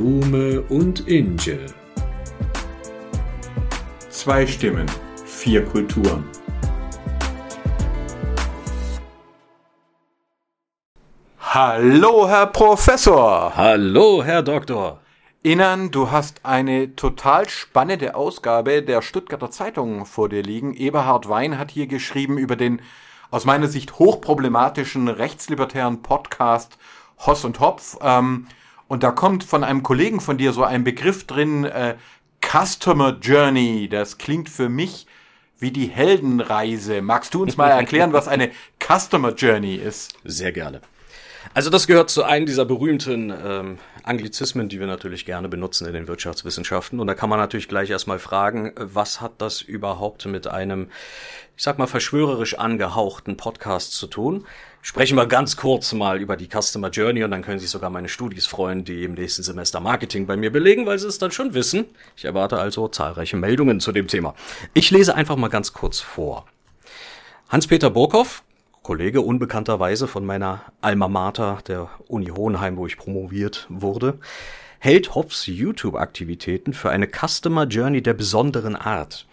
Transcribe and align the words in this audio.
Blume 0.00 0.62
und 0.70 1.06
Inge. 1.08 1.58
Zwei 4.08 4.46
Stimmen, 4.46 4.86
vier 5.26 5.62
Kulturen. 5.62 6.24
Hallo, 11.38 12.26
Herr 12.26 12.46
Professor. 12.46 13.52
Hallo, 13.54 14.24
Herr 14.24 14.42
Doktor. 14.42 15.02
Innern, 15.42 15.90
du 15.90 16.10
hast 16.10 16.46
eine 16.46 16.96
total 16.96 17.50
spannende 17.50 18.14
Ausgabe 18.14 18.82
der 18.82 19.02
Stuttgarter 19.02 19.50
Zeitung 19.50 20.06
vor 20.06 20.30
dir 20.30 20.42
liegen. 20.42 20.72
Eberhard 20.72 21.28
Wein 21.28 21.58
hat 21.58 21.70
hier 21.70 21.86
geschrieben 21.86 22.38
über 22.38 22.56
den 22.56 22.80
aus 23.30 23.44
meiner 23.44 23.68
Sicht 23.68 23.98
hochproblematischen 23.98 25.08
rechtslibertären 25.08 26.00
Podcast 26.00 26.78
Hoss 27.18 27.44
und 27.44 27.60
Hopf. 27.60 27.98
Ähm, 28.00 28.46
und 28.90 29.04
da 29.04 29.12
kommt 29.12 29.44
von 29.44 29.62
einem 29.62 29.84
Kollegen 29.84 30.20
von 30.20 30.36
dir 30.36 30.52
so 30.52 30.64
ein 30.64 30.82
Begriff 30.82 31.24
drin, 31.24 31.62
äh, 31.64 31.94
Customer 32.44 33.16
Journey. 33.22 33.88
Das 33.88 34.18
klingt 34.18 34.50
für 34.50 34.68
mich 34.68 35.06
wie 35.60 35.70
die 35.70 35.86
Heldenreise. 35.86 37.00
Magst 37.00 37.34
du 37.34 37.42
uns 37.42 37.56
mal 37.56 37.68
erklären, 37.68 38.12
was 38.12 38.26
eine 38.26 38.50
Customer 38.84 39.32
Journey 39.32 39.76
ist? 39.76 40.14
Sehr 40.24 40.50
gerne. 40.50 40.80
Also 41.54 41.70
das 41.70 41.86
gehört 41.86 42.10
zu 42.10 42.24
einem 42.24 42.46
dieser 42.46 42.64
berühmten 42.64 43.30
ähm, 43.30 43.78
Anglizismen, 44.02 44.68
die 44.68 44.80
wir 44.80 44.88
natürlich 44.88 45.24
gerne 45.24 45.48
benutzen 45.48 45.86
in 45.86 45.92
den 45.92 46.08
Wirtschaftswissenschaften. 46.08 46.98
Und 46.98 47.06
da 47.06 47.14
kann 47.14 47.30
man 47.30 47.38
natürlich 47.38 47.68
gleich 47.68 47.90
erstmal 47.90 48.18
fragen, 48.18 48.72
was 48.74 49.20
hat 49.20 49.34
das 49.38 49.62
überhaupt 49.62 50.26
mit 50.26 50.48
einem, 50.48 50.88
ich 51.56 51.62
sag 51.62 51.78
mal, 51.78 51.86
verschwörerisch 51.86 52.58
angehauchten 52.58 53.36
Podcast 53.36 53.92
zu 53.92 54.08
tun? 54.08 54.46
Sprechen 54.82 55.16
wir 55.16 55.26
ganz 55.26 55.56
kurz 55.56 55.92
mal 55.92 56.20
über 56.20 56.38
die 56.38 56.48
Customer 56.48 56.88
Journey 56.88 57.22
und 57.22 57.30
dann 57.30 57.42
können 57.42 57.58
sich 57.58 57.68
sogar 57.68 57.90
meine 57.90 58.08
Studis 58.08 58.46
freuen, 58.46 58.82
die 58.82 59.04
im 59.04 59.12
nächsten 59.12 59.42
Semester 59.42 59.78
Marketing 59.78 60.26
bei 60.26 60.38
mir 60.38 60.50
belegen, 60.50 60.86
weil 60.86 60.98
sie 60.98 61.06
es 61.06 61.18
dann 61.18 61.32
schon 61.32 61.52
wissen. 61.52 61.84
Ich 62.16 62.24
erwarte 62.24 62.58
also 62.58 62.88
zahlreiche 62.88 63.36
Meldungen 63.36 63.80
zu 63.80 63.92
dem 63.92 64.08
Thema. 64.08 64.34
Ich 64.72 64.90
lese 64.90 65.14
einfach 65.14 65.36
mal 65.36 65.48
ganz 65.48 65.74
kurz 65.74 66.00
vor. 66.00 66.46
Hans-Peter 67.50 67.90
Burkhoff, 67.90 68.42
Kollege 68.82 69.20
unbekannterweise 69.20 70.08
von 70.08 70.24
meiner 70.24 70.62
Alma 70.80 71.08
Mater, 71.08 71.58
der 71.68 71.90
Uni 72.08 72.28
Hohenheim, 72.28 72.78
wo 72.78 72.86
ich 72.86 72.96
promoviert 72.96 73.66
wurde, 73.68 74.18
hält 74.78 75.14
Hobbs 75.14 75.46
YouTube-Aktivitäten 75.46 76.72
für 76.72 76.88
eine 76.88 77.06
Customer 77.06 77.66
Journey 77.66 78.02
der 78.02 78.14
besonderen 78.14 78.76
Art. 78.76 79.26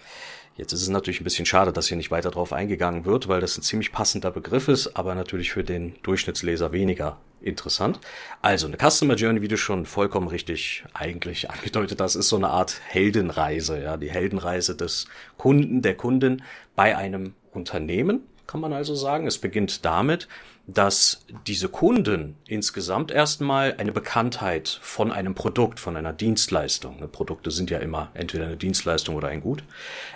Jetzt 0.57 0.73
ist 0.73 0.81
es 0.81 0.89
natürlich 0.89 1.21
ein 1.21 1.23
bisschen 1.23 1.45
schade, 1.45 1.71
dass 1.71 1.87
hier 1.87 1.97
nicht 1.97 2.09
weiter 2.09 2.31
drauf 2.31 2.51
eingegangen 2.51 3.05
wird, 3.05 3.27
weil 3.27 3.41
das 3.41 3.57
ein 3.57 3.61
ziemlich 3.61 3.91
passender 3.91 4.31
Begriff 4.31 4.67
ist, 4.67 4.97
aber 4.97 5.13
natürlich 5.13 5.51
für 5.51 5.63
den 5.63 5.95
Durchschnittsleser 6.01 6.71
weniger 6.71 7.17
interessant. 7.41 7.99
Also 8.41 8.65
eine 8.65 8.77
Customer 8.77 9.13
Journey, 9.13 9.43
wie 9.43 9.47
du 9.47 9.57
schon 9.57 9.85
vollkommen 9.85 10.27
richtig 10.27 10.83
eigentlich 10.95 11.49
angedeutet 11.51 12.01
hast, 12.01 12.15
ist 12.15 12.29
so 12.29 12.37
eine 12.37 12.49
Art 12.49 12.81
Heldenreise, 12.87 13.79
ja, 13.81 13.97
die 13.97 14.09
Heldenreise 14.09 14.75
des 14.75 15.07
Kunden, 15.37 15.83
der 15.83 15.95
Kundin 15.95 16.41
bei 16.75 16.97
einem 16.97 17.35
Unternehmen 17.53 18.23
kann 18.47 18.61
man 18.61 18.73
also 18.73 18.95
sagen. 18.95 19.27
Es 19.27 19.37
beginnt 19.37 19.85
damit, 19.85 20.27
dass 20.67 21.25
diese 21.47 21.69
Kunden 21.69 22.35
insgesamt 22.45 23.09
erstmal 23.09 23.75
eine 23.77 23.93
Bekanntheit 23.93 24.79
von 24.81 25.13
einem 25.13 25.33
Produkt, 25.33 25.79
von 25.79 25.95
einer 25.95 26.11
Dienstleistung, 26.11 26.99
ne, 26.99 27.07
Produkte 27.07 27.51
sind 27.51 27.69
ja 27.69 27.79
immer 27.79 28.11
entweder 28.13 28.45
eine 28.45 28.57
Dienstleistung 28.57 29.15
oder 29.15 29.29
ein 29.29 29.39
Gut, 29.39 29.63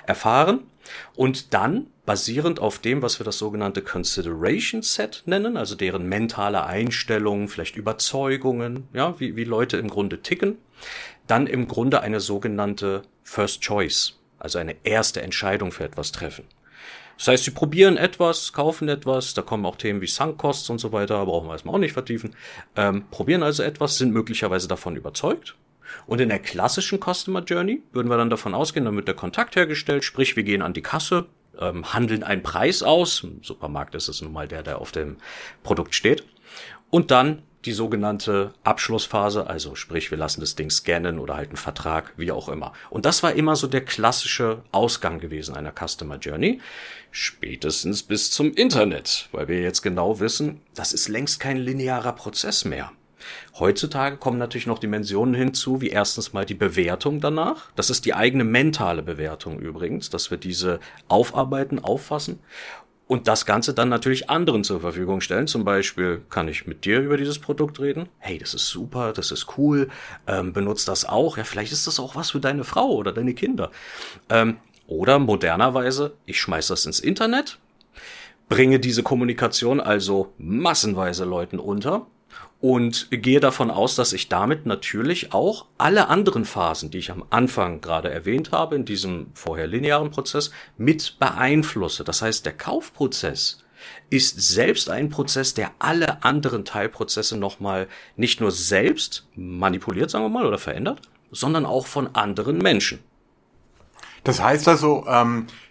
erfahren 0.06 0.60
und 1.16 1.54
dann 1.54 1.88
basierend 2.06 2.60
auf 2.60 2.80
dem, 2.80 3.02
was 3.02 3.18
wir 3.18 3.24
das 3.24 3.38
sogenannte 3.38 3.82
Consideration 3.82 4.82
Set 4.82 5.24
nennen, 5.26 5.56
also 5.56 5.76
deren 5.76 6.10
mentale 6.10 6.66
Einstellungen, 6.66 7.48
vielleicht 7.48 7.78
Überzeugungen, 7.78 8.90
ja, 8.92 9.18
wie, 9.22 9.38
wie 9.38 9.46
Leute 9.46 9.78
im 9.78 9.88
Grunde 9.88 10.22
ticken, 10.22 10.58
dann 11.28 11.48
im 11.48 11.70
Grunde 11.70 12.02
eine 12.02 12.20
sogenannte 12.20 13.04
First 13.24 13.62
Choice, 13.62 14.20
also 14.38 14.60
eine 14.60 14.76
erste 14.84 15.22
Entscheidung 15.22 15.72
für 15.72 15.86
etwas 15.86 16.12
treffen. 16.12 16.44
Das 17.22 17.28
heißt, 17.28 17.44
sie 17.44 17.52
probieren 17.52 17.98
etwas, 17.98 18.52
kaufen 18.52 18.90
etwas, 18.90 19.36
da 19.36 19.44
kommen 19.44 19.64
auch 19.68 19.76
Themen 19.76 20.02
wie 20.02 20.08
Sunk-Costs 20.08 20.72
und 20.72 20.80
so 20.80 20.92
weiter, 20.92 21.24
brauchen 21.24 21.48
wir 21.48 21.52
erstmal 21.52 21.76
auch 21.76 21.80
nicht 21.80 21.94
vertiefen, 21.94 22.36
ähm, 22.76 23.04
probieren 23.12 23.44
also 23.44 23.62
etwas, 23.62 24.00
sind 24.00 24.12
möglicherweise 24.12 24.68
davon 24.68 24.96
überzeugt. 24.96 25.56
Und 26.08 26.20
in 26.20 26.30
der 26.30 26.40
klassischen 26.40 27.00
Customer 27.00 27.44
Journey 27.44 27.84
würden 27.92 28.08
wir 28.08 28.18
dann 28.18 28.32
davon 28.32 28.56
ausgehen, 28.56 28.86
dann 28.86 28.96
wird 28.96 29.08
der 29.08 29.14
Kontakt 29.14 29.56
hergestellt, 29.56 30.04
sprich, 30.04 30.36
wir 30.36 30.42
gehen 30.42 30.64
an 30.64 30.74
die 30.74 30.82
Kasse, 30.82 31.28
ähm, 31.60 31.94
handeln 31.94 32.24
einen 32.24 32.42
Preis 32.42 32.82
aus, 32.82 33.22
im 33.24 33.44
Supermarkt 33.44 33.94
ist 33.94 34.08
es 34.08 34.24
nun 34.24 34.34
mal 34.34 34.48
der, 34.48 34.64
der 34.64 34.82
auf 34.82 34.92
dem 34.92 35.18
Produkt 35.62 35.94
steht, 35.94 36.24
und 36.90 37.12
dann 37.12 37.44
die 37.66 37.74
sogenannte 37.74 38.54
Abschlussphase, 38.64 39.48
also 39.48 39.76
sprich, 39.76 40.10
wir 40.12 40.18
lassen 40.18 40.42
das 40.42 40.56
Ding 40.56 40.70
scannen 40.70 41.20
oder 41.20 41.36
halt 41.36 41.50
einen 41.50 41.58
Vertrag, 41.58 42.14
wie 42.18 42.32
auch 42.32 42.50
immer. 42.50 42.74
Und 42.90 43.06
das 43.06 43.24
war 43.24 43.34
immer 43.34 43.56
so 43.56 43.68
der 43.68 43.86
klassische 43.86 44.64
Ausgang 44.72 45.20
gewesen 45.20 45.56
einer 45.56 45.74
Customer 45.74 46.18
Journey, 46.18 46.60
spätestens 47.12 48.04
bis 48.04 48.32
zum 48.32 48.54
Internet, 48.54 49.30
weil 49.32 49.48
wir 49.48 49.62
jetzt 49.62 49.82
genau 49.82 50.20
wissen, 50.20 50.62
das 50.74 50.94
ist 50.94 51.08
längst 51.08 51.40
kein 51.40 51.58
linearer 51.58 52.14
Prozess 52.14 52.66
mehr. 52.66 52.92
Heutzutage 53.60 54.18
kommen 54.18 54.40
natürlich 54.40 54.66
noch 54.66 54.80
Dimensionen 54.80 55.36
hinzu, 55.36 55.82
wie 55.82 55.90
erstens 55.90 56.34
mal 56.34 56.46
die 56.46 56.56
Bewertung 56.56 57.20
danach. 57.20 57.72
Das 57.76 57.90
ist 57.90 58.06
die 58.06 58.14
eigene 58.14 58.44
mentale 58.44 59.04
Bewertung 59.04 59.60
übrigens, 59.60 60.10
dass 60.10 60.32
wir 60.32 60.38
diese 60.38 60.80
aufarbeiten, 61.08 61.78
auffassen 61.78 62.40
und 63.12 63.28
das 63.28 63.46
Ganze 63.46 63.74
dann 63.74 63.90
natürlich 63.90 64.30
anderen 64.30 64.64
zur 64.64 64.80
Verfügung 64.80 65.20
stellen. 65.20 65.46
Zum 65.46 65.66
Beispiel 65.66 66.22
kann 66.30 66.48
ich 66.48 66.66
mit 66.66 66.86
dir 66.86 67.02
über 67.02 67.18
dieses 67.18 67.40
Produkt 67.40 67.82
reden. 67.82 68.08
Hey, 68.20 68.38
das 68.38 68.54
ist 68.54 68.70
super, 68.70 69.12
das 69.12 69.32
ist 69.32 69.58
cool, 69.58 69.90
ähm, 70.28 70.54
benutzt 70.54 70.88
das 70.88 71.04
auch. 71.04 71.36
Ja, 71.36 71.44
vielleicht 71.44 71.74
ist 71.74 71.88
das 71.88 72.00
auch 72.00 72.16
was 72.16 72.32
für 72.32 72.40
deine 72.40 72.64
Frau 72.64 72.90
oder 72.94 73.12
deine 73.12 73.34
Kinder. 73.34 73.70
Ähm, 74.30 74.60
oder 74.88 75.20
modernerweise, 75.20 76.14
ich 76.26 76.40
schmeiß 76.40 76.68
das 76.68 76.86
ins 76.86 77.02
Internet, 77.02 77.60
bringe 78.48 78.80
diese 78.80 79.04
Kommunikation 79.04 79.82
also 79.82 80.32
massenweise 80.38 81.26
Leuten 81.26 81.60
unter 81.60 82.08
und 82.62 83.08
gehe 83.10 83.40
davon 83.40 83.72
aus, 83.72 83.96
dass 83.96 84.14
ich 84.14 84.30
damit 84.30 84.68
natürlich 84.68 85.34
auch 85.34 85.66
alle 85.80 86.08
anderen 86.10 86.46
Phasen, 86.46 86.92
die 86.92 87.00
ich 87.00 87.12
am 87.12 87.26
Anfang 87.32 87.82
gerade 87.82 88.12
erwähnt 88.12 88.52
habe, 88.52 88.76
in 88.76 88.86
diesem 88.86 89.32
vorher 89.34 89.66
linearen 89.66 90.12
Prozess, 90.12 90.52
mit 90.78 91.18
beeinflusse. 91.20 92.04
Das 92.04 92.22
heißt, 92.22 92.46
der 92.46 92.54
Kaufprozess 92.54 93.64
ist 94.12 94.40
selbst 94.40 94.92
ein 94.92 95.10
Prozess, 95.10 95.56
der 95.56 95.72
alle 95.80 96.24
anderen 96.24 96.64
Teilprozesse 96.64 97.36
nochmal 97.36 97.88
nicht 98.16 98.40
nur 98.42 98.52
selbst 98.52 99.28
manipuliert, 99.36 100.12
sagen 100.12 100.26
wir 100.26 100.30
mal, 100.30 100.46
oder 100.46 100.60
verändert, 100.60 101.02
sondern 101.32 101.66
auch 101.66 101.88
von 101.88 102.16
anderen 102.16 102.60
Menschen. 102.60 103.00
Das 104.24 104.40
heißt 104.40 104.68
also, 104.68 105.04
ähm, 105.08 105.48
äh, 105.48 105.71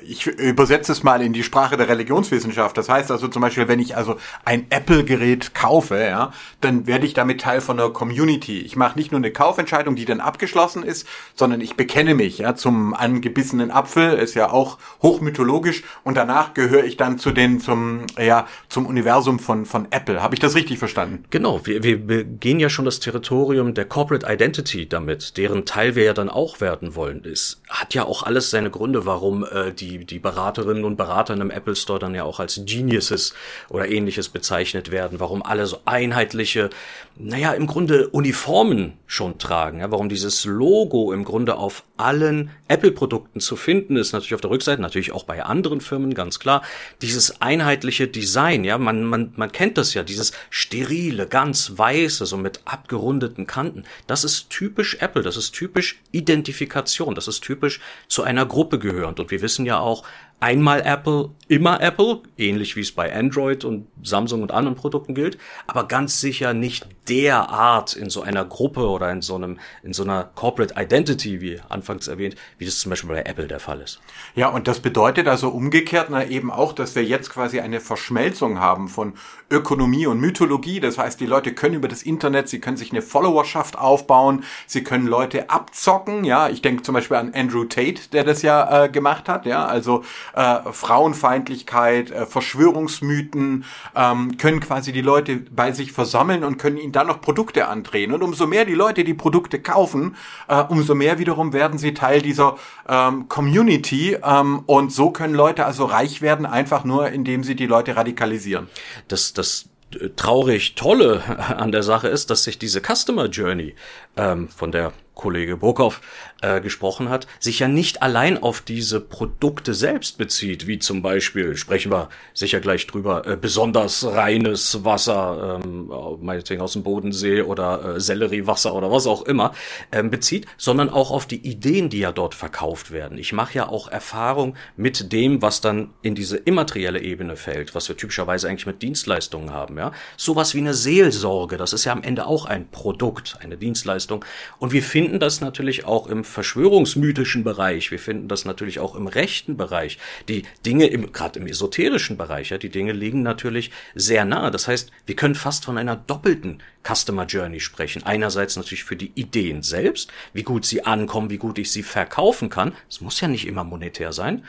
ich 0.00 0.26
übersetze 0.26 0.92
es 0.92 1.02
mal 1.02 1.20
in 1.22 1.32
die 1.32 1.42
Sprache 1.42 1.76
der 1.76 1.88
Religionswissenschaft. 1.88 2.76
Das 2.76 2.88
heißt 2.88 3.10
also 3.10 3.28
zum 3.28 3.42
Beispiel, 3.42 3.68
wenn 3.68 3.80
ich 3.80 3.96
also 3.96 4.16
ein 4.44 4.66
Apple-Gerät 4.70 5.54
kaufe, 5.54 5.98
ja, 5.98 6.32
dann 6.60 6.86
werde 6.86 7.06
ich 7.06 7.14
damit 7.14 7.40
Teil 7.40 7.60
von 7.60 7.78
einer 7.78 7.90
Community. 7.90 8.60
Ich 8.60 8.76
mache 8.76 8.98
nicht 8.98 9.12
nur 9.12 9.18
eine 9.18 9.30
Kaufentscheidung, 9.30 9.96
die 9.96 10.04
dann 10.04 10.20
abgeschlossen 10.20 10.82
ist, 10.82 11.06
sondern 11.34 11.60
ich 11.60 11.76
bekenne 11.76 12.14
mich 12.14 12.38
ja 12.38 12.54
zum 12.54 12.94
angebissenen 12.94 13.70
Apfel, 13.70 14.14
ist 14.14 14.34
ja 14.34 14.50
auch 14.50 14.78
hochmythologisch 15.02 15.82
und 16.04 16.16
danach 16.16 16.54
gehöre 16.54 16.84
ich 16.84 16.96
dann 16.96 17.18
zu 17.18 17.30
den 17.30 17.60
zum 17.60 18.06
ja 18.18 18.46
zum 18.68 18.86
Universum 18.86 19.38
von 19.38 19.66
von 19.66 19.88
Apple. 19.90 20.22
Habe 20.22 20.34
ich 20.34 20.40
das 20.40 20.54
richtig 20.54 20.78
verstanden? 20.78 21.24
Genau, 21.30 21.66
wir, 21.66 21.82
wir 21.82 22.24
gehen 22.24 22.60
ja 22.60 22.70
schon 22.70 22.84
das 22.84 23.00
Territorium 23.00 23.74
der 23.74 23.84
Corporate 23.84 24.26
Identity 24.30 24.88
damit, 24.88 25.36
deren 25.36 25.64
Teil 25.64 25.94
wir 25.94 26.04
ja 26.04 26.14
dann 26.14 26.28
auch 26.28 26.60
werden 26.60 26.94
wollen. 26.94 27.24
Es 27.24 27.60
hat 27.68 27.94
ja 27.94 28.04
auch 28.04 28.22
alles 28.22 28.50
seine 28.50 28.70
Gründe, 28.70 29.06
warum 29.06 29.44
äh, 29.66 29.72
die, 29.72 30.04
die 30.04 30.18
Beraterinnen 30.18 30.84
und 30.84 30.96
Berater 30.96 31.34
im 31.34 31.50
Apple 31.50 31.76
Store 31.76 31.98
dann 31.98 32.14
ja 32.14 32.24
auch 32.24 32.40
als 32.40 32.60
Geniuses 32.64 33.34
oder 33.68 33.88
ähnliches 33.88 34.28
bezeichnet 34.28 34.90
werden, 34.90 35.20
warum 35.20 35.42
alle 35.42 35.66
so 35.66 35.80
einheitliche, 35.84 36.70
naja, 37.16 37.52
im 37.52 37.66
Grunde 37.66 38.08
Uniformen 38.08 38.94
schon 39.06 39.38
tragen, 39.38 39.80
ja, 39.80 39.90
warum 39.90 40.08
dieses 40.08 40.44
Logo 40.44 41.12
im 41.12 41.24
Grunde 41.24 41.56
auf 41.56 41.84
allen 41.96 42.50
Apple-Produkten 42.68 43.40
zu 43.40 43.56
finden 43.56 43.96
ist, 43.96 44.12
natürlich 44.12 44.34
auf 44.34 44.40
der 44.40 44.50
Rückseite, 44.50 44.80
natürlich 44.80 45.12
auch 45.12 45.24
bei 45.24 45.42
anderen 45.42 45.80
Firmen, 45.80 46.14
ganz 46.14 46.38
klar, 46.38 46.62
dieses 47.02 47.40
einheitliche 47.40 48.08
Design, 48.08 48.64
ja, 48.64 48.78
man, 48.78 49.04
man, 49.04 49.32
man 49.36 49.50
kennt 49.52 49.78
das 49.78 49.94
ja, 49.94 50.02
dieses 50.02 50.32
sterile, 50.50 51.26
ganz 51.26 51.72
weiße, 51.76 52.26
so 52.26 52.36
mit 52.36 52.60
abgerundeten 52.64 53.46
Kanten, 53.46 53.84
das 54.06 54.24
ist 54.24 54.50
typisch 54.50 54.96
Apple, 55.00 55.22
das 55.22 55.36
ist 55.36 55.52
typisch 55.52 56.00
Identifikation, 56.12 57.14
das 57.14 57.28
ist 57.28 57.40
typisch 57.40 57.80
zu 58.06 58.22
einer 58.22 58.46
Gruppe 58.46 58.78
gehörend. 58.78 59.20
Und 59.20 59.30
wir 59.30 59.42
wissen 59.42 59.47
ja 59.66 59.80
auch, 59.80 60.04
einmal 60.40 60.82
Apple, 60.84 61.30
immer 61.48 61.80
Apple, 61.80 62.20
ähnlich 62.36 62.76
wie 62.76 62.80
es 62.80 62.92
bei 62.92 63.14
Android 63.14 63.64
und 63.64 63.86
Samsung 64.02 64.42
und 64.42 64.52
anderen 64.52 64.76
Produkten 64.76 65.14
gilt, 65.14 65.38
aber 65.66 65.88
ganz 65.88 66.20
sicher 66.20 66.54
nicht 66.54 66.86
der 67.08 67.48
Art 67.48 67.94
in 67.94 68.10
so 68.10 68.22
einer 68.22 68.44
Gruppe 68.44 68.88
oder 68.88 69.10
in 69.10 69.22
so 69.22 69.34
einem, 69.34 69.58
in 69.82 69.92
so 69.92 70.02
einer 70.04 70.24
Corporate 70.24 70.74
Identity, 70.76 71.40
wie 71.40 71.60
anfangs 71.68 72.06
erwähnt, 72.06 72.36
wie 72.58 72.66
das 72.66 72.78
zum 72.78 72.90
Beispiel 72.90 73.10
bei 73.10 73.22
Apple 73.22 73.48
der 73.48 73.60
Fall 73.60 73.80
ist. 73.80 74.00
Ja, 74.34 74.48
und 74.48 74.68
das 74.68 74.80
bedeutet 74.80 75.26
also 75.26 75.48
umgekehrt 75.48 76.08
na, 76.10 76.26
eben 76.26 76.50
auch, 76.50 76.72
dass 76.72 76.94
wir 76.94 77.04
jetzt 77.04 77.30
quasi 77.30 77.60
eine 77.60 77.80
Verschmelzung 77.80 78.60
haben 78.60 78.88
von 78.88 79.14
Ökonomie 79.50 80.06
und 80.06 80.20
Mythologie. 80.20 80.80
Das 80.80 80.98
heißt, 80.98 81.18
die 81.20 81.26
Leute 81.26 81.54
können 81.54 81.74
über 81.74 81.88
das 81.88 82.02
Internet, 82.02 82.48
sie 82.48 82.60
können 82.60 82.76
sich 82.76 82.92
eine 82.92 83.02
Followerschaft 83.02 83.78
aufbauen, 83.78 84.44
sie 84.66 84.84
können 84.84 85.06
Leute 85.06 85.48
abzocken. 85.50 86.24
Ja, 86.24 86.48
ich 86.48 86.60
denke 86.60 86.82
zum 86.82 86.94
Beispiel 86.94 87.16
an 87.16 87.32
Andrew 87.34 87.64
Tate, 87.64 88.02
der 88.12 88.24
das 88.24 88.42
ja 88.42 88.84
äh, 88.84 88.88
gemacht 88.90 89.28
hat. 89.28 89.46
Ja, 89.46 89.64
also 89.64 90.04
äh, 90.34 90.72
Frauenfeindlichkeit, 90.72 92.10
äh, 92.10 92.26
Verschwörungsmythen 92.26 93.64
ähm, 93.94 94.36
können 94.38 94.60
quasi 94.60 94.92
die 94.92 95.02
Leute 95.02 95.36
bei 95.36 95.72
sich 95.72 95.92
versammeln 95.92 96.44
und 96.44 96.58
können 96.58 96.76
ihnen 96.76 96.92
dann 96.92 97.06
noch 97.06 97.20
Produkte 97.20 97.68
andrehen. 97.68 98.12
Und 98.12 98.22
umso 98.22 98.46
mehr 98.46 98.64
die 98.64 98.74
Leute 98.74 99.04
die 99.04 99.14
Produkte 99.14 99.60
kaufen, 99.60 100.16
äh, 100.48 100.62
umso 100.62 100.94
mehr 100.94 101.18
wiederum 101.18 101.52
werden 101.52 101.78
sie 101.78 101.94
Teil 101.94 102.22
dieser 102.22 102.56
ähm, 102.88 103.28
Community. 103.28 104.16
Ähm, 104.22 104.62
und 104.66 104.92
so 104.92 105.10
können 105.10 105.34
Leute 105.34 105.64
also 105.64 105.84
reich 105.84 106.22
werden, 106.22 106.46
einfach 106.46 106.84
nur 106.84 107.10
indem 107.10 107.44
sie 107.44 107.56
die 107.56 107.66
Leute 107.66 107.96
radikalisieren. 107.96 108.68
Das, 109.08 109.32
das 109.32 109.68
äh, 109.94 110.10
traurig 110.16 110.74
Tolle 110.74 111.22
an 111.56 111.72
der 111.72 111.82
Sache 111.82 112.08
ist, 112.08 112.30
dass 112.30 112.44
sich 112.44 112.58
diese 112.58 112.80
Customer 112.80 113.26
Journey, 113.26 113.74
ähm, 114.16 114.48
von 114.48 114.72
der 114.72 114.92
Kollege 115.14 115.56
Burkhoff 115.56 116.00
äh, 116.40 116.60
gesprochen 116.60 117.08
hat, 117.08 117.26
sich 117.40 117.58
ja 117.58 117.68
nicht 117.68 118.02
allein 118.02 118.40
auf 118.40 118.60
diese 118.60 119.00
Produkte 119.00 119.74
selbst 119.74 120.18
bezieht, 120.18 120.66
wie 120.66 120.78
zum 120.78 121.02
Beispiel, 121.02 121.56
sprechen 121.56 121.90
wir 121.90 122.08
sicher 122.32 122.60
gleich 122.60 122.86
drüber, 122.86 123.26
äh, 123.26 123.36
besonders 123.36 124.04
reines 124.06 124.84
Wasser, 124.84 125.60
ähm, 125.64 125.90
meinetwegen 126.20 126.62
aus 126.62 126.74
dem 126.74 126.82
Bodensee 126.84 127.42
oder 127.42 127.96
äh, 127.96 128.00
Selleriewasser 128.00 128.74
oder 128.74 128.92
was 128.92 129.06
auch 129.06 129.22
immer, 129.22 129.52
ähm, 129.90 130.10
bezieht, 130.10 130.46
sondern 130.56 130.90
auch 130.90 131.10
auf 131.10 131.26
die 131.26 131.44
Ideen, 131.44 131.88
die 131.88 131.98
ja 131.98 132.12
dort 132.12 132.34
verkauft 132.34 132.92
werden. 132.92 133.18
Ich 133.18 133.32
mache 133.32 133.54
ja 133.54 133.68
auch 133.68 133.88
Erfahrung 133.88 134.54
mit 134.76 135.12
dem, 135.12 135.42
was 135.42 135.60
dann 135.60 135.90
in 136.02 136.14
diese 136.14 136.36
immaterielle 136.36 137.00
Ebene 137.00 137.36
fällt, 137.36 137.74
was 137.74 137.88
wir 137.88 137.96
typischerweise 137.96 138.48
eigentlich 138.48 138.66
mit 138.66 138.82
Dienstleistungen 138.82 139.52
haben. 139.52 139.76
Ja, 139.76 139.92
sowas 140.16 140.54
wie 140.54 140.58
eine 140.58 140.74
Seelsorge, 140.74 141.56
das 141.56 141.72
ist 141.72 141.84
ja 141.84 141.92
am 141.92 142.02
Ende 142.02 142.26
auch 142.26 142.46
ein 142.46 142.70
Produkt, 142.70 143.38
eine 143.40 143.56
Dienstleistung, 143.56 144.24
und 144.58 144.72
wir 144.72 144.82
finden 144.82 145.18
das 145.18 145.40
natürlich 145.40 145.84
auch 145.84 146.06
im 146.06 146.27
verschwörungsmythischen 146.28 147.44
Bereich, 147.44 147.90
wir 147.90 147.98
finden 147.98 148.28
das 148.28 148.44
natürlich 148.44 148.78
auch 148.78 148.94
im 148.94 149.06
rechten 149.06 149.56
Bereich. 149.56 149.98
Die 150.28 150.44
Dinge 150.64 150.86
im, 150.86 151.12
gerade 151.12 151.40
im 151.40 151.46
esoterischen 151.46 152.16
Bereich, 152.16 152.50
ja, 152.50 152.58
die 152.58 152.68
Dinge 152.68 152.92
liegen 152.92 153.22
natürlich 153.22 153.70
sehr 153.94 154.24
nah. 154.24 154.50
Das 154.50 154.68
heißt, 154.68 154.90
wir 155.06 155.16
können 155.16 155.34
fast 155.34 155.64
von 155.64 155.78
einer 155.78 155.96
doppelten 155.96 156.62
Customer 156.86 157.26
Journey 157.26 157.60
sprechen. 157.60 158.04
Einerseits 158.04 158.56
natürlich 158.56 158.84
für 158.84 158.96
die 158.96 159.12
Ideen 159.14 159.62
selbst, 159.62 160.10
wie 160.32 160.42
gut 160.42 160.64
sie 160.64 160.84
ankommen, 160.84 161.30
wie 161.30 161.38
gut 161.38 161.58
ich 161.58 161.72
sie 161.72 161.82
verkaufen 161.82 162.48
kann. 162.48 162.72
Es 162.88 163.00
muss 163.00 163.20
ja 163.20 163.28
nicht 163.28 163.46
immer 163.46 163.64
monetär 163.64 164.12
sein. 164.12 164.44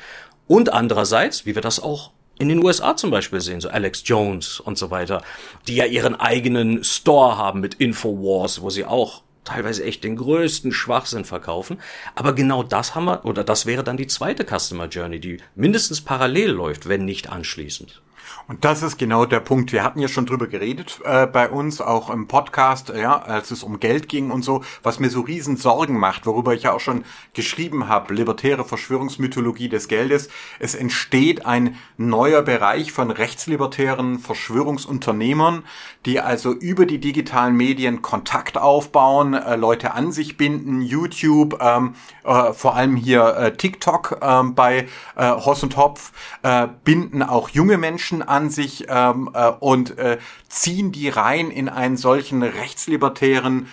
Und 0.48 0.72
andererseits, 0.72 1.46
wie 1.46 1.56
wir 1.56 1.62
das 1.62 1.80
auch 1.80 2.12
in 2.40 2.50
den 2.50 2.64
USA 2.64 2.96
zum 2.96 3.12
Beispiel 3.12 3.42
sehen, 3.42 3.62
so 3.62 3.70
Alex 3.70 4.02
Jones 4.06 4.60
und 4.60 4.78
so 4.78 4.90
weiter, 4.90 5.22
die 5.68 5.76
ja 5.76 5.86
ihren 5.86 6.16
eigenen 6.16 6.84
Store 6.84 7.38
haben 7.38 7.60
mit 7.60 7.76
Infowars, 7.76 8.62
wo 8.62 8.70
sie 8.70 8.86
auch 8.86 9.24
teilweise 9.44 9.84
echt 9.84 10.04
den 10.04 10.16
größten 10.16 10.72
Schwachsinn 10.72 11.26
verkaufen. 11.26 11.80
Aber 12.16 12.34
genau 12.34 12.64
das 12.64 12.96
haben 12.96 13.06
wir, 13.06 13.26
oder 13.26 13.44
das 13.44 13.66
wäre 13.66 13.84
dann 13.84 13.98
die 13.98 14.08
zweite 14.08 14.46
Customer 14.46 14.88
Journey, 14.88 15.20
die 15.20 15.38
mindestens 15.56 16.02
parallel 16.02 16.52
läuft, 16.52 16.88
wenn 16.88 17.06
nicht 17.06 17.30
anschließend. 17.30 18.02
Und 18.50 18.66
das 18.66 18.82
ist 18.82 18.98
genau 18.98 19.26
der 19.26 19.42
Punkt. 19.42 19.72
Wir 19.74 19.84
hatten 19.84 20.00
ja 20.00 20.08
schon 20.08 20.26
drüber 20.26 20.48
geredet 20.48 21.02
äh, 21.06 21.28
bei 21.28 21.52
uns, 21.52 21.82
auch 21.82 22.10
im 22.10 22.28
Podcast, 22.28 22.90
ja, 22.90 23.22
als 23.22 23.52
es 23.52 23.62
um 23.62 23.80
Geld 23.80 24.10
ging 24.10 24.32
und 24.32 24.44
so, 24.44 24.64
was 24.82 25.00
mir 25.00 25.12
so 25.12 25.22
riesen 25.22 25.56
Sorgen 25.56 26.00
macht, 26.00 26.26
worüber 26.26 26.56
ich 26.56 26.64
ja 26.64 26.74
auch 26.74 26.80
schon 26.80 27.04
geschrieben 27.36 27.88
habe, 27.88 28.12
libertäre 28.12 28.66
Verschwörungsmythologie 28.66 29.70
des 29.70 29.88
Geldes. 29.88 30.30
Es 30.58 30.74
entsteht 30.74 31.46
ein 31.46 31.76
neuer 31.98 32.42
Bereich 32.42 32.92
von 32.92 33.12
rechtslibertären 33.12 34.18
Verschwörungsunternehmern, 34.18 35.64
die 36.08 36.20
also 36.20 36.52
über 36.52 36.88
die 36.88 37.00
digitalen 37.00 37.56
Medien 37.56 38.02
Kontakt 38.02 38.58
aufbauen, 38.58 39.36
äh, 39.36 39.58
Leute 39.58 39.94
an 39.94 40.12
sich 40.12 40.38
binden, 40.38 40.82
YouTube, 40.82 41.60
ähm, 41.62 41.94
äh, 42.24 42.52
vor 42.54 42.76
allem 42.76 42.96
hier 42.96 43.28
äh, 43.36 43.56
TikTok 43.56 44.18
äh, 44.22 44.44
bei 44.44 44.88
äh, 45.16 45.30
Hoss 45.34 45.62
und 45.62 45.78
Hopf, 45.78 46.14
äh, 46.42 46.68
binden 46.84 47.22
auch 47.22 47.50
junge 47.50 47.78
Menschen 47.78 48.24
an 48.24 48.39
sich 48.48 48.86
ähm, 48.88 49.30
äh, 49.34 49.50
und 49.60 49.98
äh, 49.98 50.20
ziehen 50.48 50.94
die 50.94 51.10
rein 51.10 51.52
in 51.52 51.68
einen 51.68 51.98
solchen 51.98 52.42
rechtslibertären 52.44 53.68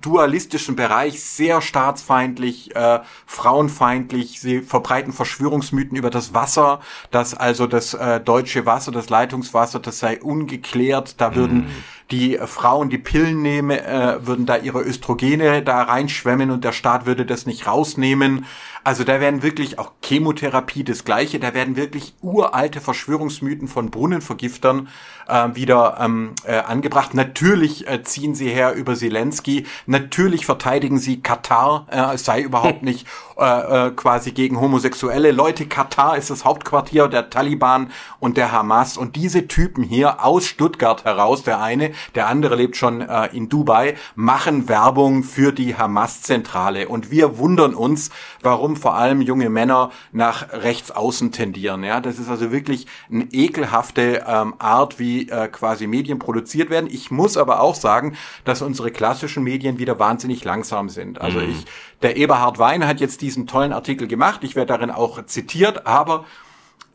dualistischen 0.00 0.74
Bereich 0.74 1.22
sehr 1.22 1.60
staatsfeindlich, 1.60 2.74
äh, 2.74 3.00
frauenfeindlich. 3.26 4.40
Sie 4.40 4.60
verbreiten 4.60 5.12
Verschwörungsmythen 5.12 5.96
über 5.96 6.10
das 6.10 6.34
Wasser, 6.34 6.80
dass 7.10 7.34
also 7.34 7.66
das 7.66 7.94
äh, 7.94 8.20
deutsche 8.20 8.66
Wasser, 8.66 8.90
das 8.90 9.08
Leitungswasser, 9.08 9.78
das 9.78 9.98
sei 10.00 10.20
ungeklärt. 10.20 11.20
Da 11.20 11.34
würden 11.34 11.66
mm 11.66 11.68
die 12.10 12.38
Frauen, 12.46 12.88
die 12.88 12.98
Pillen 12.98 13.42
nehmen, 13.42 13.70
äh, 13.70 14.26
würden 14.26 14.46
da 14.46 14.56
ihre 14.56 14.82
Östrogene 14.82 15.62
da 15.62 15.82
reinschwemmen 15.82 16.50
und 16.50 16.64
der 16.64 16.72
Staat 16.72 17.06
würde 17.06 17.26
das 17.26 17.46
nicht 17.46 17.66
rausnehmen. 17.66 18.46
Also 18.84 19.04
da 19.04 19.20
werden 19.20 19.42
wirklich 19.42 19.78
auch 19.78 19.92
Chemotherapie 20.02 20.82
das 20.84 21.04
Gleiche, 21.04 21.38
da 21.38 21.52
werden 21.52 21.76
wirklich 21.76 22.14
uralte 22.22 22.80
Verschwörungsmythen 22.80 23.68
von 23.68 23.90
Brunnenvergiftern 23.90 24.88
äh, 25.28 25.48
wieder 25.54 25.98
ähm, 26.00 26.32
äh, 26.44 26.56
angebracht. 26.56 27.12
Natürlich 27.12 27.86
äh, 27.86 28.02
ziehen 28.02 28.34
sie 28.34 28.48
her 28.48 28.72
über 28.72 28.94
Zelensky, 28.94 29.66
natürlich 29.84 30.46
verteidigen 30.46 30.98
sie 30.98 31.20
Katar, 31.20 31.86
äh, 31.90 32.14
es 32.14 32.24
sei 32.24 32.40
überhaupt 32.40 32.82
nicht 32.88 33.06
äh, 33.36 33.88
äh, 33.88 33.90
quasi 33.90 34.32
gegen 34.32 34.58
homosexuelle 34.58 35.32
Leute. 35.32 35.66
Katar 35.66 36.16
ist 36.16 36.30
das 36.30 36.46
Hauptquartier 36.46 37.08
der 37.08 37.28
Taliban 37.28 37.90
und 38.20 38.36
der 38.38 38.52
Hamas 38.52 38.96
und 38.96 39.16
diese 39.16 39.48
Typen 39.48 39.84
hier 39.84 40.24
aus 40.24 40.46
Stuttgart 40.46 41.04
heraus, 41.04 41.42
der 41.42 41.60
eine, 41.60 41.92
der 42.14 42.28
andere 42.28 42.56
lebt 42.56 42.76
schon 42.76 43.00
äh, 43.00 43.26
in 43.34 43.48
Dubai, 43.48 43.96
machen 44.14 44.68
Werbung 44.68 45.22
für 45.22 45.52
die 45.52 45.76
Hamas-Zentrale. 45.76 46.88
Und 46.88 47.10
wir 47.10 47.38
wundern 47.38 47.74
uns, 47.74 48.10
warum 48.42 48.76
vor 48.76 48.94
allem 48.94 49.20
junge 49.20 49.50
Männer 49.50 49.90
nach 50.12 50.52
rechts 50.52 50.90
außen 50.90 51.32
tendieren. 51.32 51.84
Ja, 51.84 52.00
das 52.00 52.18
ist 52.18 52.28
also 52.28 52.52
wirklich 52.52 52.86
eine 53.10 53.24
ekelhafte 53.32 54.24
ähm, 54.26 54.54
Art, 54.58 54.98
wie 54.98 55.28
äh, 55.28 55.48
quasi 55.48 55.86
Medien 55.86 56.18
produziert 56.18 56.70
werden. 56.70 56.88
Ich 56.90 57.10
muss 57.10 57.36
aber 57.36 57.60
auch 57.60 57.74
sagen, 57.74 58.16
dass 58.44 58.62
unsere 58.62 58.90
klassischen 58.90 59.42
Medien 59.42 59.78
wieder 59.78 59.98
wahnsinnig 59.98 60.44
langsam 60.44 60.88
sind. 60.88 61.20
Also 61.20 61.38
mhm. 61.38 61.50
ich, 61.50 61.64
der 62.02 62.16
Eberhard 62.16 62.58
Wein 62.58 62.86
hat 62.86 63.00
jetzt 63.00 63.22
diesen 63.22 63.46
tollen 63.46 63.72
Artikel 63.72 64.08
gemacht. 64.08 64.44
Ich 64.44 64.56
werde 64.56 64.72
darin 64.72 64.90
auch 64.90 65.24
zitiert, 65.26 65.86
aber 65.86 66.24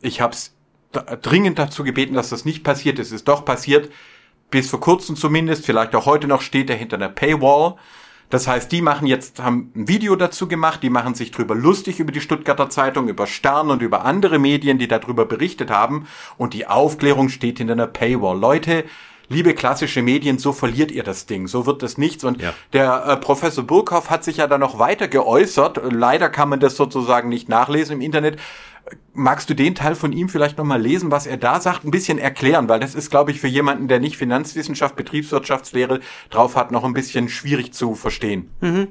ich 0.00 0.20
habe 0.20 0.34
es 0.34 0.54
dringend 1.22 1.58
dazu 1.58 1.84
gebeten, 1.84 2.14
dass 2.14 2.28
das 2.28 2.44
nicht 2.44 2.62
passiert. 2.62 2.98
Es 2.98 3.12
ist 3.12 3.26
doch 3.28 3.44
passiert 3.44 3.90
bis 4.54 4.70
vor 4.70 4.78
kurzem 4.78 5.16
zumindest, 5.16 5.66
vielleicht 5.66 5.96
auch 5.96 6.06
heute 6.06 6.28
noch, 6.28 6.40
steht 6.40 6.70
er 6.70 6.76
hinter 6.76 6.94
einer 6.94 7.08
Paywall. 7.08 7.74
Das 8.30 8.46
heißt, 8.46 8.70
die 8.70 8.82
machen 8.82 9.08
jetzt, 9.08 9.42
haben 9.42 9.72
ein 9.74 9.88
Video 9.88 10.14
dazu 10.14 10.46
gemacht, 10.46 10.80
die 10.84 10.90
machen 10.90 11.16
sich 11.16 11.32
drüber 11.32 11.56
lustig 11.56 11.98
über 11.98 12.12
die 12.12 12.20
Stuttgarter 12.20 12.70
Zeitung, 12.70 13.08
über 13.08 13.26
Stern 13.26 13.68
und 13.68 13.82
über 13.82 14.04
andere 14.04 14.38
Medien, 14.38 14.78
die 14.78 14.86
darüber 14.86 15.24
berichtet 15.24 15.72
haben. 15.72 16.06
Und 16.38 16.54
die 16.54 16.68
Aufklärung 16.68 17.30
steht 17.30 17.58
hinter 17.58 17.72
einer 17.72 17.88
Paywall. 17.88 18.38
Leute, 18.38 18.84
liebe 19.28 19.54
klassische 19.54 20.02
Medien, 20.02 20.38
so 20.38 20.52
verliert 20.52 20.92
ihr 20.92 21.02
das 21.02 21.26
Ding, 21.26 21.48
so 21.48 21.66
wird 21.66 21.82
das 21.82 21.98
nichts. 21.98 22.22
Und 22.22 22.40
ja. 22.40 22.54
der 22.72 23.06
äh, 23.06 23.16
Professor 23.16 23.64
Burkhoff 23.64 24.08
hat 24.08 24.22
sich 24.22 24.36
ja 24.36 24.46
dann 24.46 24.60
noch 24.60 24.78
weiter 24.78 25.08
geäußert. 25.08 25.80
Leider 25.90 26.28
kann 26.28 26.48
man 26.48 26.60
das 26.60 26.76
sozusagen 26.76 27.28
nicht 27.28 27.48
nachlesen 27.48 27.96
im 27.96 28.00
Internet. 28.00 28.38
Magst 29.12 29.48
du 29.48 29.54
den 29.54 29.74
Teil 29.74 29.94
von 29.94 30.12
ihm 30.12 30.28
vielleicht 30.28 30.58
nochmal 30.58 30.80
lesen, 30.80 31.10
was 31.10 31.26
er 31.26 31.36
da 31.36 31.60
sagt, 31.60 31.84
ein 31.84 31.90
bisschen 31.90 32.18
erklären, 32.18 32.68
weil 32.68 32.80
das 32.80 32.94
ist, 32.94 33.10
glaube 33.10 33.30
ich, 33.30 33.40
für 33.40 33.48
jemanden, 33.48 33.88
der 33.88 34.00
nicht 34.00 34.16
Finanzwissenschaft, 34.16 34.96
Betriebswirtschaftslehre 34.96 36.00
drauf 36.30 36.56
hat, 36.56 36.72
noch 36.72 36.84
ein 36.84 36.94
bisschen 36.94 37.28
schwierig 37.28 37.72
zu 37.72 37.94
verstehen. 37.94 38.50
Mhm. 38.60 38.88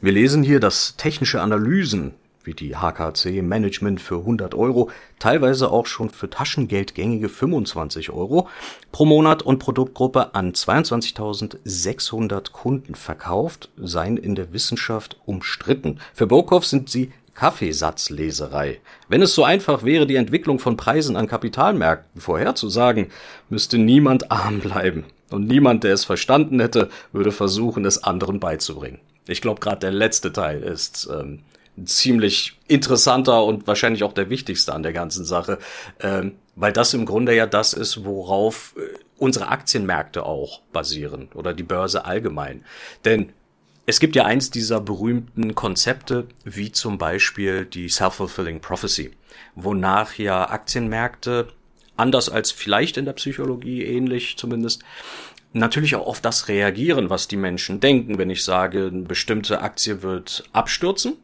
Wir 0.00 0.12
lesen 0.12 0.44
hier, 0.44 0.60
dass 0.60 0.96
technische 0.96 1.40
Analysen 1.40 2.14
wie 2.48 2.54
die 2.54 2.76
HKC 2.76 3.42
Management 3.42 4.00
für 4.00 4.16
100 4.16 4.54
Euro, 4.54 4.90
teilweise 5.18 5.70
auch 5.70 5.86
schon 5.86 6.08
für 6.08 6.30
Taschengeld 6.30 6.94
gängige 6.94 7.28
25 7.28 8.08
Euro 8.10 8.48
pro 8.90 9.04
Monat 9.04 9.42
und 9.42 9.58
Produktgruppe 9.58 10.34
an 10.34 10.52
22.600 10.52 12.50
Kunden 12.50 12.94
verkauft, 12.94 13.68
seien 13.76 14.16
in 14.16 14.34
der 14.34 14.54
Wissenschaft 14.54 15.20
umstritten. 15.26 16.00
Für 16.14 16.26
Burkhoff 16.26 16.64
sind 16.64 16.88
sie 16.88 17.12
Kaffeesatzleserei. 17.38 18.80
Wenn 19.08 19.22
es 19.22 19.32
so 19.32 19.44
einfach 19.44 19.84
wäre, 19.84 20.08
die 20.08 20.16
Entwicklung 20.16 20.58
von 20.58 20.76
Preisen 20.76 21.14
an 21.14 21.28
Kapitalmärkten 21.28 22.20
vorherzusagen, 22.20 23.12
müsste 23.48 23.78
niemand 23.78 24.32
arm 24.32 24.58
bleiben. 24.58 25.04
Und 25.30 25.46
niemand, 25.46 25.84
der 25.84 25.94
es 25.94 26.04
verstanden 26.04 26.58
hätte, 26.58 26.90
würde 27.12 27.30
versuchen, 27.30 27.84
es 27.84 28.02
anderen 28.02 28.40
beizubringen. 28.40 28.98
Ich 29.28 29.40
glaube, 29.40 29.60
gerade 29.60 29.78
der 29.78 29.92
letzte 29.92 30.32
Teil 30.32 30.64
ist 30.64 31.08
ähm, 31.12 31.44
ziemlich 31.84 32.58
interessanter 32.66 33.44
und 33.44 33.68
wahrscheinlich 33.68 34.02
auch 34.02 34.14
der 34.14 34.30
wichtigste 34.30 34.74
an 34.74 34.82
der 34.82 34.92
ganzen 34.92 35.24
Sache, 35.24 35.58
ähm, 36.00 36.32
weil 36.56 36.72
das 36.72 36.92
im 36.92 37.06
Grunde 37.06 37.36
ja 37.36 37.46
das 37.46 37.72
ist, 37.72 38.04
worauf 38.04 38.74
äh, 38.76 38.98
unsere 39.16 39.48
Aktienmärkte 39.48 40.24
auch 40.24 40.60
basieren 40.72 41.28
oder 41.34 41.54
die 41.54 41.62
Börse 41.62 42.04
allgemein. 42.04 42.64
Denn 43.04 43.32
es 43.88 44.00
gibt 44.00 44.16
ja 44.16 44.26
eins 44.26 44.50
dieser 44.50 44.82
berühmten 44.82 45.54
Konzepte, 45.54 46.26
wie 46.44 46.70
zum 46.70 46.98
Beispiel 46.98 47.64
die 47.64 47.88
Self-Fulfilling 47.88 48.60
Prophecy, 48.60 49.12
wonach 49.54 50.18
ja 50.18 50.50
Aktienmärkte, 50.50 51.48
anders 51.96 52.28
als 52.28 52.50
vielleicht 52.50 52.98
in 52.98 53.06
der 53.06 53.14
Psychologie 53.14 53.82
ähnlich 53.84 54.36
zumindest, 54.36 54.82
natürlich 55.54 55.96
auch 55.96 56.06
auf 56.06 56.20
das 56.20 56.48
reagieren, 56.48 57.08
was 57.08 57.28
die 57.28 57.38
Menschen 57.38 57.80
denken. 57.80 58.18
Wenn 58.18 58.28
ich 58.28 58.44
sage, 58.44 58.88
eine 58.92 59.04
bestimmte 59.04 59.62
Aktie 59.62 60.02
wird 60.02 60.44
abstürzen, 60.52 61.16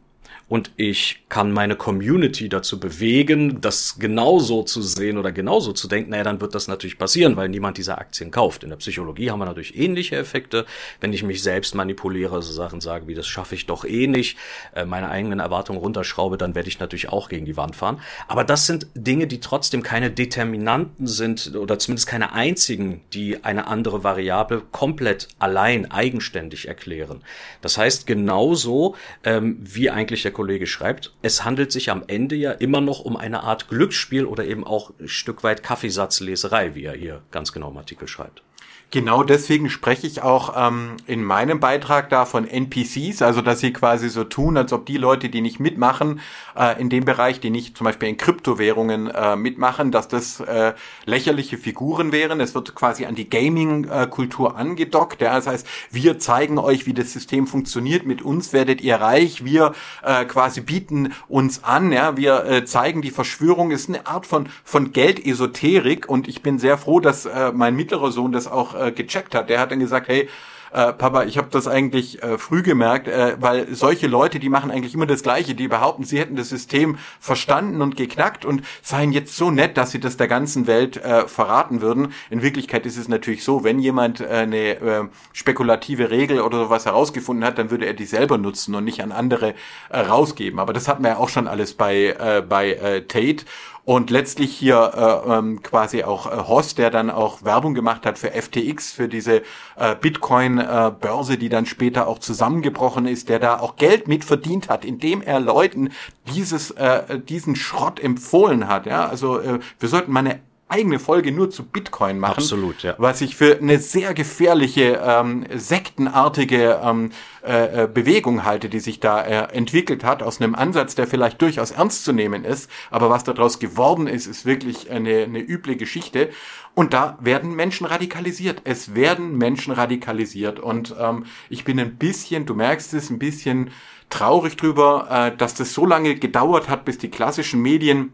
und 0.49 0.71
ich 0.77 1.25
kann 1.29 1.53
meine 1.53 1.75
Community 1.75 2.49
dazu 2.49 2.79
bewegen, 2.79 3.61
das 3.61 3.99
genauso 3.99 4.63
zu 4.63 4.83
sehen 4.83 5.17
oder 5.17 5.33
genauso 5.33 5.73
zu 5.73 5.89
denken, 5.89 6.11
naja, 6.11 6.23
dann 6.25 6.41
wird 6.41 6.55
das 6.55 6.69
natürlich 6.69 6.99
passieren, 6.99 7.37
weil 7.37 7.49
niemand 7.49 7.79
diese 7.79 7.97
Aktien 7.97 8.31
kauft. 8.31 8.63
In 8.63 8.71
der 8.71 8.77
Psychologie 8.77 9.31
haben 9.31 9.39
wir 9.39 9.47
natürlich 9.47 9.77
ähnliche 9.79 10.17
Effekte. 10.17 10.67
Wenn 11.01 11.13
ich 11.13 11.23
mich 11.23 11.43
selbst 11.43 11.75
manipuliere, 11.75 12.43
so 12.43 12.53
Sachen 12.53 12.81
sage 12.81 13.09
wie, 13.09 13.15
das 13.15 13.27
schaffe 13.27 13.55
ich 13.55 13.67
doch 13.67 13.85
eh 13.85 14.07
nicht, 14.07 14.37
äh, 14.75 14.85
meine 14.85 15.09
eigenen 15.09 15.41
Erwartungen 15.41 15.79
runterschraube, 15.79 16.37
dann 16.37 16.55
werde 16.55 16.69
ich 16.69 16.79
natürlich 16.79 17.09
auch 17.09 17.29
gegen 17.29 17.47
die 17.47 17.57
Wand 17.57 17.75
fahren. 17.75 18.01
Aber 18.29 18.45
das 18.45 18.67
sind 18.67 18.87
Dinge, 18.95 19.27
die 19.27 19.41
trotzdem 19.41 19.83
keine 19.83 20.11
Determinanten 20.11 21.07
sind 21.07 21.57
oder 21.57 21.79
zumindest 21.79 22.07
keine 22.07 22.33
einzigen, 22.33 23.01
die 23.15 23.45
eine 23.45 23.67
andere 23.67 24.05
Variable 24.05 24.63
komplett 24.73 25.29
allein, 25.39 25.91
eigenständig 25.91 26.69
erklären. 26.69 27.23
Das 27.63 27.79
heißt, 27.79 28.07
genauso 28.07 28.95
ähm, 29.25 29.57
wie 29.61 29.89
eigentlich 29.89 30.23
der 30.23 30.34
Kollege 30.35 30.67
schreibt, 30.67 31.15
es 31.23 31.45
handelt 31.45 31.73
sich 31.73 31.91
am 31.91 32.05
Ende 32.07 32.37
ja 32.37 32.53
immer 32.53 32.83
noch 32.83 33.01
um 33.01 33.17
eine 33.17 33.43
Art 33.43 33.69
Glücksspiel 33.69 34.27
oder 34.27 34.45
eben 34.45 34.65
auch 34.65 34.93
ein 35.01 35.09
Stück 35.09 35.43
weit 35.43 35.63
Kaffeesatzleserei, 35.63 36.75
wie 36.75 36.85
er 36.85 36.95
hier 36.95 37.23
ganz 37.31 37.53
genau 37.53 37.71
im 37.71 37.79
Artikel 37.79 38.07
schreibt. 38.07 38.43
Genau 38.91 39.23
deswegen 39.23 39.71
spreche 39.71 40.07
ich 40.07 40.23
auch 40.23 40.55
ähm, 40.57 40.97
in 41.07 41.25
meinem 41.25 41.61
Beitrag 41.61 42.11
da 42.11 42.25
von 42.25 42.47
NPCs, 42.47 43.23
also 43.23 43.41
dass 43.41 43.61
sie 43.61 43.73
quasi 43.73 44.09
so 44.09 44.25
tun, 44.25 44.57
als 44.57 44.73
ob 44.73 44.87
die 44.87 44.97
Leute, 44.97 45.29
die 45.29 45.41
nicht 45.41 45.59
mitmachen 45.59 46.21
äh, 46.57 46.81
in 46.81 46.91
dem 46.91 47.05
Bereich, 47.05 47.41
die 47.41 47.51
nicht 47.51 47.77
zum 47.77 47.87
Beispiel 47.87 48.09
in 48.09 48.17
Kryptowährungen 48.17 49.09
äh, 49.09 49.37
mitmachen, 49.37 49.91
dass 49.91 50.09
das 50.09 50.41
äh, 50.41 50.75
lächerliche 51.07 51.59
Figuren 51.59 52.13
wären. 52.13 52.41
Es 52.41 52.55
wird 52.55 52.75
quasi 52.75 53.05
an 53.07 53.15
die 53.15 53.29
Gaming-Kultur 53.29 54.57
angedockt. 54.57 55.21
Ja? 55.21 55.35
Das 55.35 55.47
heißt, 55.47 55.67
wir 55.91 56.19
zeigen 56.19 56.59
euch, 56.59 56.87
wie 56.87 56.95
das 56.95 57.13
System 57.13 57.47
funktioniert. 57.47 58.07
Mit 58.07 58.23
uns 58.23 58.53
werdet 58.53 58.81
ihr 58.81 58.97
reich. 58.97 59.45
Wir 59.45 59.73
äh, 60.03 60.25
quasi 60.25 60.61
bieten 60.61 61.13
uns 61.29 61.65
an. 61.65 61.91
Ja? 61.93 62.17
Wir 62.17 62.45
äh, 62.45 62.65
zeigen 62.65 63.03
die 63.03 63.11
Verschwörung. 63.11 63.71
Ist 63.71 63.89
eine 63.89 64.07
Art 64.07 64.27
von 64.27 64.49
von 64.63 64.93
Geldesoterik 64.93 66.09
und 66.09 66.29
ich 66.29 66.43
bin 66.43 66.59
sehr 66.59 66.79
froh, 66.79 67.01
dass 67.01 67.27
äh, 67.27 67.53
mein 67.53 67.77
mittlerer 67.77 68.11
Sohn 68.11 68.33
das 68.33 68.47
auch 68.47 68.74
äh, 68.75 68.93
gecheckt 68.93 69.35
hat. 69.35 69.49
Der 69.51 69.61
hat 69.61 69.71
dann 69.71 69.81
gesagt, 69.81 70.09
hey, 70.09 70.29
äh, 70.75 70.93
Papa, 70.93 71.23
ich 71.23 71.39
habe 71.39 71.47
das 71.53 71.69
eigentlich 71.69 72.21
äh, 72.23 72.37
früh 72.37 72.63
gemerkt, 72.63 73.07
äh, 73.07 73.37
weil 73.39 73.73
solche 73.73 74.09
Leute, 74.09 74.41
die 74.41 74.49
machen 74.49 74.73
eigentlich 74.73 74.95
immer 74.95 75.07
das 75.07 75.23
Gleiche, 75.23 75.55
die 75.55 75.69
behaupten, 75.69 76.03
sie 76.03 76.19
hätten 76.19 76.35
das 76.35 76.49
System 76.49 76.99
verstanden 77.21 77.81
und 77.81 77.97
geknackt 77.97 78.45
und 78.45 78.63
seien 78.83 79.13
jetzt 79.13 79.37
so 79.37 79.53
nett, 79.53 79.77
dass 79.77 79.93
sie 79.93 80.01
das 80.01 80.17
der 80.17 80.27
ganzen 80.27 80.67
Welt 80.67 80.97
äh, 80.97 81.29
verraten 81.29 81.81
würden. 81.81 82.13
In 82.29 82.43
Wirklichkeit 82.43 82.87
ist 82.87 82.97
es 82.97 83.07
natürlich 83.07 83.45
so, 83.45 83.63
wenn 83.63 83.79
jemand 83.79 84.21
äh, 84.21 84.27
eine 84.27 84.81
äh, 84.81 85.05
spekulative 85.33 86.11
Regel 86.11 86.41
oder 86.41 86.65
sowas 86.65 86.87
herausgefunden 86.87 87.45
hat, 87.45 87.57
dann 87.57 87.71
würde 87.71 87.87
er 87.87 87.95
die 87.95 88.05
selber 88.05 88.37
nutzen 88.37 88.75
und 88.75 88.83
nicht 88.83 89.01
an 89.01 89.13
andere 89.13 89.55
äh, 89.91 90.01
rausgeben. 90.01 90.59
Aber 90.59 90.73
das 90.73 90.89
hatten 90.89 91.05
wir 91.05 91.11
ja 91.11 91.17
auch 91.19 91.29
schon 91.29 91.47
alles 91.47 91.75
bei, 91.75 92.17
äh, 92.19 92.43
bei 92.47 92.73
äh, 92.73 93.03
Tate. 93.03 93.45
Und 93.87 94.09
letztlich 94.09 94.57
hier 94.57 94.93
äh, 95.27 95.31
ähm, 95.39 95.63
quasi 95.63 96.05
auch 96.05 96.27
äh, 96.27 96.49
Hoss, 96.49 96.75
der 96.75 96.91
dann 96.91 97.11
auch 97.11 97.45
Werbung 97.45 97.75
gemacht 97.75 98.07
hat 98.07 98.19
für 98.19 98.31
FTX, 98.31 98.93
für 98.93 99.09
diese 99.09 99.43
äh, 99.77 99.95
Bitcoin-Börse, 100.01 101.35
äh, 101.35 101.37
die 101.37 101.51
dann 101.51 101.67
später 101.67 102.09
auch 102.09 102.19
zusammengebrochen 102.19 103.07
ist, 103.07 103.29
der 103.29 103.41
da 103.41 103.61
auch 103.61 103.77
Geld 103.77 104.09
mit 104.09 104.25
verdient 104.25 104.71
hat, 104.71 104.87
indem 104.87 105.21
er 105.21 105.39
Leuten 105.39 105.91
dieses, 106.35 106.71
äh, 106.71 107.21
diesen 107.21 107.57
Schrott 107.57 108.01
empfohlen 108.01 108.69
hat. 108.69 108.87
Ja, 108.87 109.07
also 109.07 109.39
äh, 109.39 109.61
wir 109.79 109.89
sollten 109.91 110.13
mal 110.13 110.21
eine 110.21 110.41
eigene 110.75 110.99
Folge 110.99 111.31
nur 111.31 111.51
zu 111.51 111.65
Bitcoin 111.65 112.19
machen. 112.19 112.39
Absolut, 112.39 112.83
ja. 112.83 112.95
Was 112.99 113.21
ich 113.21 113.37
für 113.37 113.59
eine 113.59 113.79
sehr 113.79 114.13
gefährliche, 114.13 115.01
ähm, 115.05 115.47
sektenartige 115.55 116.81
ähm, 116.83 117.11
äh, 117.45 117.85
äh, 117.85 117.87
Bewegung 117.87 118.45
halte, 118.45 118.69
die 118.69 118.81
sich 118.81 118.99
da 118.99 119.23
äh, 119.23 119.55
entwickelt 119.55 120.03
hat, 120.03 120.23
aus 120.23 120.41
einem 120.41 120.55
Ansatz, 120.55 120.97
der 120.97 121.07
vielleicht 121.07 121.41
durchaus 121.41 121.71
ernst 121.71 122.05
zu 122.05 122.13
nehmen 122.13 122.45
ist. 122.45 122.69
Aber 122.91 123.09
was 123.09 123.23
daraus 123.23 123.61
geworden 123.61 124.09
ist, 124.09 124.27
ist 124.27 124.47
wirklich 124.47 124.91
eine, 124.91 125.23
eine 125.23 125.41
üble 125.41 125.77
Geschichte. 125.77 126.31
Und 126.75 126.93
da 126.93 127.17
werden 127.21 127.55
Menschen 127.55 127.87
radikalisiert. 127.87 128.63
Es 128.65 128.95
werden 128.97 129.39
Menschen 129.39 129.73
radikalisiert. 129.73 130.59
Und 130.59 130.95
ähm, 130.99 131.27
ich 131.49 131.65
bin 131.65 131.79
ein 131.79 131.97
bisschen, 131.97 132.47
du 132.47 132.55
merkst 132.55 132.95
es, 132.95 133.11
ein 133.11 133.21
bisschen 133.21 133.71
traurig 134.11 134.57
drüber, 134.57 135.07
äh, 135.11 135.37
dass 135.37 135.55
das 135.55 135.73
so 135.73 135.87
lange 135.87 136.17
gedauert 136.17 136.69
hat, 136.69 136.85
bis 136.85 136.99
die 136.99 137.11
klassischen 137.11 137.63
Medien 137.63 138.13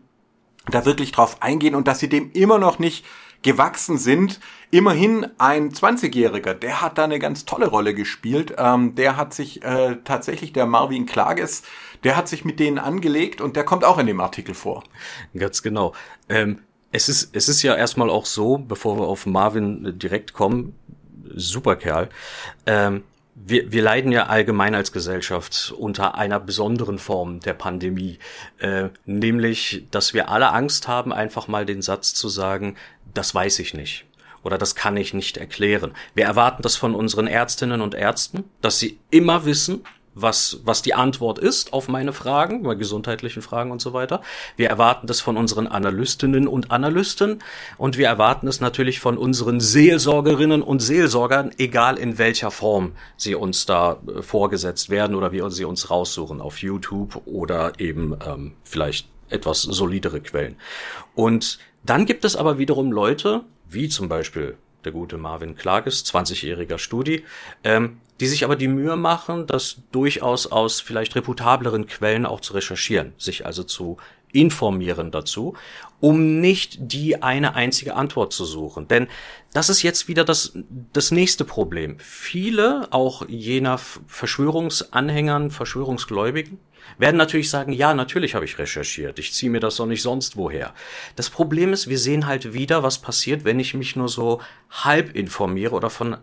da 0.67 0.85
wirklich 0.85 1.13
drauf 1.13 1.43
eingehen 1.43 1.75
und 1.75 1.89
dass 1.89 2.01
sie 2.01 2.09
dem 2.09 2.31
immer 2.33 2.59
noch 2.59 2.79
nicht 2.79 3.05
gewachsen 3.43 3.99
sind. 3.99 4.41
Immerhin 4.71 5.27
ein 5.39 5.71
20-Jähriger, 5.71 6.55
der 6.55 6.81
hat 6.81 6.99
da 6.99 7.05
eine 7.05 7.19
ganz 7.19 7.45
tolle 7.45 7.67
Rolle 7.67 7.95
gespielt. 7.95 8.55
Ähm, 8.59 8.95
der 8.95 9.17
hat 9.17 9.35
sich 9.35 9.65
äh, 9.65 9.97
tatsächlich, 10.05 10.53
der 10.53 10.67
Marvin 10.67 11.07
Klages, 11.07 11.63
der 12.05 12.17
hat 12.17 12.29
sich 12.29 12.45
mit 12.45 12.61
denen 12.61 12.79
angelegt 12.79 13.41
und 13.41 13.57
der 13.57 13.65
kommt 13.65 13.85
auch 13.85 13.99
in 13.99 14.07
dem 14.07 14.21
Artikel 14.21 14.55
vor. 14.55 14.85
Ganz 15.37 15.63
genau. 15.63 15.95
Ähm, 16.29 16.61
es, 16.93 17.09
ist, 17.09 17.35
es 17.35 17.49
ist 17.49 17.63
ja 17.63 17.75
erstmal 17.75 18.11
auch 18.11 18.27
so, 18.27 18.59
bevor 18.59 18.99
wir 18.99 19.09
auf 19.09 19.27
Marvin 19.27 19.99
direkt 19.99 20.35
kommen, 20.35 20.77
super 21.35 21.77
Kerl. 21.77 22.09
Ähm, 22.67 23.03
wir, 23.47 23.73
wir 23.73 23.83
leiden 23.83 24.13
ja 24.13 24.27
allgemein 24.27 24.75
als 24.75 24.93
Gesellschaft 24.93 25.73
unter 25.77 26.17
einer 26.17 26.41
besonderen 26.41 26.99
Form 26.99 27.41
der 27.41 27.55
Pandemie, 27.55 28.19
äh, 28.59 28.89
nämlich, 29.05 29.87
dass 29.91 30.15
wir 30.15 30.29
alle 30.29 30.53
Angst 30.53 30.89
haben, 30.89 31.13
einfach 31.13 31.49
mal 31.49 31.67
den 31.67 31.83
Satz 31.83 32.15
zu 32.15 32.29
sagen, 32.29 32.77
das 33.15 33.35
weiß 33.35 33.59
ich 33.61 33.75
nicht 33.75 34.05
oder 34.43 34.59
das 34.59 34.75
kann 34.75 34.97
ich 34.97 35.15
nicht 35.15 35.37
erklären. 35.37 35.93
Wir 36.15 36.25
erwarten 36.25 36.63
das 36.63 36.77
von 36.77 36.95
unseren 36.95 37.27
Ärztinnen 37.27 37.81
und 37.81 37.95
Ärzten, 37.95 38.45
dass 38.63 38.79
sie 38.79 38.99
immer 39.11 39.45
wissen, 39.45 39.85
was, 40.15 40.61
was 40.65 40.83
die 40.83 40.95
Antwort 40.95 41.39
ist 41.39 41.73
auf 41.73 41.89
meine 41.89 42.13
Fragen, 42.13 42.63
bei 42.63 42.75
gesundheitlichen 42.75 43.43
Fragen 43.43 43.71
und 43.71 43.81
so 43.81 43.93
weiter. 43.93 44.23
Wir 44.57 44.69
erwarten 44.69 45.07
das 45.07 45.21
von 45.21 45.37
unseren 45.37 45.67
Analystinnen 45.67 46.49
und 46.49 46.71
Analysten 46.71 47.39
und 47.79 47.97
wir 47.97 48.07
erwarten 48.09 48.49
es 48.49 48.61
natürlich 48.61 49.01
von 49.01 49.17
unseren 49.17 49.61
Seelsorgerinnen 49.61 50.63
und 50.63 50.81
Seelsorgern, 50.81 51.53
egal 51.59 51.99
in 51.99 52.19
welcher 52.19 52.51
Form 52.51 52.93
sie 53.17 53.35
uns 53.35 53.67
da 53.67 53.99
äh, 54.07 54.23
vorgesetzt 54.23 54.91
werden 54.91 55.15
oder 55.15 55.33
wie 55.33 55.43
sie 55.51 55.65
uns 55.65 55.91
raussuchen, 55.91 56.41
auf 56.41 56.59
YouTube 56.59 57.23
oder 57.27 57.79
eben 57.79 58.17
ähm, 58.27 58.53
vielleicht 58.65 59.09
etwas 59.29 59.63
solidere 59.63 60.21
Quellen. 60.21 60.57
Und 61.15 61.59
dann 61.85 62.05
gibt 62.05 62.25
es 62.25 62.37
aber 62.37 62.59
wiederum 62.59 62.93
Leute, 62.93 63.43
wie 63.69 63.89
zum 63.89 64.09
Beispiel 64.09 64.57
der 64.85 64.93
gute 64.93 65.19
Marvin 65.19 65.57
Klages, 65.57 66.05
20-jähriger 66.07 66.79
Studi, 66.79 67.25
ähm, 67.65 68.01
die 68.21 68.27
sich 68.27 68.45
aber 68.45 68.57
die 68.57 68.69
Mühe 68.69 68.97
machen, 68.97 69.47
das 69.47 69.79
durchaus 69.93 70.47
aus 70.47 70.81
vielleicht 70.81 71.17
reputableren 71.17 71.87
Quellen 71.87 72.27
auch 72.27 72.41
zu 72.41 72.53
recherchieren, 72.53 73.15
sich 73.17 73.47
also 73.47 73.63
zu 73.63 73.97
informieren 74.33 75.11
dazu, 75.11 75.55
um 75.99 76.41
nicht 76.41 76.77
die 76.81 77.23
eine 77.23 77.55
einzige 77.55 77.97
Antwort 77.97 78.33
zu 78.33 78.45
suchen. 78.45 78.89
Denn 78.89 79.09
das 79.53 79.69
ist 79.69 79.83
jetzt 79.83 80.09
wieder 80.09 80.25
das, 80.25 80.53
das 80.93 81.11
nächste 81.11 81.45
Problem. 81.45 81.99
Viele, 81.99 82.89
auch 82.93 83.29
jener 83.29 83.79
Verschwörungsanhängern, 83.79 85.51
Verschwörungsgläubigen, 85.51 86.59
werden 86.99 87.17
natürlich 87.17 87.51
sagen, 87.51 87.73
ja, 87.73 87.95
natürlich 87.95 88.35
habe 88.35 88.45
ich 88.45 88.59
recherchiert, 88.59 89.19
ich 89.19 89.33
ziehe 89.33 89.51
mir 89.51 89.61
das 89.61 89.77
doch 89.77 89.87
nicht 89.87 90.03
sonst 90.03 90.37
woher. 90.37 90.75
Das 91.17 91.31
Problem 91.31 91.73
ist, 91.73 91.89
wir 91.89 91.99
sehen 91.99 92.27
halt 92.27 92.53
wieder, 92.53 92.83
was 92.83 92.99
passiert, 92.99 93.45
wenn 93.45 93.61
ich 93.61 93.75
mich 93.75 93.97
nur 93.97 94.09
so 94.09 94.41
halb 94.71 95.15
informiere 95.15 95.75
oder 95.75 95.91
von 95.91 96.19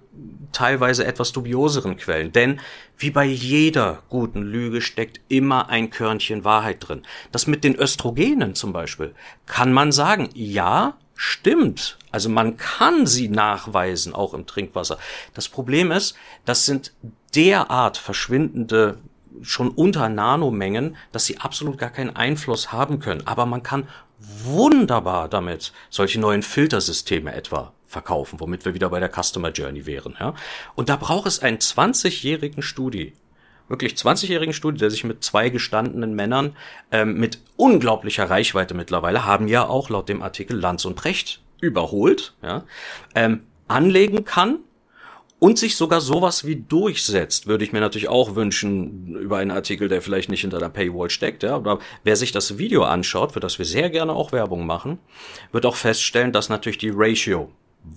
teilweise 0.52 1.06
etwas 1.06 1.32
dubioseren 1.32 1.98
Quellen. 1.98 2.32
Denn 2.32 2.60
wie 2.98 3.12
bei 3.12 3.26
jeder 3.26 4.04
guten 4.10 4.42
Lüge 4.42 4.82
steckt 4.82 5.20
immer 5.28 5.70
ein 5.70 5.90
Körnchen 5.90 6.44
Wahrheit 6.44 6.88
drin. 6.88 7.04
Das 7.32 7.48
mit 7.48 7.64
den 7.64 7.76
Östrogenen 7.76 8.56
zum 8.56 8.74
Beispiel 8.74 9.14
kann 9.46 9.74
man 9.74 9.92
sagen, 9.92 10.30
ja, 10.34 10.98
stimmt. 11.16 11.98
Also 12.12 12.30
man 12.30 12.58
kann 12.58 13.06
sie 13.06 13.28
nachweisen, 13.28 14.14
auch 14.14 14.34
im 14.34 14.46
Trinkwasser. 14.46 14.98
Das 15.34 15.50
Problem 15.50 15.92
ist, 15.92 16.16
das 16.46 16.66
sind 16.66 16.94
derart 17.36 17.98
verschwindende 17.98 18.98
schon 19.42 19.70
unter 19.70 20.10
Nanomengen, 20.10 20.96
dass 21.12 21.26
sie 21.26 21.38
absolut 21.40 21.78
gar 21.78 21.90
keinen 21.90 22.16
Einfluss 22.16 22.72
haben 22.72 23.00
können. 23.00 23.26
Aber 23.26 23.46
man 23.46 23.64
kann 23.64 23.88
wunderbar 24.20 25.30
damit 25.30 25.74
solche 25.90 26.20
neuen 26.20 26.44
Filtersysteme 26.44 27.34
etwa 27.34 27.74
verkaufen, 27.88 28.40
womit 28.40 28.66
wir 28.66 28.74
wieder 28.74 28.90
bei 28.90 29.00
der 29.00 29.12
Customer 29.12 29.52
Journey 29.52 29.86
wären. 29.86 30.16
Ja? 30.20 30.34
Und 30.76 30.90
da 30.90 30.96
braucht 30.96 31.28
es 31.28 31.40
einen 31.40 31.58
20-jährigen 31.58 32.62
Studi, 32.62 33.14
wirklich 33.70 33.94
20-jährigen 33.94 34.54
Studie, 34.54 34.80
der 34.80 34.92
sich 34.92 35.04
mit 35.04 35.24
zwei 35.24 35.50
gestandenen 35.50 36.14
Männern 36.14 36.56
ähm, 36.92 37.18
mit 37.18 37.40
unglaublicher 37.56 38.30
Reichweite 38.30 38.74
mittlerweile, 38.74 39.26
haben 39.26 39.48
ja 39.48 39.66
auch 39.66 39.90
laut 39.90 40.10
dem 40.10 40.22
Artikel 40.22 40.58
Lanz 40.60 40.86
und 40.86 40.96
Precht 40.96 41.42
überholt, 41.60 42.36
ja, 42.42 42.64
ähm, 43.16 43.44
anlegen 43.68 44.26
kann 44.26 44.60
und 45.40 45.60
sich 45.60 45.76
sogar 45.76 46.02
sowas 46.02 46.46
wie 46.46 46.56
durchsetzt, 46.56 47.48
würde 47.48 47.64
ich 47.64 47.72
mir 47.72 47.80
natürlich 47.80 48.10
auch 48.10 48.36
wünschen 48.36 49.16
über 49.16 49.38
einen 49.38 49.52
Artikel, 49.52 49.88
der 49.88 50.02
vielleicht 50.02 50.30
nicht 50.30 50.42
hinter 50.42 50.60
der 50.60 50.70
Paywall 50.70 51.10
steckt, 51.10 51.44
ja, 51.44 51.56
aber 51.56 51.80
wer 52.04 52.16
sich 52.16 52.32
das 52.32 52.58
Video 52.58 52.84
anschaut, 52.84 53.34
für 53.34 53.40
das 53.40 53.60
wir 53.60 53.66
sehr 53.66 53.90
gerne 53.90 54.14
auch 54.14 54.32
Werbung 54.32 54.66
machen, 54.66 55.00
wird 55.52 55.66
auch 55.66 55.76
feststellen, 55.76 56.32
dass 56.32 56.50
natürlich 56.50 56.80
die 56.80 56.92
Ratio 56.94 57.52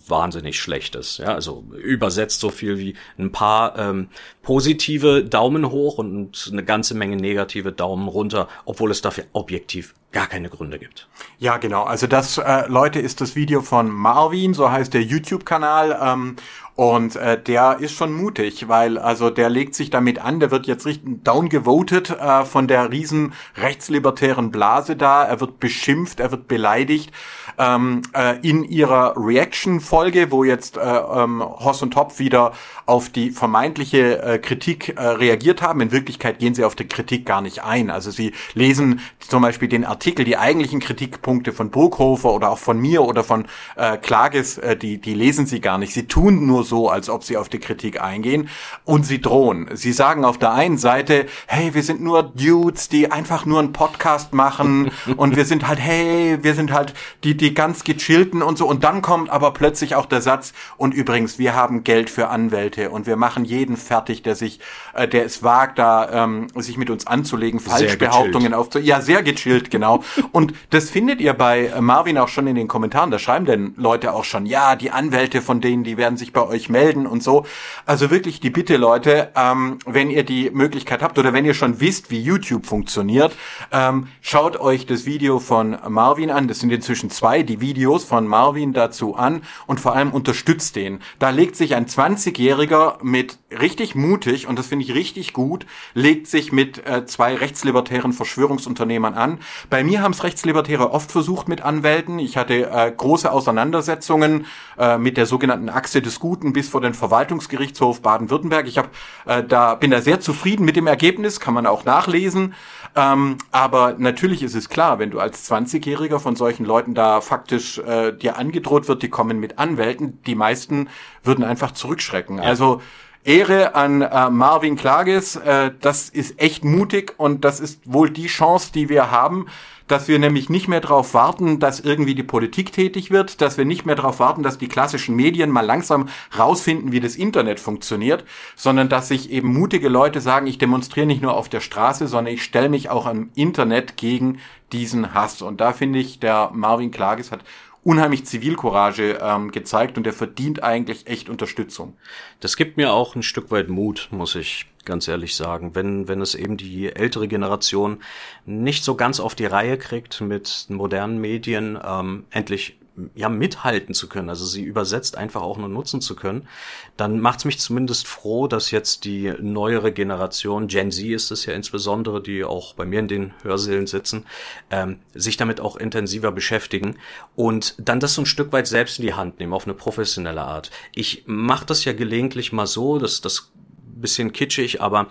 wahnsinnig 0.07 0.61
schlecht 0.61 0.95
ist. 0.95 1.19
Ja, 1.19 1.35
also 1.35 1.65
übersetzt 1.83 2.41
so 2.41 2.51
viel 2.51 2.79
wie 2.79 2.95
ein 3.19 3.33
paar 3.33 3.79
ähm, 3.79 4.09
positive 4.43 5.25
Daumen 5.25 5.71
hoch 5.71 5.99
und 5.99 6.49
eine 6.53 6.65
ganze 6.65 6.95
Menge 6.95 7.17
negative 7.17 7.73
Daumen 7.73 8.09
runter, 8.09 8.49
obwohl 8.65 8.91
es 8.91 9.03
dafür 9.03 9.25
objektiv 9.33 9.95
gar 10.13 10.27
keine 10.27 10.49
Gründe 10.49 10.79
gibt. 10.79 11.09
Ja, 11.39 11.57
genau. 11.57 11.85
Also 11.85 12.07
das, 12.07 12.39
äh, 12.39 12.67
Leute, 12.67 12.99
ist 12.99 13.21
das 13.21 13.37
Video 13.37 13.63
von 13.63 13.91
Marvin, 13.91 14.55
so 14.55 14.71
heißt 14.71 14.93
der 14.93 15.03
YouTube-Kanal. 15.03 15.99
Ähm, 16.03 16.37
und 16.81 17.15
äh, 17.17 17.39
der 17.39 17.77
ist 17.81 17.93
schon 17.93 18.11
mutig, 18.11 18.67
weil 18.67 18.97
also 18.97 19.29
der 19.29 19.51
legt 19.51 19.75
sich 19.75 19.91
damit 19.91 20.25
an, 20.25 20.41
der 20.41 20.51
wird 20.51 20.67
jetzt 20.67 20.87
richtig 20.87 21.23
downgevotet 21.23 22.09
äh, 22.09 22.47
von 22.47 22.69
der 22.69 22.91
riesen 22.91 23.35
rechtslibertären 23.57 24.51
Blase 24.51 24.97
da. 24.97 25.23
Er 25.23 25.43
wird 25.43 25.61
beschimpft, 25.61 26.21
er 26.21 26.31
wird 26.31 26.49
beleidigt 26.49 27.13
ähm, 27.59 28.01
äh, 28.15 28.39
in 28.41 28.65
ihrer 28.65 29.13
Reaction-Folge, 29.15 30.31
wo 30.31 30.43
jetzt 30.43 30.79
äh, 30.79 30.81
ähm, 30.81 31.43
Hoss 31.43 31.83
und 31.83 31.93
Topf 31.93 32.19
wieder 32.19 32.53
auf 32.87 33.11
die 33.11 33.31
vermeintliche 33.31 34.23
äh, 34.23 34.39
Kritik 34.39 34.97
äh, 34.97 35.03
reagiert 35.03 35.61
haben. 35.61 35.83
In 35.83 35.93
Wirklichkeit 35.93 36.39
gehen 36.39 36.55
sie 36.55 36.65
auf 36.65 36.75
die 36.75 36.89
Kritik 36.89 37.27
gar 37.27 37.43
nicht 37.43 37.63
ein. 37.63 37.91
Also 37.91 38.11
sie 38.11 38.33
lesen 38.55 39.01
zum 39.19 39.43
Beispiel 39.43 39.69
den 39.69 39.85
Artikel, 39.85 40.25
die 40.25 40.39
eigentlichen 40.39 40.81
Kritikpunkte 40.81 41.53
von 41.53 41.71
Burghofer 41.71 42.33
oder 42.33 42.51
auch 42.51 42.59
von 42.59 42.81
mir 42.81 43.03
oder 43.03 43.23
von 43.23 43.45
äh, 43.77 43.99
Klages, 43.99 44.57
äh, 44.57 44.77
die, 44.77 44.99
die 44.99 45.15
lesen 45.15 45.45
sie 45.45 45.61
gar 45.61 45.77
nicht. 45.77 45.93
Sie 45.93 46.07
tun 46.07 46.47
nur 46.47 46.65
als 46.89 47.09
ob 47.11 47.25
sie 47.25 47.37
auf 47.37 47.49
die 47.49 47.59
Kritik 47.59 48.01
eingehen 48.01 48.49
und 48.85 49.05
sie 49.05 49.21
drohen. 49.21 49.69
Sie 49.75 49.93
sagen 49.93 50.25
auf 50.25 50.39
der 50.39 50.53
einen 50.53 50.79
Seite, 50.79 51.27
hey, 51.47 51.75
wir 51.75 51.83
sind 51.83 52.01
nur 52.01 52.23
Dudes, 52.23 52.89
die 52.89 53.11
einfach 53.11 53.45
nur 53.45 53.59
einen 53.59 53.73
Podcast 53.73 54.33
machen 54.33 54.91
und 55.17 55.37
wir 55.37 55.45
sind 55.45 55.67
halt, 55.67 55.81
hey, 55.81 56.39
wir 56.43 56.55
sind 56.55 56.73
halt 56.73 56.95
die, 57.25 57.37
die 57.37 57.55
ganz 57.55 57.85
gechillten 57.85 58.43
und 58.43 58.59
so. 58.59 58.67
Und 58.67 58.85
dann 58.85 59.03
kommt 59.03 59.31
aber 59.31 59.53
plötzlich 59.53 59.95
auch 59.95 60.07
der 60.07 60.21
Satz, 60.21 60.53
und 60.77 60.95
übrigens, 60.95 61.39
wir 61.39 61.55
haben 61.55 61.85
Geld 61.85 62.11
für 62.11 62.29
Anwälte 62.29 62.91
und 62.91 63.07
wir 63.07 63.17
machen 63.17 63.45
jeden 63.45 63.77
fertig, 63.77 64.23
der 64.23 64.35
sich, 64.35 64.61
äh, 64.95 65.09
der 65.09 65.25
es 65.25 65.43
wagt, 65.43 65.79
da 65.79 66.25
ähm, 66.25 66.49
sich 66.57 66.77
mit 66.77 66.91
uns 66.91 67.07
anzulegen, 67.07 67.61
Falschbehauptungen 67.61 68.55
aufzu... 68.55 68.79
Ja, 68.79 69.01
sehr 69.01 69.23
gechillt, 69.23 69.71
genau. 69.71 70.03
und 70.33 70.55
das 70.71 70.91
findet 70.91 71.21
ihr 71.21 71.35
bei 71.35 71.73
Marvin 71.81 72.19
auch 72.19 72.29
schon 72.29 72.47
in 72.47 72.55
den 72.55 72.69
Kommentaren. 72.69 73.11
Da 73.11 73.19
schreiben 73.19 73.45
denn 73.45 73.75
Leute 73.77 74.13
auch 74.13 74.25
schon, 74.25 74.47
ja, 74.47 74.77
die 74.77 74.91
Anwälte 74.91 75.43
von 75.43 75.61
denen, 75.61 75.85
die 75.85 75.97
werden 75.97 76.17
sich 76.17 76.33
bei 76.33 76.41
euch 76.51 76.69
melden 76.69 77.07
und 77.07 77.23
so. 77.23 77.47
Also 77.87 78.11
wirklich 78.11 78.41
die 78.41 78.51
Bitte, 78.51 78.77
Leute, 78.77 79.31
ähm, 79.37 79.79
wenn 79.87 80.11
ihr 80.11 80.25
die 80.25 80.51
Möglichkeit 80.51 81.03
habt 81.03 81.19
oder 81.19 81.33
wenn 81.33 81.45
ihr 81.45 81.55
schon 81.55 81.81
wisst, 81.81 82.11
wie 82.11 82.21
YouTube 82.21 82.67
funktioniert, 82.67 83.33
ähm, 83.73 84.09
schaut 84.21 84.59
euch 84.59 84.87
das 84.87 85.07
Video 85.07 85.39
von 85.39 85.79
Marvin 85.89 86.31
an. 86.31 86.49
Das 86.49 86.59
sind 86.59 86.71
inzwischen 86.71 87.11
zwei 87.11 87.43
die 87.43 87.61
Videos 87.61 88.05
von 88.05 88.27
Marvin 88.27 88.73
dazu 88.73 89.15
an 89.15 89.43
und 89.67 89.81
vor 89.81 89.95
allem 89.95 90.13
unterstützt 90.13 90.77
den. 90.77 91.01
Da 91.19 91.31
legt 91.31 91.57
sich 91.57 91.75
ein 91.75 91.87
20-Jähriger 91.87 93.03
mit 93.03 93.39
richtig 93.51 93.95
mutig, 93.95 94.47
und 94.47 94.59
das 94.59 94.67
finde 94.67 94.85
ich 94.85 94.95
richtig 94.95 95.33
gut, 95.33 95.67
legt 95.95 96.27
sich 96.27 96.53
mit 96.53 96.87
äh, 96.87 97.07
zwei 97.07 97.35
rechtslibertären 97.35 98.13
Verschwörungsunternehmern 98.13 99.15
an. 99.15 99.39
Bei 99.69 99.85
mir 99.85 100.03
haben 100.03 100.13
es 100.13 100.25
Rechtslibertäre 100.25 100.93
oft 100.93 101.11
versucht 101.11 101.49
mit 101.49 101.63
Anwälten. 101.63 102.19
Ich 102.19 102.37
hatte 102.37 102.71
äh, 102.71 102.93
große 102.97 103.31
Auseinandersetzungen 103.31 104.47
äh, 104.79 104.99
mit 104.99 105.17
der 105.17 105.27
sogenannten 105.27 105.69
Achse 105.69 106.03
des 106.03 106.21
Guten 106.21 106.40
bis 106.41 106.69
vor 106.69 106.81
den 106.81 106.95
Verwaltungsgerichtshof 106.95 108.03
Baden-Württemberg. 108.03 108.67
Ich 108.67 108.79
hab, 108.79 108.91
äh, 109.27 109.43
da 109.45 109.75
bin 109.75 109.91
da 109.91 110.01
sehr 110.01 110.21
zufrieden 110.21 110.65
mit 110.65 110.77
dem 110.77 110.87
Ergebnis, 110.87 111.41
kann 111.41 111.55
man 111.55 111.67
auch 111.67 111.85
nachlesen. 111.85 112.55
Ähm, 112.97 113.39
aber 113.53 113.95
natürlich 113.99 114.43
ist 114.43 114.55
es 114.55 114.69
klar, 114.69 114.99
wenn 114.99 115.11
du 115.11 115.21
als 115.21 115.51
20-Jähriger 115.51 116.19
von 116.19 116.35
solchen 116.35 116.65
Leuten 116.65 116.95
da 116.95 117.21
faktisch 117.21 117.79
äh, 117.79 118.13
dir 118.13 118.37
angedroht 118.37 118.89
wird, 118.89 119.03
die 119.03 119.11
kommen 119.11 119.39
mit 119.39 119.59
Anwälten, 119.59 120.21
die 120.25 120.35
meisten 120.35 120.89
würden 121.23 121.45
einfach 121.45 121.73
zurückschrecken. 121.73 122.39
Ja. 122.39 122.45
Also 122.45 122.81
Ehre 123.23 123.75
an 123.75 124.01
äh, 124.01 124.31
Marvin 124.31 124.77
Klages, 124.77 125.37
äh, 125.37 125.73
das 125.81 126.09
ist 126.09 126.41
echt 126.41 126.65
mutig 126.65 127.15
und 127.19 127.45
das 127.45 127.61
ist 127.61 127.81
wohl 127.85 128.09
die 128.09 128.29
Chance, 128.29 128.73
die 128.73 128.89
wir 128.89 129.11
haben, 129.11 129.47
dass 129.91 130.09
wir 130.09 130.19
nämlich 130.19 130.49
nicht 130.49 130.69
mehr 130.69 130.81
darauf 130.81 131.15
warten, 131.15 131.59
dass 131.59 131.81
irgendwie 131.81 132.15
die 132.15 132.23
Politik 132.23 132.73
tätig 132.73 133.11
wird, 133.11 133.41
dass 133.41 133.59
wir 133.59 133.65
nicht 133.65 133.87
mehr 133.87 133.97
darauf 133.97 134.21
warten, 134.21 134.43
dass 134.43 134.59
die 134.59 134.69
klassischen 134.69 135.17
Medien 135.17 135.51
mal 135.51 135.65
langsam 135.65 136.09
rausfinden, 136.39 136.93
wie 136.93 137.01
das 137.01 137.17
Internet 137.17 137.61
funktioniert, 137.61 138.25
sondern 138.57 138.89
dass 138.89 139.09
sich 139.09 139.31
eben 139.31 139.53
mutige 139.53 139.89
Leute 139.89 140.21
sagen, 140.21 140.47
ich 140.47 140.59
demonstriere 140.59 141.07
nicht 141.07 141.23
nur 141.23 141.37
auf 141.37 141.49
der 141.49 141.61
Straße, 141.61 142.07
sondern 142.07 142.35
ich 142.35 142.45
stelle 142.45 142.69
mich 142.69 142.89
auch 142.89 143.07
am 143.07 143.31
Internet 143.35 143.97
gegen 143.97 144.39
diesen 144.73 145.15
Hass. 145.15 145.43
Und 145.43 145.61
da 145.61 145.73
finde 145.73 145.99
ich, 145.99 146.21
der 146.21 146.51
Marvin 146.53 146.91
Klages 146.91 147.33
hat 147.33 147.41
unheimlich 147.83 148.27
Zivilcourage 148.27 149.19
ähm, 149.23 149.51
gezeigt 149.51 149.97
und 149.97 150.05
der 150.05 150.13
verdient 150.13 150.63
eigentlich 150.63 151.07
echt 151.07 151.29
Unterstützung. 151.29 151.97
Das 152.41 152.57
gibt 152.57 152.77
mir 152.77 152.93
auch 152.93 153.15
ein 153.15 153.23
Stück 153.23 153.51
weit 153.51 153.69
Mut, 153.69 154.09
muss 154.11 154.35
ich 154.35 154.67
ganz 154.85 155.09
ehrlich 155.09 155.37
sagen, 155.37 155.75
wenn, 155.75 156.09
wenn 156.09 156.21
es 156.21 156.35
eben 156.35 156.57
die 156.57 156.95
ältere 156.95 157.29
Generation 157.29 158.03
nicht 158.47 158.85
so 158.85 158.95
ganz 158.97 159.21
auf 159.21 159.35
die 159.35 159.47
Reihe 159.47 159.79
kriegt 159.79 160.21
mit 160.21 160.67
modernen 160.69 161.21
Medien, 161.21 161.79
ähm, 161.83 162.25
endlich 162.31 162.80
ja 163.15 163.29
mithalten 163.29 163.95
zu 163.95 164.09
können, 164.09 164.29
also 164.29 164.45
sie 164.45 164.63
übersetzt 164.63 165.17
einfach 165.17 165.43
auch 165.43 165.59
nur 165.59 165.69
nutzen 165.69 166.01
zu 166.01 166.17
können, 166.17 166.49
dann 166.97 167.21
macht 167.21 167.41
es 167.41 167.45
mich 167.45 167.59
zumindest 167.59 168.07
froh, 168.07 168.47
dass 168.47 168.71
jetzt 168.71 169.05
die 169.05 169.33
neuere 169.41 169.93
Generation, 169.93 170.67
Gen 170.67 170.91
Z 170.91 171.07
ist 171.07 171.31
es 171.31 171.47
ja 171.47 171.55
insbesondere, 171.55 172.23
die 172.23 172.45
auch 172.45 172.75
bei 172.75 172.85
mir 172.85 173.01
in 173.01 173.09
den 173.09 173.35
Hörsälen 173.43 173.87
sitzen, 173.87 174.27
ähm, 174.71 175.01
sich 175.15 175.37
damit 175.37 175.61
auch 175.61 175.77
intensiver 175.77 176.33
beschäftigen 176.33 176.97
und 177.37 177.75
dann 177.79 178.01
das 178.01 178.15
so 178.15 178.23
ein 178.23 178.27
Stück 178.27 178.53
weit 178.53 178.67
selbst 178.67 178.99
in 178.99 179.07
die 179.07 179.15
Hand 179.15 179.41
nehmen, 179.41 179.53
auf 179.53 179.65
eine 179.65 179.75
professionelle 179.75 180.43
Art. 180.43 180.71
Ich 180.95 181.25
mache 181.27 181.67
das 181.67 181.85
ja 181.85 181.93
gelegentlich 181.93 182.53
mal 182.53 182.67
so, 182.67 182.99
dass 182.99 183.21
das 183.21 183.53
bisschen 184.01 184.33
kitschig, 184.33 184.81
aber 184.81 185.09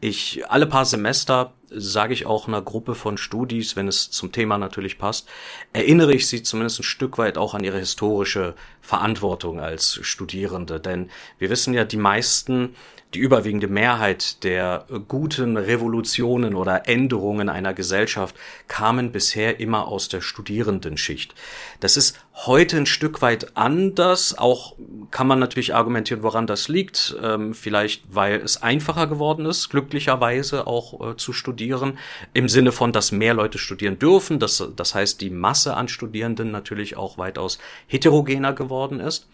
ich 0.00 0.42
alle 0.48 0.66
paar 0.66 0.84
Semester 0.84 1.52
sage 1.68 2.12
ich 2.12 2.26
auch 2.26 2.48
einer 2.48 2.60
Gruppe 2.60 2.94
von 2.94 3.16
Studis, 3.16 3.76
wenn 3.76 3.88
es 3.88 4.10
zum 4.10 4.32
Thema 4.32 4.58
natürlich 4.58 4.98
passt, 4.98 5.28
erinnere 5.72 6.12
ich 6.12 6.26
sie 6.28 6.42
zumindest 6.42 6.80
ein 6.80 6.84
Stück 6.84 7.18
weit 7.18 7.38
auch 7.38 7.54
an 7.54 7.64
ihre 7.64 7.78
historische 7.78 8.54
Verantwortung 8.80 9.60
als 9.60 9.98
Studierende. 10.02 10.80
Denn 10.80 11.10
wir 11.38 11.50
wissen 11.50 11.72
ja, 11.72 11.84
die 11.84 11.96
meisten 11.96 12.74
die 13.14 13.18
überwiegende 13.18 13.68
Mehrheit 13.68 14.42
der 14.42 14.86
guten 15.06 15.58
Revolutionen 15.58 16.54
oder 16.54 16.88
Änderungen 16.88 17.50
einer 17.50 17.74
Gesellschaft 17.74 18.34
kamen 18.68 19.12
bisher 19.12 19.60
immer 19.60 19.86
aus 19.88 20.08
der 20.08 20.22
Studierendenschicht. 20.22 21.34
Das 21.80 21.98
ist 21.98 22.18
heute 22.34 22.78
ein 22.78 22.86
Stück 22.86 23.20
weit 23.20 23.54
anders. 23.56 24.38
Auch 24.38 24.76
kann 25.10 25.26
man 25.26 25.38
natürlich 25.38 25.74
argumentieren, 25.74 26.22
woran 26.22 26.46
das 26.46 26.68
liegt. 26.68 27.14
Ähm, 27.22 27.52
vielleicht, 27.52 28.02
weil 28.08 28.36
es 28.36 28.62
einfacher 28.62 29.06
geworden 29.06 29.44
ist, 29.44 29.68
glücklicherweise 29.68 30.66
auch 30.66 31.12
äh, 31.12 31.16
zu 31.16 31.34
studieren. 31.34 31.98
Im 32.32 32.48
Sinne 32.48 32.72
von, 32.72 32.92
dass 32.92 33.12
mehr 33.12 33.34
Leute 33.34 33.58
studieren 33.58 33.98
dürfen. 33.98 34.38
Das, 34.38 34.66
das 34.74 34.94
heißt, 34.94 35.20
die 35.20 35.30
Masse 35.30 35.76
an 35.76 35.88
Studierenden 35.88 36.50
natürlich 36.50 36.96
auch 36.96 37.18
weitaus 37.18 37.58
heterogener 37.86 38.54
geworden 38.54 39.00
ist. 39.00 39.28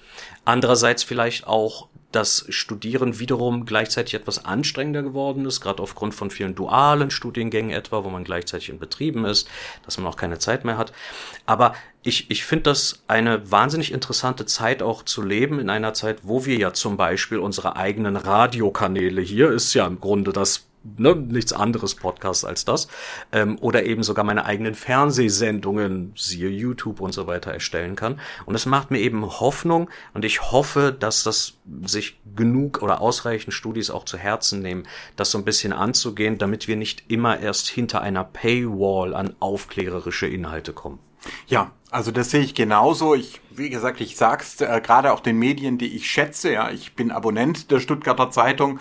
Andererseits 0.45 1.05
vielleicht 1.05 1.47
auch 1.47 1.89
das 2.13 2.47
Studieren 2.49 3.19
wiederum 3.19 3.67
gleichzeitig 3.67 4.15
etwas 4.15 4.45
anstrengender 4.45 5.03
geworden 5.03 5.45
ist, 5.45 5.61
gerade 5.61 5.83
aufgrund 5.83 6.15
von 6.15 6.31
vielen 6.31 6.55
dualen 6.55 7.11
Studiengängen 7.11 7.71
etwa, 7.71 8.03
wo 8.03 8.09
man 8.09 8.25
gleichzeitig 8.25 8.71
in 8.71 8.79
Betrieben 8.79 9.27
ist, 9.27 9.49
dass 9.85 9.99
man 9.99 10.07
auch 10.07 10.17
keine 10.17 10.39
Zeit 10.39 10.65
mehr 10.65 10.79
hat. 10.79 10.93
Aber 11.45 11.75
ich, 12.03 12.31
ich 12.31 12.45
finde 12.45 12.65
das 12.65 13.03
eine 13.09 13.51
wahnsinnig 13.51 13.93
interessante 13.93 14.47
Zeit 14.47 14.83
auch 14.83 15.03
zu 15.03 15.21
leben, 15.21 15.59
in 15.59 15.69
einer 15.69 15.93
Zeit, 15.93 16.21
wo 16.23 16.47
wir 16.47 16.57
ja 16.57 16.73
zum 16.73 16.97
Beispiel 16.97 17.39
unsere 17.39 17.77
eigenen 17.77 18.17
Radiokanäle 18.17 19.21
hier, 19.21 19.51
ist 19.51 19.75
ja 19.75 19.87
im 19.87 20.01
Grunde 20.01 20.33
das 20.33 20.68
ne, 20.83 21.15
nichts 21.15 21.53
anderes 21.53 21.95
Podcast 21.95 22.45
als 22.45 22.65
das, 22.65 22.89
ähm, 23.33 23.59
oder 23.61 23.85
eben 23.85 24.03
sogar 24.03 24.25
meine 24.25 24.45
eigenen 24.45 24.75
Fernsehsendungen, 24.75 26.13
siehe 26.17 26.49
YouTube 26.49 27.01
und 27.01 27.13
so 27.13 27.27
weiter, 27.27 27.53
erstellen 27.53 27.97
kann. 27.97 28.21
Und 28.47 28.55
es 28.55 28.67
macht 28.67 28.91
mir 28.91 29.01
eben 29.01 29.25
Hoffnung 29.25 29.91
und 30.15 30.25
ich 30.25 30.51
hoffe, 30.53 30.97
dass 30.99 31.25
das 31.25 31.55
sich 31.85 32.21
genug 32.37 32.83
oder 32.83 33.01
ausreichend 33.01 33.55
Studis 33.55 33.91
auch 33.91 34.05
zu 34.05 34.17
Herzen 34.19 34.61
nehmen, 34.61 34.87
das 35.17 35.31
so 35.31 35.39
ein 35.39 35.45
bisschen 35.45 35.73
anzugehen, 35.73 36.39
damit 36.39 36.69
wir 36.69 36.77
nicht 36.77 37.05
immer 37.09 37.41
erst 37.41 37.69
hinter 37.69 38.01
einer 38.01 38.25
Paywall 38.25 39.15
an 39.15 39.35
aufklärerische 39.41 40.27
Inhalte 40.27 40.73
kommen. 40.73 40.99
Ja, 41.47 41.73
also 41.91 42.11
das 42.11 42.31
sehe 42.31 42.43
ich 42.43 42.55
genauso. 42.55 43.15
Ich, 43.15 43.41
wie 43.51 43.71
gesagt, 43.71 44.01
ich 44.01 44.17
sag's 44.17 44.61
äh, 44.61 44.81
gerade 44.83 45.13
auch 45.13 45.21
den 45.21 45.39
Medien, 45.39 45.79
die 45.79 45.97
ich 45.97 46.09
schätze. 46.09 46.53
Ja, 46.53 46.71
ich 46.71 46.95
bin 46.95 47.11
Abonnent 47.11 47.71
der 47.71 47.81
Stuttgarter 47.81 48.31
Zeitung 48.31 48.79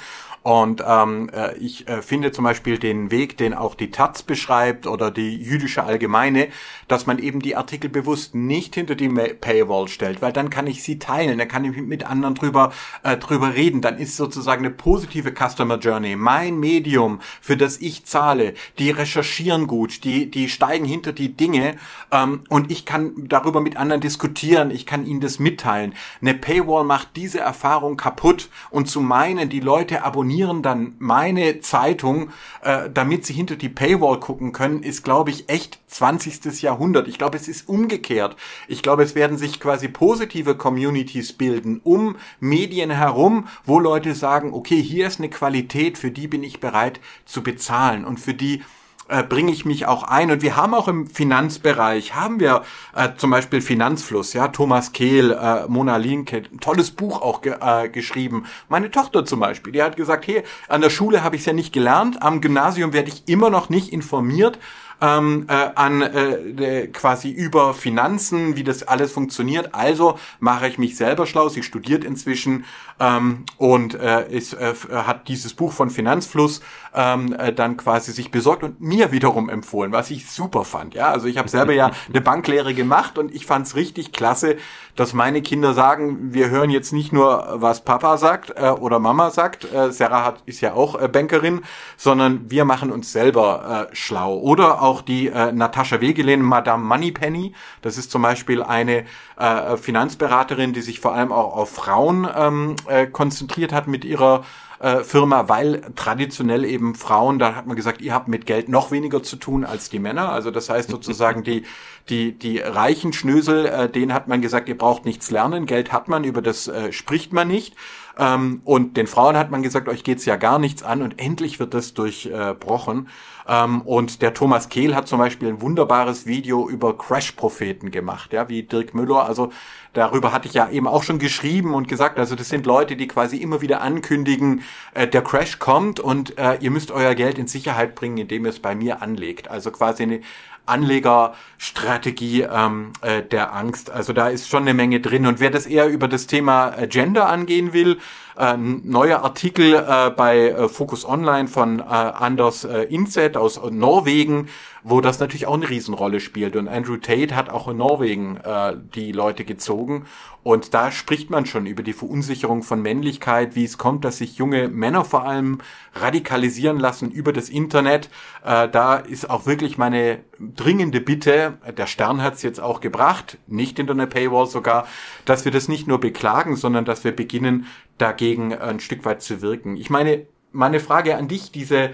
Und 0.47 0.81
ähm, 0.87 1.29
äh, 1.33 1.57
ich 1.57 1.89
äh, 1.89 2.01
finde 2.01 2.31
zum 2.31 2.45
Beispiel 2.45 2.77
den 2.77 3.11
Weg, 3.11 3.35
den 3.35 3.53
auch 3.53 3.75
die 3.75 3.91
Taz 3.91 4.23
beschreibt 4.23 4.87
oder 4.87 5.11
die 5.11 5.35
jüdische 5.35 5.83
Allgemeine, 5.83 6.47
dass 6.87 7.05
man 7.05 7.19
eben 7.19 7.41
die 7.41 7.57
Artikel 7.57 7.89
bewusst 7.89 8.33
nicht 8.33 8.75
hinter 8.75 8.95
die 8.95 9.09
Paywall 9.09 9.89
stellt, 9.89 10.21
weil 10.21 10.31
dann 10.31 10.49
kann 10.49 10.65
ich 10.65 10.83
sie 10.83 10.99
teilen, 10.99 11.37
dann 11.37 11.49
kann 11.49 11.65
ich 11.65 11.75
mit 11.75 12.05
anderen 12.05 12.33
drüber 12.33 12.71
äh, 13.03 13.17
drüber 13.17 13.55
reden, 13.55 13.81
dann 13.81 13.97
ist 13.97 14.15
sozusagen 14.15 14.63
eine 14.65 14.73
positive 14.73 15.33
Customer 15.33 15.77
Journey, 15.79 16.15
mein 16.15 16.57
Medium, 16.57 17.19
für 17.41 17.57
das 17.57 17.81
ich 17.81 18.05
zahle, 18.05 18.53
die 18.79 18.91
recherchieren 18.91 19.67
gut, 19.67 20.05
die 20.05 20.31
die 20.31 20.47
steigen 20.47 20.85
hinter 20.85 21.11
die 21.11 21.35
Dinge 21.35 21.75
ähm, 22.09 22.45
und 22.47 22.71
ich 22.71 22.85
kann 22.85 23.11
darüber 23.27 23.59
mit 23.59 23.75
anderen 23.75 23.99
diskutieren, 23.99 24.71
ich 24.71 24.85
kann 24.85 25.05
ihnen 25.05 25.19
das 25.19 25.39
mitteilen. 25.39 25.93
Eine 26.21 26.35
Paywall 26.35 26.85
macht 26.85 27.17
diese 27.17 27.41
Erfahrung 27.41 27.97
kaputt 27.97 28.47
und 28.69 28.87
zu 28.87 29.01
meinen, 29.01 29.49
die 29.49 29.59
Leute 29.59 30.05
abonnieren 30.37 30.61
dann 30.61 30.95
meine 30.99 31.61
Zeitung, 31.61 32.29
äh, 32.61 32.89
damit 32.93 33.25
sie 33.25 33.33
hinter 33.33 33.55
die 33.55 33.69
Paywall 33.69 34.19
gucken 34.19 34.51
können, 34.51 34.83
ist 34.83 35.03
glaube 35.03 35.31
ich 35.31 35.49
echt 35.49 35.79
20. 35.87 36.61
Jahrhundert. 36.61 37.07
Ich 37.07 37.17
glaube, 37.17 37.37
es 37.37 37.47
ist 37.47 37.67
umgekehrt. 37.67 38.35
Ich 38.67 38.83
glaube, 38.83 39.03
es 39.03 39.15
werden 39.15 39.37
sich 39.37 39.59
quasi 39.59 39.87
positive 39.87 40.55
Communities 40.55 41.33
bilden 41.33 41.81
um 41.83 42.17
Medien 42.39 42.91
herum, 42.91 43.47
wo 43.65 43.79
Leute 43.79 44.13
sagen, 44.13 44.53
okay, 44.53 44.81
hier 44.81 45.07
ist 45.07 45.19
eine 45.19 45.29
Qualität, 45.29 45.97
für 45.97 46.11
die 46.11 46.27
bin 46.27 46.43
ich 46.43 46.59
bereit 46.59 46.99
zu 47.25 47.41
bezahlen 47.41 48.05
und 48.05 48.19
für 48.19 48.33
die 48.33 48.61
äh, 49.09 49.23
bringe 49.23 49.51
ich 49.51 49.65
mich 49.65 49.85
auch 49.85 50.03
ein. 50.03 50.31
Und 50.31 50.41
wir 50.41 50.55
haben 50.55 50.73
auch 50.73 50.87
im 50.87 51.07
Finanzbereich, 51.07 52.15
haben 52.15 52.39
wir 52.39 52.63
äh, 52.95 53.09
zum 53.17 53.31
Beispiel 53.31 53.61
Finanzfluss, 53.61 54.33
ja, 54.33 54.47
Thomas 54.49 54.91
Kehl, 54.91 55.31
äh, 55.31 55.67
Mona 55.67 55.97
Linke, 55.97 56.43
ein 56.51 56.59
tolles 56.59 56.91
Buch 56.91 57.21
auch 57.21 57.41
ge 57.41 57.55
äh, 57.59 57.89
geschrieben. 57.89 58.45
Meine 58.69 58.91
Tochter 58.91 59.25
zum 59.25 59.39
Beispiel, 59.39 59.73
die 59.73 59.83
hat 59.83 59.95
gesagt, 59.95 60.27
hey, 60.27 60.43
an 60.67 60.81
der 60.81 60.89
Schule 60.89 61.23
habe 61.23 61.35
ich 61.35 61.41
es 61.41 61.45
ja 61.45 61.53
nicht 61.53 61.73
gelernt, 61.73 62.21
am 62.21 62.41
Gymnasium 62.41 62.93
werde 62.93 63.09
ich 63.09 63.27
immer 63.27 63.49
noch 63.49 63.69
nicht 63.69 63.93
informiert 63.93 64.59
ähm, 65.01 65.45
äh, 65.47 65.53
an 65.75 66.01
äh, 66.01 66.87
quasi 66.87 67.29
über 67.29 67.73
Finanzen, 67.73 68.55
wie 68.55 68.63
das 68.63 68.83
alles 68.83 69.11
funktioniert. 69.11 69.73
Also 69.73 70.17
mache 70.39 70.67
ich 70.67 70.77
mich 70.77 70.97
selber 70.97 71.25
schlau. 71.25 71.49
Sie 71.49 71.63
studiert 71.63 72.03
inzwischen 72.03 72.65
ähm, 72.99 73.45
und 73.57 73.95
äh, 73.95 74.29
ist, 74.29 74.53
äh, 74.53 74.73
hat 74.91 75.27
dieses 75.27 75.53
Buch 75.53 75.71
von 75.71 75.89
Finanzfluss 75.89 76.61
ähm, 76.93 77.33
äh, 77.33 77.53
dann 77.53 77.77
quasi 77.77 78.11
sich 78.11 78.31
besorgt 78.31 78.63
und 78.63 78.81
mir 78.81 79.11
wiederum 79.11 79.49
empfohlen, 79.49 79.91
was 79.91 80.11
ich 80.11 80.29
super 80.29 80.65
fand. 80.65 80.93
Ja, 80.93 81.09
also 81.09 81.27
ich 81.27 81.37
habe 81.37 81.49
selber 81.49 81.73
ja 81.73 81.91
eine 82.09 82.21
Banklehre 82.21 82.73
gemacht 82.73 83.17
und 83.17 83.33
ich 83.33 83.45
fand 83.45 83.67
es 83.67 83.75
richtig 83.75 84.11
klasse, 84.11 84.57
dass 84.95 85.13
meine 85.13 85.41
Kinder 85.41 85.73
sagen, 85.73 86.33
wir 86.33 86.49
hören 86.49 86.69
jetzt 86.69 86.91
nicht 86.91 87.13
nur, 87.13 87.47
was 87.55 87.81
Papa 87.81 88.17
sagt 88.17 88.53
äh, 88.55 88.69
oder 88.69 88.99
Mama 88.99 89.29
sagt, 89.29 89.71
äh, 89.71 89.91
Sarah 89.91 90.25
hat, 90.25 90.43
ist 90.45 90.61
ja 90.61 90.73
auch 90.73 90.99
äh, 90.99 91.07
Bankerin, 91.07 91.61
sondern 91.97 92.49
wir 92.49 92.65
machen 92.65 92.91
uns 92.91 93.11
selber 93.11 93.89
äh, 93.91 93.95
schlau. 93.95 94.37
Oder 94.37 94.81
auch 94.81 95.01
die 95.01 95.27
äh, 95.27 95.51
Natascha 95.51 96.01
Wegelin, 96.01 96.41
Madame 96.41 96.83
Moneypenny, 96.83 97.53
das 97.81 97.97
ist 97.97 98.11
zum 98.11 98.23
Beispiel 98.23 98.63
eine 98.63 99.05
äh, 99.37 99.77
Finanzberaterin, 99.77 100.73
die 100.73 100.81
sich 100.81 100.99
vor 100.99 101.13
allem 101.13 101.31
auch 101.31 101.55
auf 101.55 101.69
Frauen 101.69 102.27
ähm, 102.35 102.75
äh, 102.87 103.05
konzentriert 103.05 103.71
hat 103.71 103.87
mit 103.87 104.03
ihrer 104.03 104.43
äh, 104.79 105.03
Firma, 105.03 105.49
weil 105.49 105.81
traditionell 105.95 106.65
eben 106.65 106.95
Frauen, 106.95 107.39
da 107.39 107.55
hat 107.55 107.67
man 107.67 107.75
gesagt, 107.75 108.01
ihr 108.01 108.13
habt 108.13 108.27
mit 108.27 108.45
Geld 108.45 108.69
noch 108.69 108.91
weniger 108.91 109.23
zu 109.23 109.35
tun 109.35 109.63
als 109.63 109.89
die 109.89 109.99
Männer. 109.99 110.31
Also 110.31 110.51
das 110.51 110.69
heißt 110.69 110.89
sozusagen 110.89 111.43
die 111.43 111.63
die 112.09 112.37
die 112.37 112.59
reichen 112.59 113.11
Schnösel, 113.11 113.65
äh, 113.65 113.89
denen 113.89 114.13
hat 114.13 114.27
man 114.27 114.41
gesagt, 114.41 114.69
ihr 114.69 114.77
braucht 114.77 115.05
nichts 115.05 115.31
lernen, 115.31 115.65
Geld 115.65 115.91
hat 115.91 116.07
man, 116.07 116.23
über 116.23 116.41
das 116.41 116.67
äh, 116.67 116.91
spricht 116.91 117.33
man 117.33 117.47
nicht. 117.47 117.75
Ähm, 118.17 118.61
und 118.65 118.97
den 118.97 119.07
Frauen 119.07 119.37
hat 119.37 119.51
man 119.51 119.63
gesagt, 119.63 119.87
euch 119.87 120.03
geht's 120.03 120.25
ja 120.25 120.35
gar 120.35 120.59
nichts 120.59 120.83
an 120.83 121.01
und 121.01 121.19
endlich 121.19 121.59
wird 121.59 121.73
das 121.73 121.93
durchbrochen. 121.93 123.09
Ähm, 123.47 123.81
und 123.81 124.21
der 124.21 124.33
Thomas 124.33 124.69
Kehl 124.69 124.95
hat 124.95 125.07
zum 125.07 125.19
Beispiel 125.19 125.47
ein 125.47 125.61
wunderbares 125.61 126.25
Video 126.25 126.67
über 126.69 126.97
Crash-Propheten 126.97 127.91
gemacht, 127.91 128.33
ja, 128.33 128.49
wie 128.49 128.63
Dirk 128.63 128.93
Müller. 128.93 129.25
Also 129.25 129.51
darüber 129.93 130.33
hatte 130.33 130.47
ich 130.47 130.53
ja 130.53 130.69
eben 130.69 130.87
auch 130.87 131.03
schon 131.03 131.19
geschrieben 131.19 131.73
und 131.73 131.87
gesagt, 131.87 132.19
also 132.19 132.35
das 132.35 132.49
sind 132.49 132.65
Leute, 132.65 132.95
die 132.95 133.07
quasi 133.07 133.37
immer 133.37 133.61
wieder 133.61 133.81
ankündigen, 133.81 134.63
äh, 134.93 135.07
der 135.07 135.21
Crash 135.21 135.59
kommt 135.59 135.99
und 135.99 136.37
äh, 136.37 136.57
ihr 136.59 136.71
müsst 136.71 136.91
euer 136.91 137.15
Geld 137.15 137.37
in 137.37 137.47
Sicherheit 137.47 137.95
bringen, 137.95 138.17
indem 138.17 138.45
ihr 138.45 138.49
es 138.49 138.59
bei 138.59 138.75
mir 138.75 139.01
anlegt. 139.01 139.49
Also 139.49 139.71
quasi 139.71 140.03
eine 140.03 140.21
Anlegerstrategie 140.67 142.41
ähm, 142.41 142.93
äh, 143.01 143.23
der 143.23 143.53
Angst. 143.53 143.89
Also 143.89 144.13
da 144.13 144.29
ist 144.29 144.49
schon 144.49 144.63
eine 144.63 144.73
Menge 144.73 144.99
drin. 144.99 145.25
Und 145.25 145.39
wer 145.39 145.49
das 145.49 145.65
eher 145.65 145.87
über 145.87 146.07
das 146.07 146.27
Thema 146.27 146.69
äh, 146.77 146.87
Gender 146.87 147.27
angehen 147.29 147.73
will, 147.73 147.99
äh, 148.37 148.55
neuer 148.57 149.23
Artikel 149.23 149.73
äh, 149.73 150.11
bei 150.11 150.49
äh, 150.49 150.69
Focus 150.69 151.05
Online 151.05 151.47
von 151.47 151.79
äh, 151.79 151.83
Anders 151.83 152.63
äh, 152.63 152.83
Inset 152.83 153.35
aus 153.37 153.59
Norwegen, 153.69 154.49
wo 154.89 155.01
das 155.01 155.19
natürlich 155.19 155.47
auch 155.47 155.55
eine 155.55 155.69
Riesenrolle 155.69 156.21
spielt. 156.21 156.55
Und 156.55 156.69
Andrew 156.69 156.95
Tate 156.95 157.35
hat 157.35 157.49
auch 157.49 157.67
in 157.67 157.77
Norwegen 157.77 158.37
äh, 158.37 158.73
die 158.95 159.11
Leute 159.11 159.43
gezogen. 159.43 160.05
Und 160.43 160.73
da 160.73 160.91
spricht 160.91 161.29
man 161.29 161.45
schon 161.45 161.65
über 161.65 161.83
die 161.83 161.91
Verunsicherung 161.91 162.63
von 162.63 162.81
Männlichkeit, 162.81 163.53
wie 163.55 163.65
es 163.65 163.77
kommt, 163.77 164.05
dass 164.05 164.19
sich 164.19 164.37
junge 164.37 164.69
Männer 164.69 165.03
vor 165.03 165.25
allem 165.25 165.57
radikalisieren 165.93 166.79
lassen 166.79 167.11
über 167.11 167.33
das 167.33 167.49
Internet. 167.49 168.09
Äh, 168.45 168.69
da 168.69 168.95
ist 168.95 169.29
auch 169.29 169.45
wirklich 169.45 169.77
meine 169.77 170.19
dringende 170.39 171.01
Bitte, 171.01 171.57
der 171.77 171.87
Stern 171.87 172.23
hat 172.23 172.35
es 172.35 172.41
jetzt 172.41 172.61
auch 172.61 172.79
gebracht, 172.79 173.37
nicht 173.47 173.75
hinter 173.75 173.91
einer 173.91 174.05
Paywall 174.05 174.47
sogar, 174.47 174.87
dass 175.25 175.43
wir 175.43 175.51
das 175.51 175.67
nicht 175.67 175.87
nur 175.87 175.99
beklagen, 175.99 176.55
sondern 176.55 176.85
dass 176.85 177.03
wir 177.03 177.13
beginnen, 177.13 177.65
dagegen 177.97 178.53
ein 178.53 178.79
Stück 178.79 179.03
weit 179.03 179.21
zu 179.21 179.41
wirken. 179.41 179.75
Ich 179.75 179.89
meine, 179.89 180.27
meine 180.53 180.79
Frage 180.79 181.17
an 181.17 181.27
dich, 181.27 181.51
diese 181.51 181.91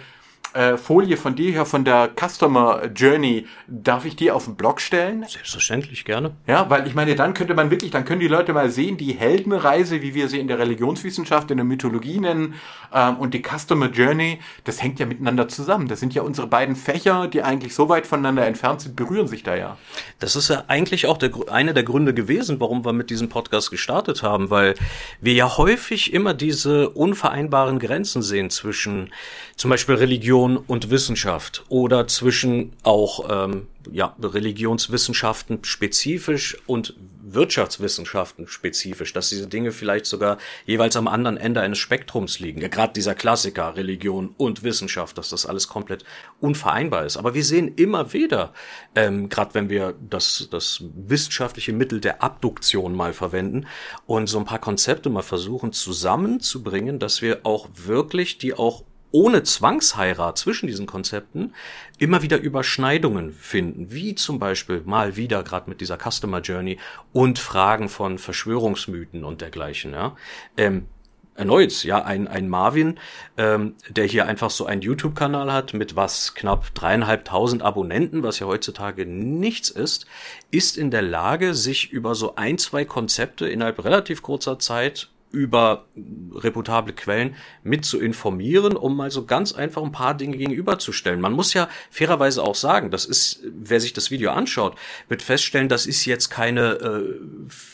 äh, 0.54 0.78
Folie 0.78 1.18
von 1.18 1.36
dir 1.36 1.52
her, 1.52 1.66
von 1.66 1.84
der 1.84 2.12
Customer 2.16 2.86
Journey, 2.96 3.48
darf 3.68 4.06
ich 4.06 4.16
die 4.16 4.32
auf 4.32 4.46
den 4.46 4.56
Blog 4.56 4.82
stellen? 4.82 5.26
Selbstverständlich, 5.28 6.06
gerne. 6.06 6.32
Ja, 6.48 6.70
weil 6.70 6.88
ich 6.88 6.96
meine, 6.96 7.16
dann 7.16 7.34
könnte 7.34 7.54
man 7.54 7.72
wirklich, 7.72 7.92
dann 7.92 8.06
können 8.06 8.20
die 8.20 8.28
Leute 8.28 8.54
mal 8.54 8.70
sehen, 8.70 8.98
die 8.98 9.14
Heldenreise, 9.14 10.02
wie 10.02 10.14
wir 10.14 10.28
sie 10.30 10.40
in 10.40 10.48
der 10.48 10.60
Religionswissenschaft, 10.60 11.52
in 11.52 11.58
der 11.58 11.66
Mythologie 11.66 12.20
nennen, 12.20 12.56
ähm, 12.94 13.18
und 13.18 13.34
die 13.34 13.42
Customer 13.42 13.90
Journey, 13.90 14.40
das 14.64 14.82
hängt 14.82 15.00
ja 15.00 15.06
miteinander 15.06 15.48
zusammen. 15.48 15.88
Das 15.88 16.00
sind 16.00 16.14
ja 16.14 16.22
unsere 16.22 16.48
beiden 16.48 16.76
Fächer, 16.76 17.28
die 17.28 17.42
eigentlich 17.42 17.74
so 17.74 17.90
weit 17.90 18.08
voneinander 18.08 18.46
entfernt 18.46 18.82
sind, 18.82 18.96
berühren 18.96 19.28
sich 19.28 19.44
da 19.44 19.56
ja. 19.56 19.78
Das 20.20 20.36
ist 20.36 20.50
ja 20.50 20.64
eigentlich 20.68 21.08
auch 21.08 21.18
der, 21.18 21.32
eine 21.52 21.74
der 21.74 21.84
Gründe 21.84 22.14
gewesen, 22.14 22.60
warum 22.60 22.86
wir 22.86 22.94
mit 22.94 23.10
diesem 23.10 23.30
Podcast 23.30 23.72
gestartet 23.72 24.24
haben, 24.24 24.50
weil 24.50 24.76
wir 25.22 25.34
ja 25.34 25.58
häufig 25.58 26.14
immer 26.14 26.34
diese 26.34 26.90
unvereinbaren 26.90 27.80
Grenzen 27.80 28.22
sehen 28.22 28.50
zwischen 28.50 29.12
zum 29.56 29.70
Beispiel 29.70 29.96
Religion 29.96 30.58
und 30.58 30.90
Wissenschaft 30.90 31.64
oder 31.70 32.08
zwischen 32.08 32.74
auch 32.84 33.30
ähm, 33.30 33.68
ja, 33.92 34.16
Religionswissenschaften 34.22 35.64
spezifisch 35.64 36.58
und 36.66 36.96
Wirtschaftswissenschaften 37.26 38.48
spezifisch, 38.48 39.14
dass 39.14 39.30
diese 39.30 39.48
Dinge 39.48 39.72
vielleicht 39.72 40.06
sogar 40.06 40.38
jeweils 40.66 40.96
am 40.96 41.08
anderen 41.08 41.38
Ende 41.38 41.62
eines 41.62 41.78
Spektrums 41.78 42.40
liegen. 42.40 42.62
Ja, 42.62 42.68
gerade 42.68 42.94
dieser 42.94 43.16
Klassiker, 43.16 43.76
Religion 43.76 44.34
und 44.38 44.64
Wissenschaft, 44.64 45.18
dass 45.18 45.30
das 45.30 45.46
alles 45.46 45.68
komplett 45.68 46.04
unvereinbar 46.40 47.06
ist. 47.06 47.18
Aber 47.18 47.34
wir 47.34 47.44
sehen 47.44 47.74
immer 47.76 48.14
wieder, 48.14 48.54
ähm, 48.96 49.30
gerade 49.30 49.54
wenn 49.54 49.70
wir 49.70 49.96
das, 50.10 50.48
das 50.52 50.84
wissenschaftliche 50.96 51.74
Mittel 51.74 52.02
der 52.02 52.24
Abduktion 52.24 52.96
mal 52.96 53.14
verwenden 53.14 53.66
und 54.06 54.28
so 54.28 54.40
ein 54.40 54.46
paar 54.46 54.60
Konzepte 54.60 55.10
mal 55.10 55.22
versuchen 55.22 55.74
zusammenzubringen, 55.74 57.00
dass 57.00 57.22
wir 57.22 57.42
auch 57.44 57.70
wirklich 57.74 58.38
die 58.38 58.54
auch 58.54 58.84
ohne 59.14 59.44
Zwangsheirat 59.44 60.40
zwischen 60.40 60.66
diesen 60.68 60.88
Konzepten 60.88 61.54
immer 62.00 62.24
wieder 62.24 62.40
Überschneidungen 62.40 63.32
finden, 63.32 63.92
wie 63.92 64.16
zum 64.16 64.40
Beispiel 64.40 64.82
mal 64.84 65.16
wieder 65.16 65.44
gerade 65.44 65.70
mit 65.70 65.80
dieser 65.82 65.98
Customer 65.98 66.42
Journey 66.42 66.80
und 67.14 67.38
Fragen 67.38 67.90
von 67.90 68.18
Verschwörungsmythen 68.18 69.24
und 69.24 69.40
dergleichen. 69.42 69.94
Ja. 69.94 70.18
Ähm, 70.58 70.88
erneut, 71.36 71.84
ja, 71.84 72.04
ein, 72.04 72.28
ein 72.28 72.50
Marvin, 72.50 73.00
ähm, 73.38 73.76
der 73.88 74.06
hier 74.06 74.26
einfach 74.26 74.50
so 74.50 74.66
einen 74.66 74.82
YouTube-Kanal 74.82 75.54
hat 75.54 75.76
mit 75.76 75.96
was 75.96 76.34
knapp 76.34 76.74
dreieinhalbtausend 76.74 77.62
Abonnenten, 77.62 78.24
was 78.24 78.40
ja 78.40 78.48
heutzutage 78.48 79.06
nichts 79.06 79.70
ist, 79.70 80.08
ist 80.50 80.76
in 80.76 80.90
der 80.90 81.04
Lage, 81.04 81.54
sich 81.54 81.92
über 81.92 82.16
so 82.16 82.36
ein, 82.36 82.58
zwei 82.58 82.84
Konzepte 82.84 83.48
innerhalb 83.48 83.84
relativ 83.84 84.24
kurzer 84.24 84.58
Zeit 84.58 85.10
über 85.34 85.88
reputable 86.36 86.94
Quellen 86.94 87.36
mit 87.64 87.86
zu 87.86 88.00
informieren, 88.00 88.76
um 88.76 88.96
mal 88.96 89.10
so 89.10 89.26
ganz 89.26 89.52
einfach 89.52 89.82
ein 89.82 89.92
paar 89.92 90.16
Dinge 90.16 90.38
gegenüberzustellen. 90.38 91.20
Man 91.20 91.34
muss 91.34 91.54
ja 91.56 91.68
fairerweise 91.90 92.44
auch 92.44 92.56
sagen, 92.56 92.92
das 92.92 93.06
ist, 93.06 93.42
wer 93.44 93.82
sich 93.82 93.94
das 93.94 94.12
Video 94.12 94.32
anschaut, 94.32 94.76
wird 95.10 95.24
feststellen, 95.24 95.70
das 95.70 95.88
ist 95.88 96.06
jetzt 96.06 96.30
keine 96.30 96.74
äh, 96.74 97.16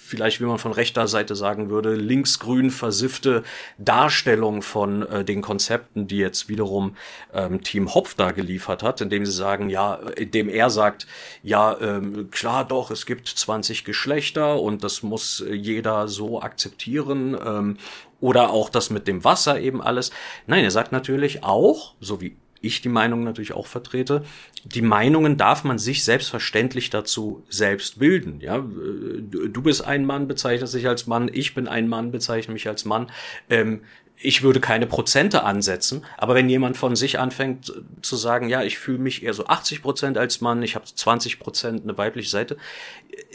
vielleicht, 0.10 0.42
wie 0.42 0.46
man 0.46 0.58
von 0.58 0.72
rechter 0.72 1.08
Seite 1.08 1.36
sagen 1.36 1.70
würde, 1.70 1.96
linksgrün 1.96 2.72
versiffte 2.72 3.44
Darstellung 3.78 4.62
von 4.62 5.04
äh, 5.04 5.24
den 5.24 5.42
Konzepten, 5.42 6.08
die 6.08 6.18
jetzt 6.18 6.50
wiederum 6.50 6.96
ähm, 7.34 7.62
Team 7.62 7.94
Hopf 7.94 8.16
da 8.16 8.32
geliefert 8.32 8.84
hat, 8.84 9.02
indem 9.02 9.26
sie 9.26 9.32
sagen, 9.32 9.70
ja, 9.70 9.96
indem 10.16 10.50
er 10.50 10.70
sagt, 10.70 11.08
ja, 11.44 11.78
ähm, 11.80 12.32
klar 12.32 12.66
doch, 12.66 12.90
es 12.90 13.06
gibt 13.06 13.28
20 13.28 13.86
Geschlechter 13.86 14.60
und 14.60 14.84
das 14.84 15.04
muss 15.04 15.44
jeder 15.52 16.08
so 16.08 16.42
akzeptieren, 16.42 17.36
äh, 17.36 17.49
ähm, 17.58 17.78
oder 18.22 18.52
auch 18.52 18.70
das 18.70 18.90
mit 18.90 19.08
dem 19.08 19.24
Wasser 19.24 19.60
eben 19.60 19.82
alles. 19.82 20.12
Nein, 20.48 20.64
er 20.64 20.72
sagt 20.72 20.92
natürlich 20.92 21.44
auch, 21.44 21.96
so 22.00 22.22
wie 22.22 22.36
ich 22.62 22.82
die 22.82 22.90
Meinung 22.90 23.24
natürlich 23.24 23.54
auch 23.54 23.68
vertrete, 23.68 24.24
die 24.66 24.82
Meinungen 24.82 25.38
darf 25.38 25.64
man 25.64 25.78
sich 25.78 26.04
selbstverständlich 26.04 26.90
dazu 26.90 27.44
selbst 27.50 28.00
bilden. 28.00 28.42
Ja, 28.42 28.58
du 28.58 29.62
bist 29.62 29.86
ein 29.86 30.06
Mann, 30.06 30.28
bezeichnest 30.28 30.74
dich 30.74 30.88
als 30.88 31.08
Mann, 31.08 31.30
ich 31.32 31.54
bin 31.54 31.68
ein 31.68 31.88
Mann, 31.88 32.12
bezeichne 32.12 32.54
mich 32.54 32.68
als 32.68 32.86
Mann. 32.86 33.10
Ähm, 33.50 33.82
ich 34.22 34.44
würde 34.44 34.60
keine 34.60 34.86
Prozente 34.86 35.44
ansetzen, 35.44 36.06
aber 36.18 36.36
wenn 36.36 36.50
jemand 36.50 36.76
von 36.76 36.98
sich 36.98 37.20
anfängt 37.20 37.72
zu 38.02 38.18
sagen, 38.18 38.50
ja, 38.50 38.64
ich 38.64 38.78
fühle 38.78 38.98
mich 38.98 39.24
eher 39.24 39.34
so 39.34 39.46
80 39.46 39.82
Prozent 39.82 40.18
als 40.18 40.42
Mann, 40.42 40.62
ich 40.62 40.76
habe 40.76 40.84
20 40.86 41.40
Prozent 41.40 41.84
eine 41.84 41.98
weibliche 41.98 42.30
Seite, 42.30 42.58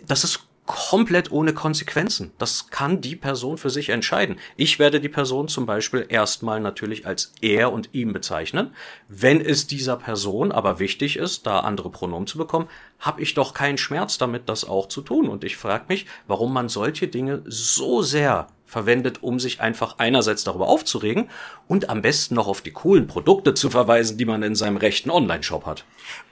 das 0.06 0.24
ist 0.24 0.46
komplett 0.66 1.30
ohne 1.30 1.52
Konsequenzen. 1.52 2.32
Das 2.38 2.68
kann 2.68 3.00
die 3.00 3.16
Person 3.16 3.58
für 3.58 3.70
sich 3.70 3.90
entscheiden. 3.90 4.36
Ich 4.56 4.78
werde 4.78 5.00
die 5.00 5.08
Person 5.08 5.48
zum 5.48 5.66
Beispiel 5.66 6.06
erstmal 6.08 6.60
natürlich 6.60 7.06
als 7.06 7.32
er 7.42 7.72
und 7.72 7.90
ihm 7.92 8.12
bezeichnen. 8.12 8.74
Wenn 9.08 9.40
es 9.40 9.66
dieser 9.66 9.96
Person 9.96 10.52
aber 10.52 10.78
wichtig 10.78 11.16
ist, 11.16 11.46
da 11.46 11.60
andere 11.60 11.90
Pronomen 11.90 12.26
zu 12.26 12.38
bekommen, 12.38 12.68
habe 12.98 13.20
ich 13.20 13.34
doch 13.34 13.52
keinen 13.52 13.78
Schmerz 13.78 14.16
damit, 14.16 14.48
das 14.48 14.64
auch 14.64 14.88
zu 14.88 15.02
tun. 15.02 15.28
Und 15.28 15.44
ich 15.44 15.56
frage 15.56 15.84
mich, 15.88 16.06
warum 16.26 16.52
man 16.52 16.68
solche 16.68 17.08
Dinge 17.08 17.42
so 17.44 18.00
sehr 18.00 18.46
verwendet, 18.66 19.22
um 19.22 19.38
sich 19.38 19.60
einfach 19.60 19.96
einerseits 19.98 20.44
darüber 20.44 20.68
aufzuregen 20.68 21.28
und 21.68 21.90
am 21.90 22.02
besten 22.02 22.34
noch 22.34 22.48
auf 22.48 22.60
die 22.60 22.72
coolen 22.72 23.06
Produkte 23.06 23.54
zu 23.54 23.70
verweisen, 23.70 24.18
die 24.18 24.24
man 24.24 24.42
in 24.42 24.54
seinem 24.54 24.76
rechten 24.76 25.10
Online-Shop 25.10 25.64
hat. 25.64 25.84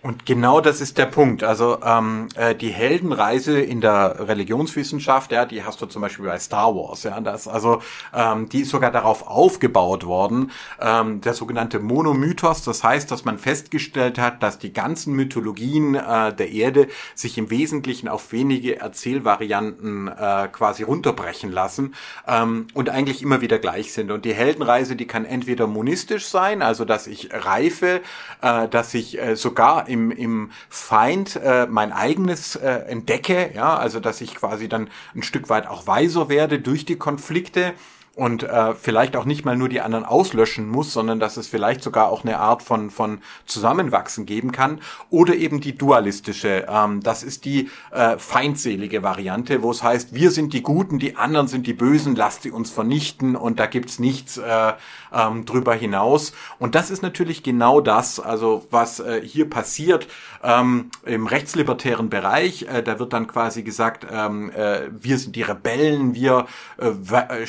Und 0.02 0.26
genau 0.26 0.60
das 0.60 0.80
ist 0.80 0.98
der 0.98 1.06
Punkt. 1.06 1.44
Also 1.44 1.78
ähm, 1.82 2.28
äh, 2.34 2.54
die 2.54 2.70
Heldenreise 2.70 3.60
in 3.60 3.80
der 3.80 4.28
Religionswissenschaft, 4.28 5.32
ja, 5.32 5.46
die 5.46 5.62
hast 5.62 5.80
du 5.80 5.86
zum 5.86 6.02
Beispiel 6.02 6.26
bei 6.26 6.38
Star 6.38 6.74
Wars, 6.74 7.04
ja, 7.04 7.20
das 7.20 7.48
also 7.48 7.80
ähm, 8.12 8.48
die 8.48 8.62
ist 8.62 8.70
sogar 8.70 8.90
darauf 8.90 9.26
aufgebaut 9.26 10.04
worden, 10.04 10.50
ähm, 10.80 11.20
der 11.20 11.34
sogenannte 11.34 11.78
Monomythos. 11.78 12.62
Das 12.64 12.82
heißt, 12.82 13.10
dass 13.10 13.24
man 13.24 13.38
festgestellt 13.38 14.18
hat, 14.18 14.42
dass 14.42 14.58
die 14.58 14.72
ganzen 14.72 15.14
Mythologien 15.14 15.94
äh, 15.94 16.34
der 16.34 16.50
Erde 16.50 16.88
sich 17.14 17.38
im 17.38 17.50
Wesentlichen 17.50 18.08
auf 18.08 18.32
wenige 18.32 18.80
Erzählvarianten 18.80 20.08
äh, 20.08 20.48
quasi 20.48 20.82
runterbrechen 20.82 21.52
lassen 21.52 21.94
ähm, 22.26 22.66
und 22.74 22.90
eigentlich 22.90 23.22
immer 23.22 23.40
wieder 23.40 23.58
gleich 23.58 23.92
sind. 23.92 24.10
Und 24.10 24.24
die 24.24 24.34
Heldenreise, 24.34 24.96
die 24.96 25.06
kann 25.06 25.24
entweder 25.24 25.66
monistisch 25.66 26.26
sein, 26.26 26.62
also 26.62 26.84
dass 26.84 27.06
ich 27.06 27.30
reife, 27.32 28.00
äh, 28.40 28.68
dass 28.68 28.94
ich 28.94 29.20
äh, 29.20 29.36
sogar 29.36 29.88
im, 29.88 30.10
im 30.10 30.50
Feind 30.68 31.36
äh, 31.36 31.66
mein 31.66 31.92
eigenes 31.92 32.56
äh, 32.56 32.68
entdecke, 32.68 33.50
ja, 33.54 33.76
also 33.76 34.00
dass 34.00 34.20
ich 34.20 34.34
quasi 34.34 34.68
dann 34.68 34.88
ein 35.14 35.22
Stück 35.22 35.48
weit 35.48 35.66
auch 35.66 35.86
weiser 35.86 36.28
werde 36.28 36.58
durch 36.58 36.84
die 36.84 36.96
Konflikte 36.96 37.74
und 38.14 38.42
äh, 38.42 38.74
vielleicht 38.74 39.16
auch 39.16 39.24
nicht 39.24 39.44
mal 39.44 39.56
nur 39.56 39.70
die 39.70 39.80
anderen 39.80 40.04
auslöschen 40.04 40.68
muss, 40.68 40.92
sondern 40.92 41.18
dass 41.18 41.38
es 41.38 41.48
vielleicht 41.48 41.82
sogar 41.82 42.10
auch 42.10 42.24
eine 42.24 42.38
Art 42.38 42.62
von 42.62 42.90
von 42.90 43.20
Zusammenwachsen 43.46 44.26
geben 44.26 44.52
kann 44.52 44.80
oder 45.08 45.34
eben 45.34 45.60
die 45.60 45.76
dualistische. 45.76 46.66
Ähm, 46.68 47.02
das 47.02 47.22
ist 47.22 47.46
die 47.46 47.70
äh, 47.90 48.18
feindselige 48.18 49.02
Variante, 49.02 49.62
wo 49.62 49.70
es 49.70 49.82
heißt, 49.82 50.14
wir 50.14 50.30
sind 50.30 50.52
die 50.52 50.62
Guten, 50.62 50.98
die 50.98 51.16
anderen 51.16 51.48
sind 51.48 51.66
die 51.66 51.72
Bösen, 51.72 52.14
lasst 52.14 52.42
sie 52.42 52.50
uns 52.50 52.70
vernichten 52.70 53.34
und 53.34 53.58
da 53.58 53.66
gibt's 53.66 53.98
nichts 53.98 54.36
äh, 54.36 54.72
ähm, 55.12 55.46
drüber 55.46 55.74
hinaus. 55.74 56.32
Und 56.58 56.74
das 56.74 56.90
ist 56.90 57.02
natürlich 57.02 57.42
genau 57.42 57.80
das, 57.80 58.20
also 58.20 58.66
was 58.70 59.00
äh, 59.00 59.22
hier 59.24 59.48
passiert 59.48 60.06
ähm, 60.42 60.90
im 61.04 61.26
rechtslibertären 61.26 62.10
Bereich. 62.10 62.62
Äh, 62.62 62.82
da 62.82 62.98
wird 62.98 63.12
dann 63.12 63.26
quasi 63.26 63.62
gesagt, 63.62 64.06
ähm, 64.10 64.50
äh, 64.50 64.90
wir 64.90 65.18
sind 65.18 65.36
die 65.36 65.42
Rebellen, 65.42 66.14
wir 66.14 66.46
äh, 66.78 66.88
äh 66.88 67.46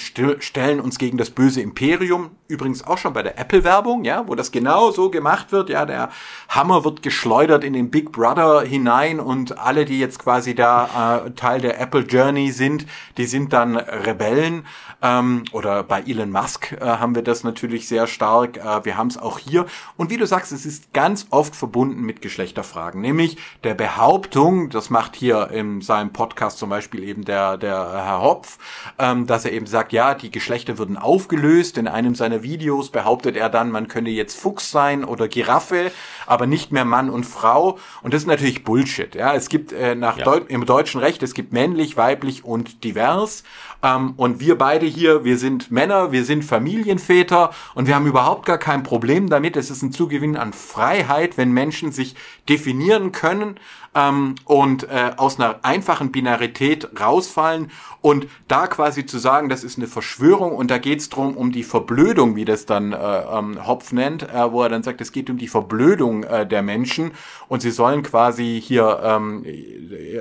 stellen 0.53 0.79
uns 0.79 0.99
gegen 0.99 1.17
das 1.17 1.31
böse 1.31 1.61
Imperium. 1.61 2.29
Übrigens 2.47 2.85
auch 2.85 2.99
schon 2.99 3.13
bei 3.13 3.23
der 3.23 3.39
Apple-Werbung, 3.39 4.03
ja, 4.03 4.27
wo 4.27 4.35
das 4.35 4.51
genau 4.51 4.91
so 4.91 5.09
gemacht 5.09 5.51
wird. 5.51 5.67
Ja, 5.71 5.87
der 5.87 6.09
Hammer 6.47 6.85
wird 6.85 7.01
geschleudert 7.01 7.63
in 7.63 7.73
den 7.73 7.89
Big 7.89 8.11
Brother 8.11 8.61
hinein 8.61 9.19
und 9.19 9.57
alle, 9.57 9.83
die 9.83 9.99
jetzt 9.99 10.19
quasi 10.19 10.53
da 10.53 11.23
äh, 11.25 11.31
Teil 11.31 11.59
der 11.59 11.81
Apple 11.81 12.01
Journey 12.01 12.51
sind, 12.51 12.85
die 13.17 13.25
sind 13.25 13.51
dann 13.51 13.77
Rebellen. 13.77 14.67
Ähm, 15.01 15.43
oder 15.53 15.81
bei 15.81 16.01
Elon 16.01 16.29
Musk 16.29 16.71
äh, 16.73 16.85
haben 16.85 17.15
wir 17.15 17.23
das 17.23 17.43
natürlich 17.43 17.87
sehr 17.87 18.05
stark. 18.05 18.57
Äh, 18.57 18.85
wir 18.85 18.95
haben 18.95 19.07
es 19.07 19.17
auch 19.17 19.39
hier. 19.39 19.65
Und 19.97 20.11
wie 20.11 20.17
du 20.17 20.27
sagst, 20.27 20.51
es 20.51 20.67
ist 20.67 20.93
ganz 20.93 21.25
oft 21.31 21.55
verbunden 21.55 22.03
mit 22.03 22.21
Geschlechterfragen, 22.21 23.01
nämlich 23.01 23.37
der 23.63 23.73
Behauptung, 23.73 24.69
das 24.69 24.91
macht 24.91 25.15
hier 25.15 25.49
in 25.49 25.81
seinem 25.81 26.13
Podcast 26.13 26.59
zum 26.59 26.69
Beispiel 26.69 27.03
eben 27.03 27.25
der, 27.25 27.57
der 27.57 27.91
Herr 27.91 28.21
Hopf, 28.21 28.59
ähm, 28.99 29.25
dass 29.25 29.45
er 29.45 29.51
eben 29.51 29.65
sagt, 29.65 29.91
ja, 29.93 30.13
die 30.13 30.29
Geschlechter 30.43 30.77
würden 30.77 30.97
aufgelöst. 30.97 31.77
In 31.77 31.87
einem 31.87 32.15
seiner 32.15 32.43
Videos 32.43 32.89
behauptet 32.89 33.37
er 33.37 33.49
dann, 33.49 33.71
man 33.71 33.87
könne 33.87 34.09
jetzt 34.09 34.37
Fuchs 34.37 34.71
sein 34.71 35.05
oder 35.05 35.29
Giraffe, 35.29 35.89
aber 36.27 36.47
nicht 36.47 36.73
mehr 36.73 36.83
Mann 36.83 37.09
und 37.09 37.23
Frau. 37.25 37.79
Und 38.01 38.13
das 38.13 38.23
ist 38.23 38.27
natürlich 38.27 38.65
Bullshit. 38.65 39.15
Ja, 39.15 39.33
es 39.35 39.47
gibt 39.47 39.71
äh, 39.71 39.95
nach 39.95 40.17
ja. 40.17 40.25
Deu 40.25 40.41
im 40.49 40.65
deutschen 40.65 40.99
Recht, 40.99 41.23
es 41.23 41.33
gibt 41.33 41.53
männlich, 41.53 41.95
weiblich 41.95 42.43
und 42.43 42.83
divers. 42.83 43.45
Ähm, 43.81 44.15
und 44.17 44.41
wir 44.41 44.57
beide 44.57 44.85
hier, 44.85 45.23
wir 45.23 45.37
sind 45.37 45.71
Männer, 45.71 46.11
wir 46.11 46.25
sind 46.25 46.43
Familienväter 46.43 47.51
und 47.73 47.87
wir 47.87 47.95
haben 47.95 48.05
überhaupt 48.05 48.45
gar 48.45 48.57
kein 48.57 48.83
Problem 48.83 49.29
damit. 49.29 49.55
Es 49.55 49.71
ist 49.71 49.81
ein 49.81 49.93
Zugewinn 49.93 50.35
an 50.35 50.51
Freiheit, 50.51 51.37
wenn 51.37 51.53
Menschen 51.53 51.93
sich 51.93 52.15
definieren 52.49 53.11
können 53.11 53.59
ähm, 53.95 54.35
und 54.45 54.83
äh, 54.83 55.11
aus 55.17 55.39
einer 55.39 55.59
einfachen 55.63 56.11
Binarität 56.11 56.99
rausfallen 56.99 57.71
und 58.01 58.27
da 58.47 58.67
quasi 58.67 59.05
zu 59.05 59.17
sagen, 59.17 59.49
das 59.49 59.63
ist 59.63 59.77
eine 59.77 59.87
Verschwörung 59.87 60.55
und 60.55 60.69
da 60.69 60.77
geht's 60.77 61.09
drum 61.09 61.37
um 61.37 61.51
die 61.51 61.63
Verblödung, 61.63 62.35
wie 62.35 62.45
das 62.45 62.65
dann 62.65 62.91
äh, 62.91 62.97
ähm, 62.97 63.65
Hopf 63.65 63.91
nennt, 63.91 64.23
äh, 64.23 64.51
wo 64.51 64.61
er 64.61 64.69
dann 64.69 64.83
sagt, 64.83 64.99
es 64.99 65.11
geht 65.11 65.29
um 65.29 65.37
die 65.37 65.47
Verblödung 65.47 66.23
äh, 66.23 66.45
der 66.45 66.63
Menschen 66.63 67.11
und 67.47 67.61
sie 67.61 67.71
sollen 67.71 68.03
quasi 68.03 68.61
hier 68.61 68.99
ähm, 69.03 69.45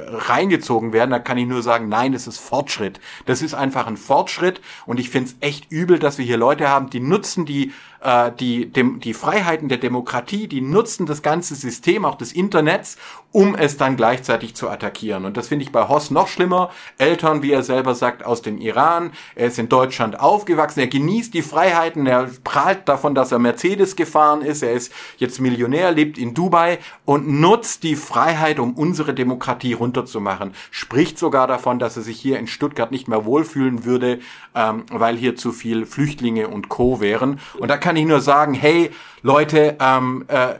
reingezogen 0.07 0.93
werden. 0.93 1.11
Da 1.11 1.19
kann 1.19 1.39
ich 1.39 1.47
nur 1.47 1.63
sagen, 1.63 1.89
nein, 1.89 2.13
das 2.13 2.27
ist 2.27 2.39
Fortschritt. 2.39 3.01
Das 3.27 3.43
ist 3.43 3.55
einfach 3.55 3.87
ein 3.87 3.97
Fortschritt 3.97 4.61
und 4.87 5.01
ich 5.01 5.11
finde 5.11 5.31
es 5.31 5.37
echt 5.41 5.73
übel, 5.73 5.99
dass 5.99 6.19
wir 6.19 6.25
hier 6.25 6.37
Leute 6.37 6.69
haben, 6.69 6.91
die 6.91 7.01
nutzen 7.01 7.47
die 7.47 7.73
äh, 8.03 8.33
die, 8.39 8.71
dem, 8.71 9.01
die 9.01 9.15
Freiheiten 9.15 9.69
der 9.69 9.79
Demokratie, 9.79 10.49
die 10.49 10.61
nutzen 10.61 11.07
das 11.07 11.23
ganze 11.23 11.55
System, 11.55 12.05
auch 12.05 12.17
des 12.17 12.33
Internets, 12.33 12.97
um 13.33 13.55
es 13.55 13.79
dann 13.79 13.97
gleichzeitig 13.97 14.55
zu 14.55 14.69
attackieren. 14.69 15.25
Und 15.25 15.37
das 15.37 15.49
finde 15.49 15.65
ich 15.65 15.73
bei 15.73 15.89
Hoss 15.89 16.11
noch 16.11 16.29
schlimmer. 16.29 16.71
Eltern, 16.99 17.43
wie 17.43 17.51
er 17.51 17.63
selber 17.63 17.95
sagt, 17.95 18.25
aus 18.25 18.43
dem 18.43 18.59
Iran. 18.59 19.11
Er 19.35 19.49
ist 19.49 19.59
in 19.59 19.69
Deutschland 19.69 20.21
aufgewachsen. 20.21 20.81
Er 20.81 20.87
genießt 20.87 21.33
die 21.33 21.43
Freiheiten. 21.43 22.07
Er 22.07 22.29
prahlt 22.45 22.89
davon, 22.89 23.15
dass 23.15 23.33
er 23.33 23.39
Mercedes 23.39 23.97
gefahren 23.97 24.43
ist. 24.43 24.63
Er 24.63 24.73
ist 24.73 24.93
jetzt 25.17 25.41
Millionär, 25.41 25.93
lebt 25.93 26.19
in 26.19 26.35
Dubai 26.35 26.79
und 27.07 27.29
nutzt 27.41 27.83
die 27.83 27.97
Freiheit, 27.97 28.59
um 28.59 28.75
unsere 28.75 29.15
Demokratie 29.15 29.73
runterzumachen. 29.73 30.53
Spricht 30.71 31.19
sogar 31.19 31.47
davon, 31.47 31.79
dass 31.79 31.97
er 31.97 32.03
sich 32.03 32.21
hier 32.21 32.39
in 32.39 32.47
Stuttgart 32.47 32.91
nicht 32.91 33.09
mehr 33.09 33.25
wohlfühlen 33.25 33.85
würde, 33.87 34.21
ähm, 34.55 34.85
weil 34.91 35.17
hier 35.17 35.37
zu 35.37 35.53
viel 35.53 35.87
Flüchtlinge 35.87 36.49
und 36.49 36.69
Co. 36.69 37.01
wären. 37.01 37.41
Und 37.59 37.69
da 37.69 37.79
kann 37.79 37.97
ich 37.97 38.05
nur 38.05 38.21
sagen, 38.21 38.53
hey, 38.53 38.91
Leute, 39.23 39.77
ähm, 39.81 40.25
äh, 40.29 40.55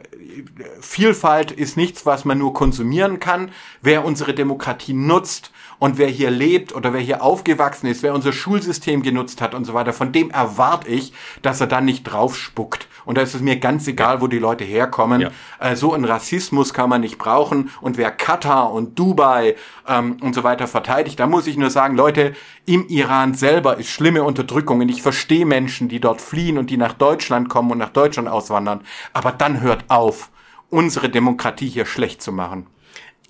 Vielfalt 0.81 1.51
ist 1.51 1.77
nichts, 1.77 2.05
was 2.05 2.25
man 2.25 2.37
nur 2.37 2.53
konsumieren 2.53 3.19
kann. 3.19 3.51
Wer 3.81 4.05
unsere 4.05 4.33
Demokratie 4.33 4.93
nutzt 4.93 5.51
und 5.79 5.97
wer 5.97 6.07
hier 6.07 6.31
lebt 6.31 6.73
oder 6.73 6.93
wer 6.93 7.01
hier 7.01 7.21
aufgewachsen 7.21 7.87
ist, 7.87 8.03
wer 8.03 8.13
unser 8.13 8.33
Schulsystem 8.33 9.01
genutzt 9.03 9.41
hat 9.41 9.53
und 9.53 9.65
so 9.65 9.73
weiter, 9.73 9.93
von 9.93 10.11
dem 10.11 10.29
erwarte 10.29 10.87
ich, 10.87 11.13
dass 11.41 11.61
er 11.61 11.67
dann 11.67 11.85
nicht 11.85 12.03
draufspuckt. 12.03 12.87
Und 13.05 13.17
da 13.17 13.21
ist 13.21 13.33
es 13.33 13.41
mir 13.41 13.57
ganz 13.57 13.87
egal, 13.87 14.21
wo 14.21 14.27
die 14.27 14.39
Leute 14.39 14.63
herkommen. 14.63 15.21
Ja. 15.21 15.31
Äh, 15.59 15.75
so 15.75 15.93
ein 15.93 16.05
Rassismus 16.05 16.73
kann 16.73 16.89
man 16.89 17.01
nicht 17.01 17.17
brauchen. 17.17 17.71
Und 17.81 17.97
wer 17.97 18.11
Katar 18.11 18.71
und 18.71 18.97
Dubai 18.97 19.55
ähm, 19.87 20.17
und 20.21 20.35
so 20.35 20.43
weiter 20.43 20.67
verteidigt, 20.67 21.19
da 21.19 21.27
muss 21.27 21.47
ich 21.47 21.57
nur 21.57 21.69
sagen, 21.69 21.95
Leute, 21.95 22.33
im 22.65 22.87
Iran 22.87 23.33
selber 23.33 23.77
ist 23.77 23.89
schlimme 23.89 24.23
Unterdrückung. 24.23 24.81
Und 24.81 24.89
ich 24.89 25.01
verstehe 25.01 25.45
Menschen, 25.45 25.89
die 25.89 25.99
dort 25.99 26.21
fliehen 26.21 26.57
und 26.57 26.69
die 26.69 26.77
nach 26.77 26.93
Deutschland 26.93 27.49
kommen 27.49 27.71
und 27.71 27.77
nach 27.77 27.89
Deutschland 27.89 28.27
auswandern. 28.27 28.81
Aber 29.13 29.31
dann 29.31 29.61
hört 29.61 29.85
auf, 29.89 30.29
unsere 30.69 31.09
Demokratie 31.09 31.69
hier 31.69 31.85
schlecht 31.85 32.21
zu 32.21 32.31
machen. 32.31 32.67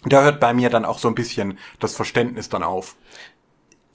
Da 0.06 0.24
hört 0.24 0.40
bei 0.40 0.54
mir 0.54 0.70
dann 0.70 0.86
auch 0.86 1.00
so 1.00 1.08
ein 1.08 1.16
bisschen 1.16 1.58
das 1.80 1.96
Verständnis 1.96 2.50
dann 2.50 2.64
auf. 2.64 2.96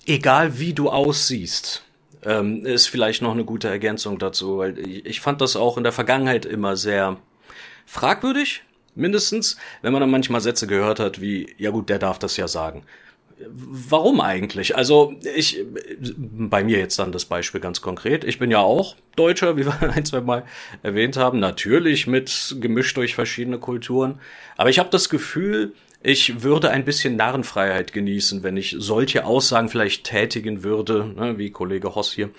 Egal 0.06 0.58
wie 0.58 0.72
du 0.72 0.88
aussiehst, 0.88 1.84
ähm, 2.24 2.64
ist 2.66 2.88
vielleicht 2.88 3.22
noch 3.22 3.33
eine 3.33 3.44
gute 3.44 3.68
Ergänzung 3.68 4.18
dazu, 4.18 4.59
weil 4.59 4.78
ich 4.78 5.20
fand 5.20 5.40
das 5.40 5.57
auch 5.57 5.76
in 5.76 5.85
der 5.85 5.92
Vergangenheit 5.92 6.44
immer 6.44 6.76
sehr 6.76 7.16
fragwürdig, 7.87 8.62
mindestens, 8.94 9.57
wenn 9.83 9.92
man 9.92 10.00
dann 10.00 10.11
manchmal 10.11 10.40
Sätze 10.40 10.66
gehört 10.66 11.00
hat 11.00 11.20
wie, 11.20 11.54
ja 11.59 11.70
gut, 11.70 11.88
der 11.88 11.98
darf 11.98 12.18
das 12.18 12.37
ja 12.37 12.48
sagen. 12.48 12.85
Warum 13.50 14.20
eigentlich? 14.20 14.76
Also 14.76 15.14
ich, 15.37 15.64
bei 16.20 16.64
mir 16.64 16.78
jetzt 16.78 16.98
dann 16.98 17.12
das 17.12 17.24
Beispiel 17.24 17.61
ganz 17.61 17.81
konkret. 17.81 18.24
Ich 18.24 18.40
bin 18.40 18.50
ja 18.50 18.59
auch 18.59 18.96
Deutscher, 19.14 19.57
wie 19.57 19.64
wir 19.66 19.81
ein, 19.81 20.04
zwei 20.04 20.20
Mal 20.20 20.44
erwähnt 20.83 21.16
haben. 21.16 21.38
Natürlich 21.38 22.09
mit 22.09 22.57
gemischt 22.61 22.96
durch 22.96 23.14
verschiedene 23.14 23.59
Kulturen. 23.59 24.18
Aber 24.57 24.70
ich 24.70 24.81
habe 24.81 24.90
das 24.90 25.09
Gefühl, 25.09 25.72
ich 26.02 26.42
würde 26.42 26.70
ein 26.70 26.84
bisschen 26.84 27.16
Narrenfreiheit 27.16 27.92
genießen, 27.92 28.42
wenn 28.42 28.56
ich 28.56 28.76
solche 28.78 29.24
Aussagen 29.24 29.68
vielleicht 29.68 30.04
tätigen 30.04 30.62
würde, 30.62 31.06
ne, 31.06 31.38
wie 31.38 31.50
Kollege 31.50 31.94
Hoss 31.94 32.12
hier. 32.12 32.30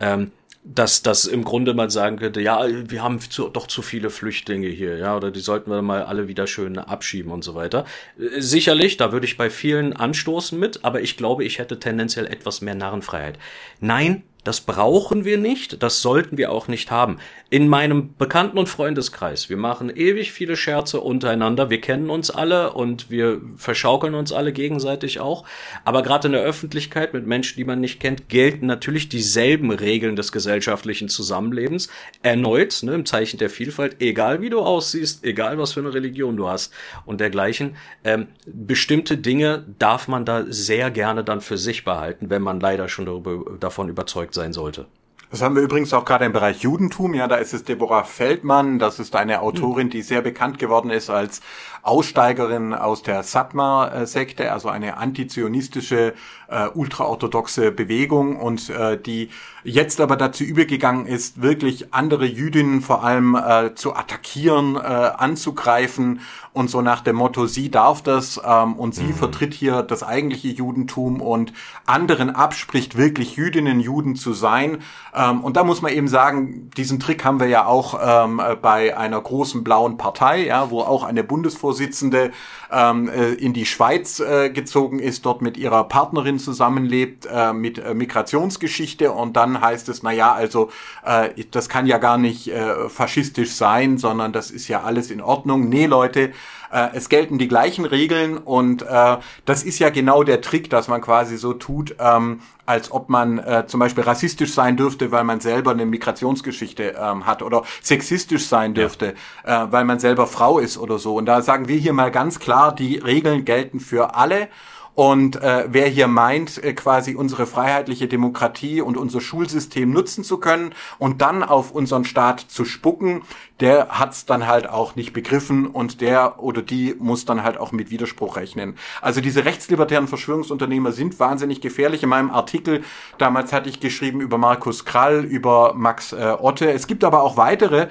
Ähm, 0.00 0.32
dass 0.64 1.02
das 1.02 1.24
im 1.24 1.42
Grunde 1.42 1.74
mal 1.74 1.90
sagen 1.90 2.18
könnte, 2.18 2.40
ja, 2.40 2.64
wir 2.88 3.02
haben 3.02 3.18
zu, 3.18 3.48
doch 3.48 3.66
zu 3.66 3.82
viele 3.82 4.10
Flüchtlinge 4.10 4.68
hier, 4.68 4.96
ja, 4.96 5.16
oder 5.16 5.32
die 5.32 5.40
sollten 5.40 5.70
wir 5.70 5.82
mal 5.82 6.04
alle 6.04 6.28
wieder 6.28 6.46
schön 6.46 6.78
abschieben 6.78 7.32
und 7.32 7.42
so 7.42 7.56
weiter. 7.56 7.84
Äh, 8.18 8.40
sicherlich, 8.40 8.96
da 8.96 9.10
würde 9.12 9.26
ich 9.26 9.36
bei 9.36 9.50
vielen 9.50 9.92
anstoßen 9.92 10.58
mit, 10.58 10.84
aber 10.84 11.00
ich 11.00 11.16
glaube, 11.16 11.44
ich 11.44 11.58
hätte 11.58 11.80
tendenziell 11.80 12.26
etwas 12.26 12.60
mehr 12.60 12.76
Narrenfreiheit. 12.76 13.38
Nein, 13.80 14.22
das 14.44 14.60
brauchen 14.60 15.24
wir 15.24 15.38
nicht, 15.38 15.82
das 15.82 16.02
sollten 16.02 16.36
wir 16.36 16.50
auch 16.50 16.66
nicht 16.66 16.90
haben. 16.90 17.18
In 17.48 17.68
meinem 17.68 18.14
Bekannten- 18.16 18.58
und 18.58 18.68
Freundeskreis, 18.68 19.48
wir 19.48 19.56
machen 19.56 19.94
ewig 19.94 20.32
viele 20.32 20.56
Scherze 20.56 21.00
untereinander, 21.00 21.70
wir 21.70 21.80
kennen 21.80 22.10
uns 22.10 22.30
alle 22.30 22.72
und 22.72 23.10
wir 23.10 23.40
verschaukeln 23.56 24.14
uns 24.14 24.32
alle 24.32 24.52
gegenseitig 24.52 25.20
auch. 25.20 25.44
Aber 25.84 26.02
gerade 26.02 26.28
in 26.28 26.32
der 26.32 26.42
Öffentlichkeit 26.42 27.12
mit 27.12 27.26
Menschen, 27.26 27.56
die 27.56 27.64
man 27.64 27.80
nicht 27.80 28.00
kennt, 28.00 28.28
gelten 28.28 28.66
natürlich 28.66 29.08
dieselben 29.08 29.70
Regeln 29.70 30.16
des 30.16 30.32
gesellschaftlichen 30.32 31.08
Zusammenlebens. 31.08 31.88
Erneut, 32.22 32.82
ne, 32.82 32.94
im 32.94 33.06
Zeichen 33.06 33.38
der 33.38 33.50
Vielfalt, 33.50 33.96
egal 34.00 34.40
wie 34.40 34.50
du 34.50 34.60
aussiehst, 34.60 35.24
egal 35.24 35.58
was 35.58 35.74
für 35.74 35.80
eine 35.80 35.94
Religion 35.94 36.36
du 36.36 36.48
hast 36.48 36.72
und 37.04 37.20
dergleichen. 37.20 37.76
Ähm, 38.02 38.28
bestimmte 38.46 39.18
Dinge 39.18 39.66
darf 39.78 40.08
man 40.08 40.24
da 40.24 40.44
sehr 40.48 40.90
gerne 40.90 41.22
dann 41.22 41.40
für 41.40 41.58
sich 41.58 41.84
behalten, 41.84 42.30
wenn 42.30 42.42
man 42.42 42.58
leider 42.58 42.88
schon 42.88 43.06
darüber, 43.06 43.58
davon 43.60 43.88
überzeugt 43.88 44.31
sein 44.34 44.52
sollte. 44.52 44.86
Das 45.32 45.40
haben 45.40 45.54
wir 45.54 45.62
übrigens 45.62 45.94
auch 45.94 46.04
gerade 46.04 46.26
im 46.26 46.32
Bereich 46.34 46.60
Judentum. 46.60 47.14
Ja, 47.14 47.26
da 47.26 47.36
ist 47.36 47.54
es 47.54 47.64
Deborah 47.64 48.04
Feldmann. 48.04 48.78
Das 48.78 48.98
ist 48.98 49.16
eine 49.16 49.40
Autorin, 49.40 49.88
die 49.88 50.02
sehr 50.02 50.20
bekannt 50.20 50.58
geworden 50.58 50.90
ist 50.90 51.08
als 51.08 51.40
Aussteigerin 51.82 52.74
aus 52.74 53.02
der 53.02 53.24
Satmar-Sekte, 53.24 54.52
also 54.52 54.68
eine 54.68 54.98
antizionistische, 54.98 56.14
äh, 56.46 56.68
ultraorthodoxe 56.68 57.72
Bewegung 57.72 58.36
und 58.36 58.70
äh, 58.70 58.96
die 59.00 59.30
jetzt 59.64 60.00
aber 60.00 60.16
dazu 60.16 60.44
übergegangen 60.44 61.06
ist, 61.06 61.42
wirklich 61.42 61.92
andere 61.92 62.24
Jüdinnen 62.24 62.82
vor 62.82 63.02
allem 63.02 63.34
äh, 63.34 63.74
zu 63.74 63.96
attackieren, 63.96 64.76
äh, 64.76 64.78
anzugreifen 64.78 66.20
und 66.52 66.70
so 66.70 66.82
nach 66.82 67.00
dem 67.00 67.16
Motto, 67.16 67.46
sie 67.46 67.70
darf 67.70 68.02
das 68.02 68.40
ähm, 68.44 68.74
und 68.74 68.94
sie 68.94 69.04
mhm. 69.04 69.14
vertritt 69.14 69.54
hier 69.54 69.82
das 69.82 70.02
eigentliche 70.02 70.48
Judentum 70.48 71.20
und 71.20 71.52
anderen 71.86 72.30
abspricht, 72.30 72.96
wirklich 72.96 73.36
Jüdinnen, 73.36 73.80
Juden 73.80 74.16
zu 74.16 74.34
sein. 74.34 74.82
Ähm, 75.14 75.42
und 75.42 75.56
da 75.56 75.64
muss 75.64 75.80
man 75.80 75.92
eben 75.92 76.08
sagen, 76.08 76.70
diesen 76.76 77.00
Trick 77.00 77.24
haben 77.24 77.40
wir 77.40 77.46
ja 77.46 77.66
auch 77.66 77.98
ähm, 78.00 78.40
bei 78.60 78.96
einer 78.96 79.20
großen 79.20 79.64
blauen 79.64 79.96
Partei, 79.96 80.44
ja, 80.44 80.70
wo 80.70 80.80
auch 80.80 81.04
eine 81.04 81.24
Bundesvorsitzende 81.24 81.71
ähm, 81.80 83.08
äh, 83.08 83.32
in 83.34 83.52
die 83.52 83.66
Schweiz 83.66 84.20
äh, 84.20 84.50
gezogen 84.50 84.98
ist, 84.98 85.26
dort 85.26 85.42
mit 85.42 85.56
ihrer 85.56 85.84
Partnerin 85.84 86.38
zusammenlebt, 86.38 87.26
äh, 87.26 87.52
mit 87.52 87.78
äh, 87.78 87.94
Migrationsgeschichte 87.94 89.12
und 89.12 89.36
dann 89.36 89.60
heißt 89.60 89.88
es, 89.88 90.02
na 90.02 90.12
also 90.32 90.70
äh, 91.04 91.30
das 91.50 91.68
kann 91.68 91.86
ja 91.86 91.98
gar 91.98 92.18
nicht 92.18 92.48
äh, 92.48 92.88
faschistisch 92.88 93.52
sein, 93.52 93.98
sondern 93.98 94.32
das 94.32 94.50
ist 94.50 94.68
ja 94.68 94.82
alles 94.82 95.10
in 95.10 95.20
Ordnung. 95.20 95.68
Nee, 95.68 95.86
Leute, 95.86 96.32
äh, 96.72 96.88
es 96.94 97.08
gelten 97.08 97.38
die 97.38 97.48
gleichen 97.48 97.84
Regeln 97.84 98.38
und 98.38 98.82
äh, 98.82 99.16
das 99.44 99.62
ist 99.62 99.78
ja 99.78 99.90
genau 99.90 100.22
der 100.22 100.40
Trick, 100.40 100.70
dass 100.70 100.88
man 100.88 101.00
quasi 101.00 101.36
so 101.36 101.52
tut, 101.52 101.94
ähm, 101.98 102.40
als 102.64 102.90
ob 102.90 103.08
man 103.08 103.38
äh, 103.38 103.66
zum 103.66 103.80
Beispiel 103.80 104.04
rassistisch 104.04 104.52
sein 104.54 104.76
dürfte, 104.76 105.12
weil 105.12 105.24
man 105.24 105.40
selber 105.40 105.72
eine 105.72 105.84
Migrationsgeschichte 105.84 106.94
ähm, 106.98 107.26
hat 107.26 107.42
oder 107.42 107.62
sexistisch 107.82 108.46
sein 108.46 108.74
dürfte, 108.74 109.14
ja. 109.46 109.64
äh, 109.64 109.72
weil 109.72 109.84
man 109.84 109.98
selber 109.98 110.26
Frau 110.26 110.58
ist 110.58 110.78
oder 110.78 110.98
so. 110.98 111.16
Und 111.16 111.26
da 111.26 111.42
sagen 111.42 111.68
wir 111.68 111.76
hier 111.76 111.92
mal 111.92 112.10
ganz 112.10 112.38
klar, 112.38 112.74
die 112.74 112.96
Regeln 112.96 113.44
gelten 113.44 113.80
für 113.80 114.14
alle 114.14 114.48
und 114.94 115.36
äh, 115.36 115.64
wer 115.68 115.88
hier 115.88 116.06
meint, 116.06 116.62
äh, 116.62 116.74
quasi 116.74 117.14
unsere 117.14 117.46
freiheitliche 117.46 118.08
Demokratie 118.08 118.82
und 118.82 118.98
unser 118.98 119.20
Schulsystem 119.22 119.90
nutzen 119.90 120.22
zu 120.22 120.38
können 120.38 120.74
und 120.98 121.22
dann 121.22 121.42
auf 121.42 121.70
unseren 121.70 122.04
Staat 122.04 122.40
zu 122.40 122.66
spucken, 122.66 123.22
der 123.60 123.88
hat's 123.88 124.26
dann 124.26 124.46
halt 124.46 124.68
auch 124.68 124.94
nicht 124.94 125.12
begriffen 125.12 125.66
und 125.66 126.00
der 126.00 126.42
oder 126.42 126.60
die 126.60 126.94
muss 126.98 127.24
dann 127.24 127.42
halt 127.42 127.56
auch 127.56 127.72
mit 127.72 127.90
Widerspruch 127.90 128.36
rechnen. 128.36 128.76
Also 129.00 129.20
diese 129.22 129.44
rechtslibertären 129.46 130.08
Verschwörungsunternehmer 130.08 130.92
sind 130.92 131.18
wahnsinnig 131.18 131.60
gefährlich. 131.60 132.02
In 132.02 132.10
meinem 132.10 132.30
Artikel 132.30 132.82
damals 133.16 133.52
hatte 133.52 133.70
ich 133.70 133.80
geschrieben 133.80 134.20
über 134.20 134.36
Markus 134.36 134.84
Krall, 134.84 135.24
über 135.24 135.72
Max 135.74 136.12
äh, 136.12 136.36
Otte. 136.38 136.70
Es 136.70 136.86
gibt 136.86 137.02
aber 137.04 137.22
auch 137.22 137.36
weitere, 137.38 137.88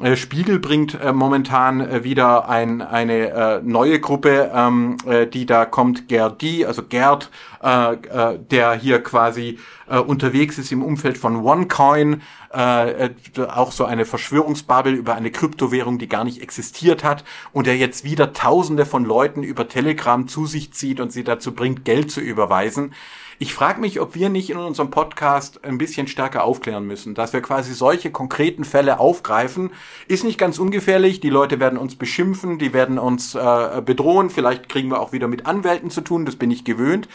äh, 0.00 0.16
Spiegel 0.16 0.58
bringt 0.58 1.00
äh, 1.00 1.12
momentan 1.12 1.80
äh, 1.80 2.02
wieder 2.02 2.48
ein, 2.48 2.82
eine 2.82 3.30
äh, 3.30 3.60
neue 3.62 4.00
Gruppe, 4.00 4.50
ähm, 4.52 4.96
äh, 5.06 5.26
die 5.26 5.46
da 5.46 5.64
kommt, 5.66 6.08
Gerdi, 6.08 6.64
also 6.64 6.82
Gerd, 6.82 7.30
der 7.62 8.74
hier 8.74 9.02
quasi 9.02 9.58
unterwegs 10.06 10.58
ist 10.58 10.70
im 10.70 10.82
Umfeld 10.82 11.16
von 11.16 11.36
OneCoin, 11.36 12.20
äh, 12.54 13.06
äh, 13.06 13.10
auch 13.48 13.72
so 13.72 13.84
eine 13.84 14.04
Verschwörungsbubble 14.04 14.92
über 14.92 15.14
eine 15.14 15.30
Kryptowährung, 15.30 15.98
die 15.98 16.08
gar 16.08 16.24
nicht 16.24 16.40
existiert 16.42 17.04
hat 17.04 17.24
und 17.52 17.66
der 17.66 17.76
jetzt 17.76 18.04
wieder 18.04 18.32
Tausende 18.32 18.86
von 18.86 19.04
Leuten 19.04 19.42
über 19.42 19.68
Telegram 19.68 20.28
zu 20.28 20.46
sich 20.46 20.72
zieht 20.72 21.00
und 21.00 21.12
sie 21.12 21.24
dazu 21.24 21.54
bringt, 21.54 21.84
Geld 21.84 22.10
zu 22.10 22.20
überweisen. 22.20 22.94
Ich 23.38 23.52
frage 23.52 23.80
mich, 23.80 24.00
ob 24.00 24.14
wir 24.14 24.28
nicht 24.28 24.50
in 24.50 24.56
unserem 24.58 24.90
Podcast 24.90 25.64
ein 25.64 25.76
bisschen 25.76 26.06
stärker 26.06 26.44
aufklären 26.44 26.86
müssen, 26.86 27.14
dass 27.14 27.32
wir 27.32 27.40
quasi 27.40 27.74
solche 27.74 28.12
konkreten 28.12 28.64
Fälle 28.64 29.00
aufgreifen. 29.00 29.72
Ist 30.06 30.24
nicht 30.24 30.38
ganz 30.38 30.58
ungefährlich. 30.58 31.20
Die 31.20 31.30
Leute 31.30 31.58
werden 31.58 31.78
uns 31.78 31.96
beschimpfen, 31.96 32.58
die 32.58 32.72
werden 32.72 32.98
uns 32.98 33.34
äh, 33.34 33.82
bedrohen. 33.84 34.30
Vielleicht 34.30 34.68
kriegen 34.68 34.90
wir 34.90 35.00
auch 35.00 35.12
wieder 35.12 35.26
mit 35.26 35.46
Anwälten 35.46 35.90
zu 35.90 36.00
tun. 36.00 36.26
Das 36.26 36.36
bin 36.36 36.50
ich 36.52 36.64
gewöhnt. 36.64 37.08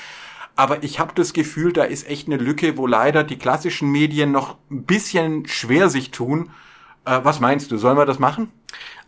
Aber 0.60 0.84
ich 0.84 1.00
habe 1.00 1.14
das 1.16 1.32
Gefühl, 1.32 1.72
da 1.72 1.86
ist 1.86 2.06
echt 2.10 2.28
eine 2.28 2.36
Lücke, 2.36 2.76
wo 2.76 2.86
leider 2.86 3.24
die 3.24 3.38
klassischen 3.38 3.90
Medien 3.94 4.34
noch 4.34 4.58
ein 4.70 4.84
bisschen 4.84 5.48
schwer 5.48 5.88
sich 5.88 6.12
tun. 6.12 6.50
Äh, 7.06 7.22
was 7.24 7.40
meinst 7.40 7.72
du? 7.72 7.78
Sollen 7.78 7.96
wir 7.96 8.06
das 8.06 8.20
machen? 8.20 8.52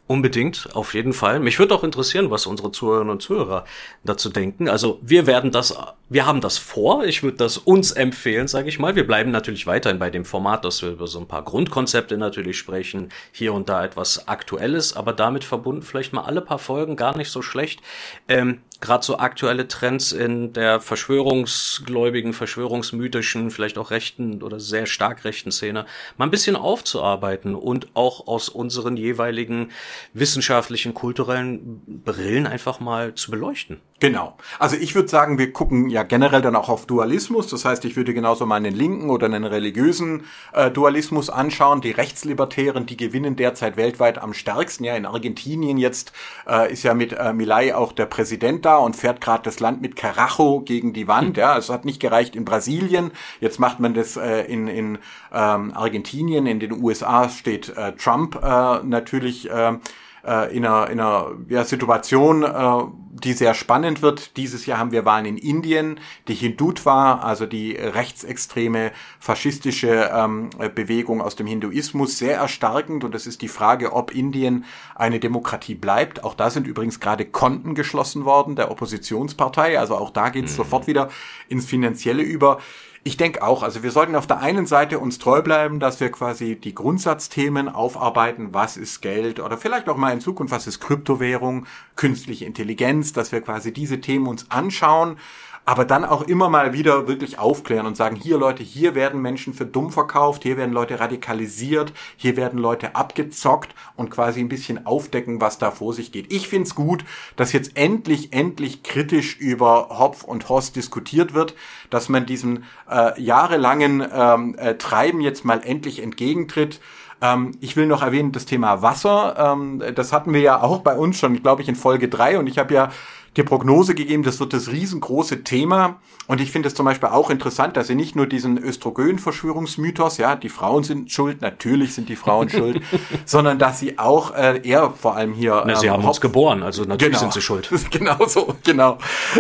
Unbedingt, 0.08 0.70
auf 0.76 0.94
jeden 0.94 1.12
Fall. 1.12 1.42
Mich 1.42 1.60
würde 1.60 1.76
auch 1.76 1.84
interessieren, 1.84 2.32
was 2.32 2.46
unsere 2.46 2.72
Zuhörerinnen 2.72 3.12
und 3.12 3.22
Zuhörer 3.22 3.66
dazu 4.06 4.30
denken. 4.30 4.70
Also 4.70 5.00
wir 5.02 5.28
werden 5.28 5.52
das, 5.52 5.76
wir 6.08 6.26
haben 6.26 6.40
das 6.40 6.58
vor. 6.58 7.04
Ich 7.04 7.22
würde 7.22 7.36
das 7.36 7.58
uns 7.58 7.92
empfehlen, 7.92 8.48
sage 8.48 8.70
ich 8.70 8.80
mal. 8.80 8.96
Wir 8.96 9.06
bleiben 9.06 9.32
natürlich 9.32 9.68
weiterhin 9.68 10.00
bei 10.00 10.10
dem 10.10 10.24
Format, 10.24 10.64
dass 10.64 10.82
wir 10.82 10.92
über 10.92 11.08
so 11.08 11.20
ein 11.20 11.28
paar 11.28 11.44
Grundkonzepte 11.44 12.18
natürlich 12.18 12.58
sprechen, 12.58 13.10
hier 13.34 13.54
und 13.54 13.68
da 13.68 13.84
etwas 13.84 14.30
Aktuelles, 14.30 14.96
aber 14.96 15.12
damit 15.12 15.44
verbunden 15.44 15.82
vielleicht 15.82 16.14
mal 16.14 16.24
alle 16.24 16.40
paar 16.40 16.60
Folgen 16.60 16.96
gar 16.96 17.18
nicht 17.18 17.30
so 17.30 17.42
schlecht. 17.42 17.82
Ähm, 18.30 18.62
gerade 18.82 19.06
so 19.06 19.18
aktuelle 19.20 19.68
Trends 19.68 20.12
in 20.12 20.54
der 20.54 20.82
verschwörungsgläubigen, 20.82 22.34
verschwörungsmythischen, 22.34 23.52
vielleicht 23.52 23.78
auch 23.78 23.92
rechten 23.92 24.42
oder 24.42 24.60
sehr 24.60 24.88
stark 24.88 25.24
rechten 25.24 25.52
Szene 25.52 25.86
mal 26.18 26.26
ein 26.26 26.32
bisschen 26.32 26.56
aufzuarbeiten 26.56 27.56
und 27.56 27.90
auch 27.94 28.28
aus 28.28 28.50
unseren 28.50 28.98
jeweiligen 28.98 29.70
wissenschaftlichen, 30.14 30.94
kulturellen 30.94 31.82
Brillen 32.04 32.48
einfach 32.48 32.80
mal 32.80 33.14
zu 33.16 33.32
beleuchten. 33.32 33.80
Genau. 34.02 34.36
Also 34.58 34.78
ich 34.78 34.96
würde 34.96 35.10
sagen, 35.10 35.38
wir 35.38 35.54
gucken 35.54 35.92
ja 35.92 36.02
generell 36.02 36.42
dann 36.42 36.56
auch 36.56 36.70
auf 36.70 36.88
Dualismus. 36.88 37.48
Das 37.48 37.66
heißt, 37.66 37.86
ich 37.86 37.96
würde 37.96 38.16
genauso 38.16 38.48
mal 38.48 38.56
einen 38.56 38.74
linken 38.74 39.12
oder 39.12 39.28
einen 39.28 39.46
religiösen 39.46 40.24
äh, 40.54 40.72
Dualismus 40.72 41.30
anschauen. 41.30 41.82
Die 41.82 41.92
Rechtslibertären, 41.92 42.88
die 42.88 42.98
gewinnen 42.98 43.36
derzeit 43.36 43.78
weltweit 43.78 44.18
am 44.18 44.34
stärksten. 44.34 44.86
Ja, 44.86 44.96
in 44.96 45.06
Argentinien 45.06 45.78
jetzt 45.78 46.14
äh, 46.50 46.74
ist 46.74 46.82
ja 46.82 46.96
mit 46.96 47.14
äh, 47.14 47.32
Milay 47.32 47.74
auch 47.74 47.92
der 47.92 48.08
Präsident 48.08 48.66
da 48.66 48.71
und 48.78 48.96
fährt 48.96 49.22
gerade 49.22 49.44
das 49.44 49.60
Land 49.60 49.82
mit 49.82 49.96
Carajo 49.96 50.62
gegen 50.62 50.94
die 50.94 51.08
Wand. 51.08 51.38
Ja, 51.38 51.58
es 51.58 51.70
hat 51.70 51.86
nicht 51.86 52.00
gereicht 52.00 52.36
in 52.36 52.46
Brasilien. 52.46 53.12
Jetzt 53.40 53.60
macht 53.60 53.80
man 53.80 53.94
das 53.94 54.18
äh, 54.18 54.42
in, 54.44 54.68
in 54.68 54.98
ähm, 55.32 55.74
Argentinien. 55.74 56.46
In 56.46 56.60
den 56.60 56.84
USA 56.84 57.30
steht 57.30 57.70
äh, 57.70 57.94
Trump 57.94 58.40
äh, 58.44 58.84
natürlich. 58.84 59.50
Äh, 59.50 59.78
äh, 60.26 60.56
in 60.56 60.66
einer, 60.66 60.90
in 60.90 61.00
einer 61.00 61.32
ja, 61.50 61.64
Situation, 61.64 62.44
äh, 62.44 62.84
die 63.12 63.34
sehr 63.34 63.54
spannend 63.54 64.02
wird. 64.02 64.38
Dieses 64.38 64.66
Jahr 64.66 64.80
haben 64.80 64.92
wir 64.92 65.06
Wahlen 65.06 65.26
in 65.26 65.38
Indien, 65.38 66.00
die 66.28 66.34
Hindutva, 66.34 67.16
also 67.16 67.46
die 67.46 67.74
rechtsextreme 67.74 68.92
faschistische 69.20 70.10
ähm, 70.14 70.50
Bewegung 70.74 71.22
aus 71.22 71.36
dem 71.36 71.48
Hinduismus, 71.48 72.18
sehr 72.18 72.38
erstarkend. 72.38 73.04
Und 73.04 73.14
es 73.16 73.28
ist 73.28 73.42
die 73.42 73.48
Frage, 73.48 73.94
ob 73.94 74.16
Indien 74.16 74.66
eine 74.96 75.20
Demokratie 75.20 75.76
bleibt. 75.76 76.24
Auch 76.24 76.34
da 76.34 76.50
sind 76.50 76.68
übrigens 76.68 77.00
gerade 77.00 77.26
Konten 77.26 77.76
geschlossen 77.76 78.26
worden 78.26 78.56
der 78.56 78.72
Oppositionspartei. 78.72 79.78
Also 79.78 79.96
auch 79.96 80.10
da 80.10 80.30
geht 80.30 80.46
es 80.46 80.54
mhm. 80.54 80.58
sofort 80.58 80.88
wieder 80.88 81.10
ins 81.48 81.66
Finanzielle 81.66 82.24
über. 82.24 82.60
Ich 83.04 83.18
denke 83.18 83.42
auch, 83.42 83.64
also 83.64 83.82
wir 83.82 83.90
sollten 83.90 84.16
auf 84.16 84.28
der 84.28 84.42
einen 84.42 84.68
Seite 84.68 85.00
uns 85.00 85.18
treu 85.18 85.42
bleiben, 85.42 85.80
dass 85.80 86.00
wir 86.00 86.12
quasi 86.12 86.56
die 86.56 86.76
Grundsatzthemen 86.76 87.68
aufarbeiten, 87.68 88.54
was 88.54 88.78
ist 88.78 89.02
Geld? 89.02 89.40
Oder 89.40 89.58
vielleicht 89.58 89.90
auch 89.90 89.98
mal 89.98 90.14
in 90.14 90.22
Zukunft, 90.22 90.54
was 90.54 90.68
ist 90.68 90.80
Kryptowährung, 90.82 91.66
künstliche 91.96 92.46
Intelligenz, 92.46 93.12
dass 93.12 93.32
wir 93.32 93.42
quasi 93.42 93.74
diese 93.74 94.02
Themen 94.02 94.28
uns 94.28 94.52
anschauen 94.52 95.18
aber 95.66 95.86
dann 95.86 96.06
auch 96.06 96.24
immer 96.24 96.50
mal 96.50 96.74
wieder 96.74 97.08
wirklich 97.08 97.38
aufklären 97.38 97.86
und 97.86 97.96
sagen, 97.96 98.16
hier 98.16 98.38
Leute, 98.38 98.64
hier 98.64 98.96
werden 98.96 99.22
Menschen 99.22 99.54
für 99.54 99.66
dumm 99.66 99.92
verkauft, 99.92 100.44
hier 100.44 100.58
werden 100.58 100.74
Leute 100.74 101.00
radikalisiert, 101.00 101.94
hier 102.18 102.36
werden 102.36 102.60
Leute 102.60 102.96
abgezockt 102.96 103.76
und 103.96 104.10
quasi 104.10 104.40
ein 104.40 104.50
bisschen 104.50 104.86
aufdecken, 104.86 105.40
was 105.40 105.60
da 105.60 105.70
vor 105.72 105.94
sich 105.94 106.12
geht. 106.12 106.34
Ich 106.34 106.48
find's 106.48 106.74
gut, 106.74 107.06
dass 107.36 107.54
jetzt 107.54 107.78
endlich, 107.78 108.34
endlich 108.34 108.82
kritisch 108.82 109.38
über 109.38 109.90
Hopf 110.00 110.24
und 110.24 110.50
Hoss 110.50 110.72
diskutiert 110.72 111.34
wird, 111.34 111.54
dass 111.90 112.10
man 112.10 112.26
diesem 112.26 112.64
äh, 112.90 113.22
jahrelangen 113.22 114.04
ähm, 114.14 114.56
äh, 114.58 114.76
Treiben 114.76 115.22
jetzt 115.22 115.46
mal 115.46 115.62
endlich 115.64 116.02
entgegentritt. 116.02 116.82
Ähm, 117.22 117.52
ich 117.62 117.76
will 117.76 117.86
noch 117.86 118.02
erwähnen, 118.02 118.32
das 118.32 118.46
Thema 118.46 118.82
Wasser, 118.82 119.36
ähm, 119.38 119.84
das 119.94 120.12
hatten 120.12 120.34
wir 120.34 120.42
ja 120.42 120.62
auch 120.62 120.80
bei 120.80 120.98
uns 120.98 121.20
schon, 121.20 121.42
glaube 121.42 121.62
ich, 121.62 121.70
in 121.70 121.76
Folge 121.76 122.10
drei 122.10 122.40
und 122.40 122.48
ich 122.48 122.58
habe 122.58 122.74
ja 122.74 122.90
die 123.38 123.44
Prognose 123.44 123.96
gegeben, 123.96 124.24
das 124.24 124.40
wird 124.40 124.52
das 124.52 124.70
riesengroße 124.70 125.44
Thema. 125.44 126.00
Und 126.28 126.42
ich 126.42 126.52
finde 126.52 126.68
es 126.68 126.76
zum 126.76 126.86
Beispiel 126.86 127.10
auch 127.10 127.30
interessant, 127.30 127.78
dass 127.78 127.88
sie 127.88 127.96
nicht 127.96 128.16
nur 128.16 128.28
diesen 128.28 128.58
Östrogen-Verschwörungsmythos, 128.58 130.18
ja, 130.18 130.36
die 130.36 130.50
Frauen 130.50 130.84
sind 130.84 131.12
schuld, 131.12 131.42
natürlich 131.42 131.94
sind 131.94 132.10
die 132.10 132.18
Frauen 132.18 132.50
schuld, 132.50 132.82
sondern 133.26 133.58
dass 133.58 133.80
sie 133.80 133.98
auch 133.98 134.36
äh, 134.36 134.62
eher 134.68 134.92
vor 134.92 135.16
allem 135.16 135.34
hier. 135.34 135.64
Na, 135.66 135.76
sie 135.76 135.88
ähm, 135.88 135.94
haben 135.94 136.04
Hopf, 136.04 136.10
uns 136.10 136.22
geboren, 136.22 136.64
also 136.64 136.84
natürlich 136.84 137.14
genau, 137.14 137.20
sind 137.20 137.34
sie 137.34 137.42
schuld. 137.42 137.70
genau 137.92 138.26
so, 138.28 138.56
genau. 138.64 138.98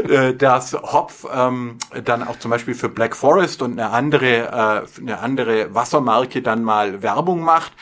Äh, 0.07 0.33
dass 0.35 0.73
Hopf 0.73 1.25
ähm, 1.33 1.77
dann 2.05 2.23
auch 2.23 2.39
zum 2.39 2.51
Beispiel 2.51 2.73
für 2.73 2.89
Black 2.89 3.15
Forest 3.15 3.61
und 3.61 3.73
eine 3.73 3.89
andere, 3.91 4.85
äh, 4.97 5.01
eine 5.01 5.19
andere 5.19 5.73
Wassermarke 5.75 6.41
dann 6.41 6.63
mal 6.63 7.01
Werbung 7.01 7.41
macht. 7.41 7.73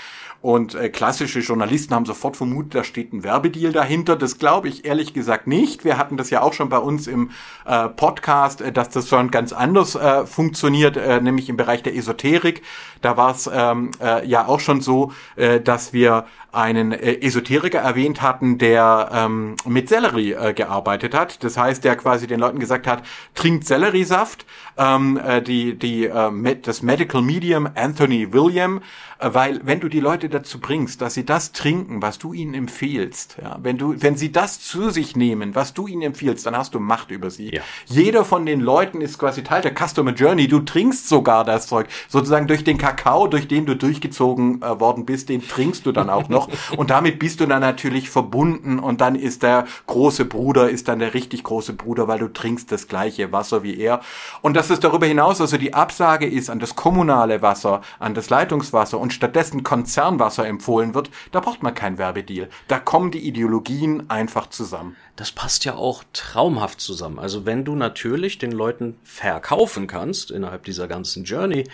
Und 0.41 0.73
äh, 0.73 0.89
klassische 0.89 1.39
Journalisten 1.39 1.93
haben 1.93 2.05
sofort 2.05 2.37
vermutet, 2.37 2.75
da 2.75 2.83
steht 2.85 3.11
ein 3.11 3.23
Werbedeal 3.23 3.73
dahinter. 3.73 4.15
Das 4.15 4.39
glaube 4.39 4.69
ich 4.69 4.85
ehrlich 4.85 5.13
gesagt 5.13 5.47
nicht. 5.47 5.83
Wir 5.83 5.97
hatten 5.97 6.15
das 6.15 6.29
ja 6.29 6.41
auch 6.41 6.53
schon 6.53 6.69
bei 6.69 6.77
uns 6.77 7.07
im 7.07 7.31
äh, 7.65 7.89
Podcast, 7.89 8.61
äh, 8.61 8.71
dass 8.71 8.89
das 8.89 9.09
schon 9.09 9.31
ganz 9.31 9.51
anders 9.51 9.95
äh, 9.95 10.25
funktioniert, 10.25 10.95
äh, 10.95 11.19
nämlich 11.19 11.49
im 11.49 11.57
Bereich 11.57 11.83
der 11.83 11.95
Esoterik. 11.95 12.61
Da 13.01 13.17
war 13.17 13.31
es 13.31 13.49
ähm, 13.51 13.91
äh, 14.01 14.25
ja 14.25 14.47
auch 14.47 14.61
schon 14.61 14.79
so, 14.79 15.11
äh, 15.35 15.59
dass 15.59 15.91
wir 15.91 16.25
einen 16.51 16.91
äh, 16.91 17.21
Esoteriker 17.21 17.79
erwähnt 17.79 18.21
hatten, 18.21 18.57
der 18.57 19.09
ähm, 19.13 19.55
mit 19.65 19.89
Sellerie 19.89 20.33
äh, 20.33 20.53
gearbeitet 20.53 21.13
hat. 21.13 21.43
Das 21.43 21.57
heißt, 21.57 21.83
der 21.83 21.95
quasi 21.95 22.27
den 22.27 22.39
Leuten 22.39 22.59
gesagt 22.59 22.87
hat, 22.87 23.03
trinkt 23.35 23.67
Selleriesaft. 23.67 24.45
Ähm, 24.77 25.19
äh, 25.23 25.41
die, 25.41 25.77
die, 25.77 26.05
äh, 26.05 26.55
das 26.61 26.81
Medical 26.81 27.21
Medium 27.21 27.69
Anthony 27.75 28.33
William, 28.33 28.81
weil 29.19 29.59
wenn 29.63 29.81
du 29.81 29.89
die 29.89 29.99
Leute 29.99 30.29
dazu 30.29 30.59
bringst, 30.59 31.01
dass 31.01 31.13
sie 31.13 31.25
das 31.25 31.51
trinken, 31.51 32.01
was 32.01 32.19
du 32.19 32.33
ihnen 32.33 32.53
empfiehlst, 32.53 33.37
ja, 33.41 33.57
wenn 33.61 33.77
du, 33.77 34.01
wenn 34.01 34.15
sie 34.15 34.31
das 34.31 34.61
zu 34.61 34.89
sich 34.89 35.15
nehmen, 35.15 35.55
was 35.55 35.73
du 35.73 35.87
ihnen 35.87 36.03
empfiehlst, 36.03 36.45
dann 36.45 36.55
hast 36.55 36.73
du 36.73 36.79
Macht 36.79 37.11
über 37.11 37.29
sie. 37.29 37.53
Ja. 37.53 37.61
Jeder 37.85 38.23
von 38.23 38.45
den 38.45 38.61
Leuten 38.61 39.01
ist 39.01 39.17
quasi 39.17 39.43
Teil 39.43 39.61
der 39.61 39.73
Customer 39.75 40.11
Journey. 40.11 40.47
Du 40.47 40.59
trinkst 40.59 41.09
sogar 41.09 41.43
das 41.43 41.67
Zeug, 41.67 41.87
sozusagen 42.07 42.47
durch 42.47 42.63
den 42.63 42.77
Kakao, 42.77 43.27
durch 43.27 43.47
den 43.47 43.65
du 43.65 43.75
durchgezogen 43.75 44.61
äh, 44.61 44.79
worden 44.79 45.05
bist, 45.05 45.29
den 45.29 45.45
trinkst 45.45 45.85
du 45.85 45.91
dann 45.91 46.09
auch 46.09 46.29
noch. 46.29 46.47
Und 46.77 46.89
damit 46.89 47.19
bist 47.19 47.41
du 47.41 47.45
dann 47.45 47.61
natürlich 47.61 48.09
verbunden 48.09 48.79
und 48.79 49.01
dann 49.01 49.15
ist 49.15 49.43
der 49.43 49.65
große 49.87 50.25
Bruder, 50.25 50.69
ist 50.69 50.87
dann 50.87 50.99
der 50.99 51.13
richtig 51.13 51.43
große 51.43 51.73
Bruder, 51.73 52.07
weil 52.07 52.19
du 52.19 52.27
trinkst 52.27 52.71
das 52.71 52.87
gleiche 52.87 53.31
Wasser 53.31 53.63
wie 53.63 53.77
er. 53.77 54.01
Und 54.41 54.55
das 54.55 54.69
ist 54.69 54.83
darüber 54.83 55.05
hinaus, 55.05 55.41
also 55.41 55.57
die 55.57 55.73
Absage 55.73 56.25
ist 56.25 56.49
an 56.49 56.59
das 56.59 56.75
kommunale 56.75 57.41
Wasser, 57.41 57.81
an 57.99 58.13
das 58.13 58.29
Leitungswasser 58.29 58.99
und 58.99 59.08
stattdessen 59.11 59.63
Konzernwasser 59.63 60.47
empfohlen 60.47 60.93
wird, 60.93 61.09
da 61.31 61.39
braucht 61.39 61.63
man 61.63 61.73
kein 61.73 61.97
Werbedeal. 61.97 62.49
Da 62.67 62.79
kommen 62.79 63.11
die 63.11 63.27
Ideologien 63.27 64.09
einfach 64.09 64.47
zusammen 64.47 64.95
das 65.19 65.33
passt 65.33 65.65
ja 65.65 65.75
auch 65.75 66.05
traumhaft 66.13 66.79
zusammen. 66.79 67.19
Also 67.19 67.45
wenn 67.45 67.65
du 67.65 67.75
natürlich 67.75 68.37
den 68.37 68.53
Leuten 68.53 68.97
verkaufen 69.03 69.85
kannst 69.85 70.31
innerhalb 70.31 70.63
dieser 70.63 70.87
ganzen 70.87 71.25
Journey, 71.25 71.65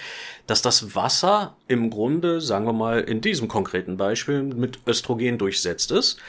dass 0.47 0.63
das 0.63 0.95
Wasser 0.95 1.55
im 1.67 1.91
Grunde, 1.91 2.41
sagen 2.41 2.65
wir 2.65 2.73
mal 2.73 3.01
in 3.01 3.21
diesem 3.21 3.47
konkreten 3.47 3.97
Beispiel, 3.97 4.41
mit 4.41 4.79
Östrogen 4.87 5.37
durchsetzt 5.37 5.91
ist 5.91 6.19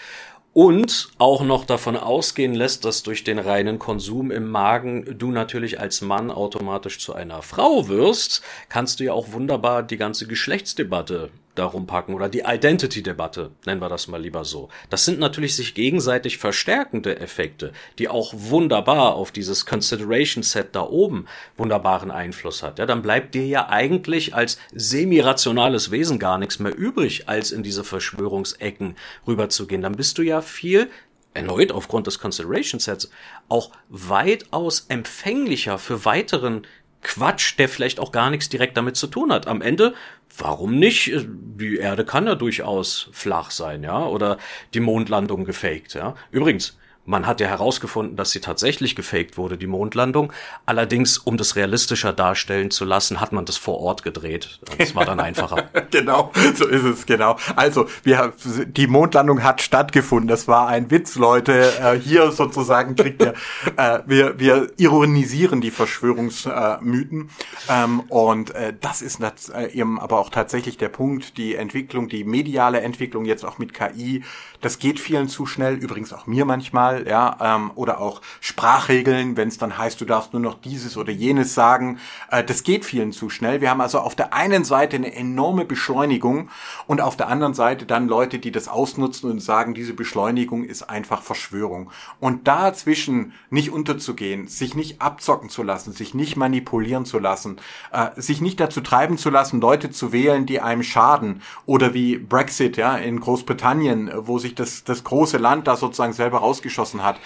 und 0.56 1.10
auch 1.18 1.44
noch 1.44 1.66
davon 1.66 1.98
ausgehen 1.98 2.54
lässt, 2.54 2.86
dass 2.86 3.02
durch 3.02 3.24
den 3.24 3.38
reinen 3.38 3.78
Konsum 3.78 4.30
im 4.30 4.48
Magen 4.48 5.18
du 5.18 5.30
natürlich 5.30 5.80
als 5.80 6.00
Mann 6.00 6.30
automatisch 6.30 6.98
zu 6.98 7.12
einer 7.12 7.42
Frau 7.42 7.88
wirst, 7.88 8.40
kannst 8.70 8.98
du 8.98 9.04
ja 9.04 9.12
auch 9.12 9.32
wunderbar 9.32 9.82
die 9.82 9.98
ganze 9.98 10.26
Geschlechtsdebatte 10.26 11.28
darum 11.58 11.86
packen 11.86 12.14
oder 12.14 12.28
die 12.28 12.44
Identity-Debatte, 12.46 13.50
nennen 13.64 13.80
wir 13.80 13.88
das 13.88 14.08
mal 14.08 14.20
lieber 14.20 14.44
so. 14.44 14.68
Das 14.90 15.04
sind 15.04 15.18
natürlich 15.18 15.56
sich 15.56 15.74
gegenseitig 15.74 16.38
verstärkende 16.38 17.18
Effekte, 17.18 17.72
die 17.98 18.08
auch 18.08 18.32
wunderbar 18.34 19.14
auf 19.14 19.32
dieses 19.32 19.66
Consideration-Set 19.66 20.74
da 20.74 20.82
oben 20.82 21.26
wunderbaren 21.56 22.10
Einfluss 22.10 22.62
hat. 22.62 22.78
Ja, 22.78 22.86
dann 22.86 23.02
bleibt 23.02 23.34
dir 23.34 23.46
ja 23.46 23.68
eigentlich 23.68 24.34
als 24.34 24.58
semi-rationales 24.74 25.90
Wesen 25.90 26.18
gar 26.18 26.38
nichts 26.38 26.58
mehr 26.58 26.76
übrig, 26.76 27.28
als 27.28 27.50
in 27.50 27.62
diese 27.62 27.84
Verschwörungsecken 27.84 28.96
rüberzugehen. 29.26 29.82
Dann 29.82 29.96
bist 29.96 30.18
du 30.18 30.22
ja 30.22 30.40
viel 30.40 30.90
erneut 31.36 31.70
aufgrund 31.70 32.06
des 32.06 32.18
Consideration 32.18 32.80
Sets 32.80 33.10
auch 33.48 33.70
weitaus 33.88 34.86
empfänglicher 34.88 35.78
für 35.78 36.04
weiteren 36.04 36.66
Quatsch, 37.06 37.56
der 37.56 37.68
vielleicht 37.68 38.00
auch 38.00 38.10
gar 38.10 38.30
nichts 38.30 38.48
direkt 38.48 38.76
damit 38.76 38.96
zu 38.96 39.06
tun 39.06 39.32
hat. 39.32 39.46
Am 39.46 39.62
Ende, 39.62 39.94
warum 40.36 40.76
nicht? 40.76 41.12
Die 41.14 41.76
Erde 41.76 42.04
kann 42.04 42.26
ja 42.26 42.34
durchaus 42.34 43.08
flach 43.12 43.52
sein, 43.52 43.84
ja, 43.84 44.04
oder 44.04 44.38
die 44.74 44.80
Mondlandung 44.80 45.44
gefaked, 45.44 45.94
ja. 45.94 46.16
Übrigens, 46.32 46.76
man 47.06 47.26
hat 47.26 47.40
ja 47.40 47.46
herausgefunden, 47.46 48.16
dass 48.16 48.32
sie 48.32 48.40
tatsächlich 48.40 48.96
gefaked 48.96 49.38
wurde, 49.38 49.56
die 49.56 49.66
Mondlandung. 49.66 50.32
Allerdings, 50.66 51.18
um 51.18 51.36
das 51.36 51.56
realistischer 51.56 52.12
darstellen 52.12 52.70
zu 52.70 52.84
lassen, 52.84 53.20
hat 53.20 53.32
man 53.32 53.44
das 53.44 53.56
vor 53.56 53.78
Ort 53.80 54.02
gedreht. 54.02 54.60
Das 54.78 54.94
war 54.94 55.04
dann 55.04 55.20
einfacher. 55.20 55.70
genau, 55.90 56.32
so 56.54 56.66
ist 56.66 56.84
es, 56.84 57.06
genau. 57.06 57.36
Also, 57.54 57.86
wir, 58.02 58.32
die 58.66 58.86
Mondlandung 58.86 59.42
hat 59.42 59.62
stattgefunden. 59.62 60.28
Das 60.28 60.48
war 60.48 60.66
ein 60.68 60.90
Witz, 60.90 61.16
Leute. 61.16 61.72
Äh, 61.80 61.98
hier 61.98 62.32
sozusagen 62.32 62.96
kriegt 62.96 63.22
ihr, 63.22 63.34
äh, 63.76 64.00
wir, 64.06 64.38
wir 64.38 64.72
ironisieren 64.76 65.60
die 65.60 65.70
Verschwörungsmythen. 65.70 67.30
Ähm, 67.68 68.00
und 68.08 68.50
äh, 68.54 68.74
das 68.80 69.02
ist 69.02 69.20
äh, 69.20 69.68
eben 69.72 70.00
aber 70.00 70.18
auch 70.18 70.30
tatsächlich 70.30 70.76
der 70.76 70.88
Punkt, 70.88 71.38
die 71.38 71.54
Entwicklung, 71.54 72.08
die 72.08 72.24
mediale 72.24 72.80
Entwicklung 72.80 73.24
jetzt 73.24 73.44
auch 73.44 73.58
mit 73.58 73.72
KI, 73.72 74.24
das 74.66 74.80
geht 74.80 74.98
vielen 74.98 75.28
zu 75.28 75.46
schnell, 75.46 75.76
übrigens 75.76 76.12
auch 76.12 76.26
mir 76.26 76.44
manchmal, 76.44 77.06
ja, 77.06 77.36
ähm, 77.40 77.70
oder 77.76 78.00
auch 78.00 78.20
Sprachregeln, 78.40 79.36
wenn 79.36 79.46
es 79.46 79.58
dann 79.58 79.78
heißt, 79.78 80.00
du 80.00 80.04
darfst 80.04 80.32
nur 80.32 80.42
noch 80.42 80.60
dieses 80.60 80.96
oder 80.96 81.12
jenes 81.12 81.54
sagen. 81.54 82.00
Äh, 82.32 82.42
das 82.42 82.64
geht 82.64 82.84
vielen 82.84 83.12
zu 83.12 83.30
schnell. 83.30 83.60
Wir 83.60 83.70
haben 83.70 83.80
also 83.80 84.00
auf 84.00 84.16
der 84.16 84.34
einen 84.34 84.64
Seite 84.64 84.96
eine 84.96 85.14
enorme 85.14 85.66
Beschleunigung 85.66 86.48
und 86.88 87.00
auf 87.00 87.16
der 87.16 87.28
anderen 87.28 87.54
Seite 87.54 87.86
dann 87.86 88.08
Leute, 88.08 88.40
die 88.40 88.50
das 88.50 88.66
ausnutzen 88.66 89.30
und 89.30 89.38
sagen, 89.38 89.72
diese 89.72 89.94
Beschleunigung 89.94 90.64
ist 90.64 90.90
einfach 90.90 91.22
Verschwörung. 91.22 91.92
Und 92.18 92.48
dazwischen 92.48 93.34
nicht 93.50 93.70
unterzugehen, 93.70 94.48
sich 94.48 94.74
nicht 94.74 95.00
abzocken 95.00 95.48
zu 95.48 95.62
lassen, 95.62 95.92
sich 95.92 96.12
nicht 96.12 96.36
manipulieren 96.36 97.04
zu 97.04 97.20
lassen, 97.20 97.58
äh, 97.92 98.20
sich 98.20 98.40
nicht 98.40 98.58
dazu 98.58 98.80
treiben 98.80 99.16
zu 99.16 99.30
lassen, 99.30 99.60
Leute 99.60 99.92
zu 99.92 100.10
wählen, 100.10 100.44
die 100.44 100.60
einem 100.60 100.82
schaden 100.82 101.40
oder 101.66 101.94
wie 101.94 102.18
Brexit, 102.18 102.76
ja, 102.76 102.96
in 102.96 103.20
Großbritannien, 103.20 104.10
wo 104.16 104.40
sich 104.40 104.55
das, 104.58 104.84
das 104.84 105.04
große 105.04 105.38
Land 105.38 105.66
da 105.66 105.76
sozusagen 105.76 106.12
selber 106.12 106.38
rausgeschossen 106.38 107.02
hat. 107.02 107.16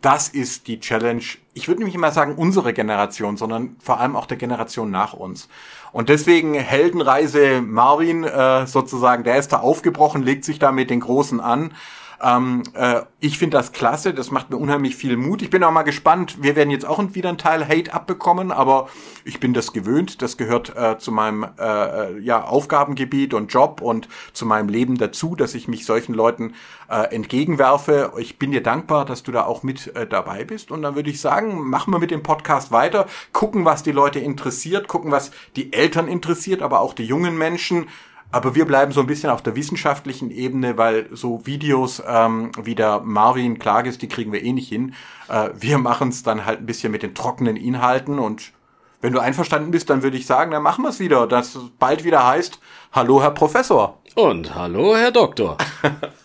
Das 0.00 0.28
ist 0.28 0.66
die 0.66 0.80
Challenge. 0.80 1.22
Ich 1.52 1.68
würde 1.68 1.84
nicht 1.84 1.96
mal 1.98 2.12
sagen 2.12 2.34
unsere 2.36 2.72
Generation, 2.72 3.36
sondern 3.36 3.76
vor 3.80 4.00
allem 4.00 4.16
auch 4.16 4.26
der 4.26 4.38
Generation 4.38 4.90
nach 4.90 5.12
uns. 5.12 5.48
Und 5.92 6.08
deswegen 6.08 6.54
Heldenreise 6.54 7.60
Marvin 7.60 8.24
äh, 8.24 8.66
sozusagen, 8.66 9.24
der 9.24 9.36
ist 9.36 9.52
da 9.52 9.58
aufgebrochen, 9.58 10.22
legt 10.22 10.44
sich 10.44 10.58
da 10.58 10.72
mit 10.72 10.88
den 10.88 11.00
Großen 11.00 11.40
an 11.40 11.74
ähm, 12.22 12.62
äh, 12.74 13.02
ich 13.20 13.38
finde 13.38 13.56
das 13.56 13.72
klasse, 13.72 14.12
das 14.12 14.30
macht 14.30 14.50
mir 14.50 14.56
unheimlich 14.56 14.96
viel 14.96 15.16
Mut. 15.16 15.42
Ich 15.42 15.50
bin 15.50 15.64
auch 15.64 15.70
mal 15.70 15.82
gespannt. 15.82 16.42
Wir 16.42 16.56
werden 16.56 16.70
jetzt 16.70 16.86
auch 16.86 17.02
wieder 17.12 17.30
einen 17.30 17.38
Teil 17.38 17.66
Hate 17.66 17.92
abbekommen, 17.92 18.52
aber 18.52 18.88
ich 19.24 19.40
bin 19.40 19.54
das 19.54 19.72
gewöhnt. 19.72 20.20
Das 20.22 20.36
gehört 20.36 20.76
äh, 20.76 20.98
zu 20.98 21.12
meinem 21.12 21.46
äh, 21.58 21.62
äh, 21.64 22.18
ja, 22.20 22.44
Aufgabengebiet 22.44 23.32
und 23.34 23.52
Job 23.52 23.80
und 23.80 24.08
zu 24.32 24.46
meinem 24.46 24.68
Leben 24.68 24.98
dazu, 24.98 25.34
dass 25.34 25.54
ich 25.54 25.68
mich 25.68 25.86
solchen 25.86 26.14
Leuten 26.14 26.54
äh, 26.90 27.14
entgegenwerfe. 27.14 28.12
Ich 28.18 28.38
bin 28.38 28.50
dir 28.50 28.62
dankbar, 28.62 29.04
dass 29.04 29.22
du 29.22 29.32
da 29.32 29.44
auch 29.44 29.62
mit 29.62 29.94
äh, 29.96 30.06
dabei 30.06 30.44
bist. 30.44 30.70
Und 30.70 30.82
dann 30.82 30.94
würde 30.94 31.10
ich 31.10 31.20
sagen, 31.20 31.68
machen 31.68 31.92
wir 31.92 31.98
mit 31.98 32.10
dem 32.10 32.22
Podcast 32.22 32.70
weiter, 32.70 33.06
gucken, 33.32 33.64
was 33.64 33.82
die 33.82 33.92
Leute 33.92 34.18
interessiert, 34.18 34.88
gucken, 34.88 35.10
was 35.10 35.30
die 35.56 35.72
Eltern 35.72 36.08
interessiert, 36.08 36.60
aber 36.62 36.80
auch 36.80 36.94
die 36.94 37.04
jungen 37.04 37.38
Menschen. 37.38 37.88
Aber 38.32 38.54
wir 38.54 38.64
bleiben 38.64 38.92
so 38.92 39.00
ein 39.00 39.06
bisschen 39.06 39.30
auf 39.30 39.42
der 39.42 39.56
wissenschaftlichen 39.56 40.30
Ebene, 40.30 40.78
weil 40.78 41.08
so 41.10 41.44
Videos 41.46 42.02
ähm, 42.06 42.52
wie 42.62 42.76
der 42.76 43.00
Marvin 43.00 43.58
Klages, 43.58 43.98
die 43.98 44.08
kriegen 44.08 44.32
wir 44.32 44.42
eh 44.42 44.52
nicht 44.52 44.68
hin. 44.68 44.94
Äh, 45.28 45.50
wir 45.54 45.78
machen 45.78 46.10
es 46.10 46.22
dann 46.22 46.44
halt 46.46 46.60
ein 46.60 46.66
bisschen 46.66 46.92
mit 46.92 47.02
den 47.02 47.14
trockenen 47.14 47.56
Inhalten 47.56 48.18
und 48.18 48.52
wenn 49.00 49.12
du 49.12 49.18
einverstanden 49.18 49.70
bist, 49.70 49.88
dann 49.88 50.02
würde 50.02 50.18
ich 50.18 50.26
sagen, 50.26 50.50
dann 50.50 50.62
machen 50.62 50.84
wir 50.84 50.90
es 50.90 51.00
wieder. 51.00 51.26
Das 51.26 51.58
bald 51.78 52.04
wieder 52.04 52.26
heißt, 52.26 52.60
hallo 52.92 53.22
Herr 53.22 53.30
Professor. 53.30 53.98
Und 54.14 54.54
hallo 54.54 54.94
Herr 54.94 55.10
Doktor. 55.10 55.56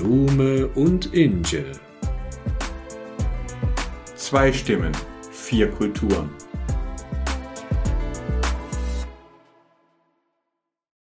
Blume 0.00 0.66
und 0.68 1.12
Inge. 1.12 1.72
Zwei 4.16 4.50
Stimmen, 4.50 4.92
vier 5.30 5.70
Kulturen. 5.70 6.30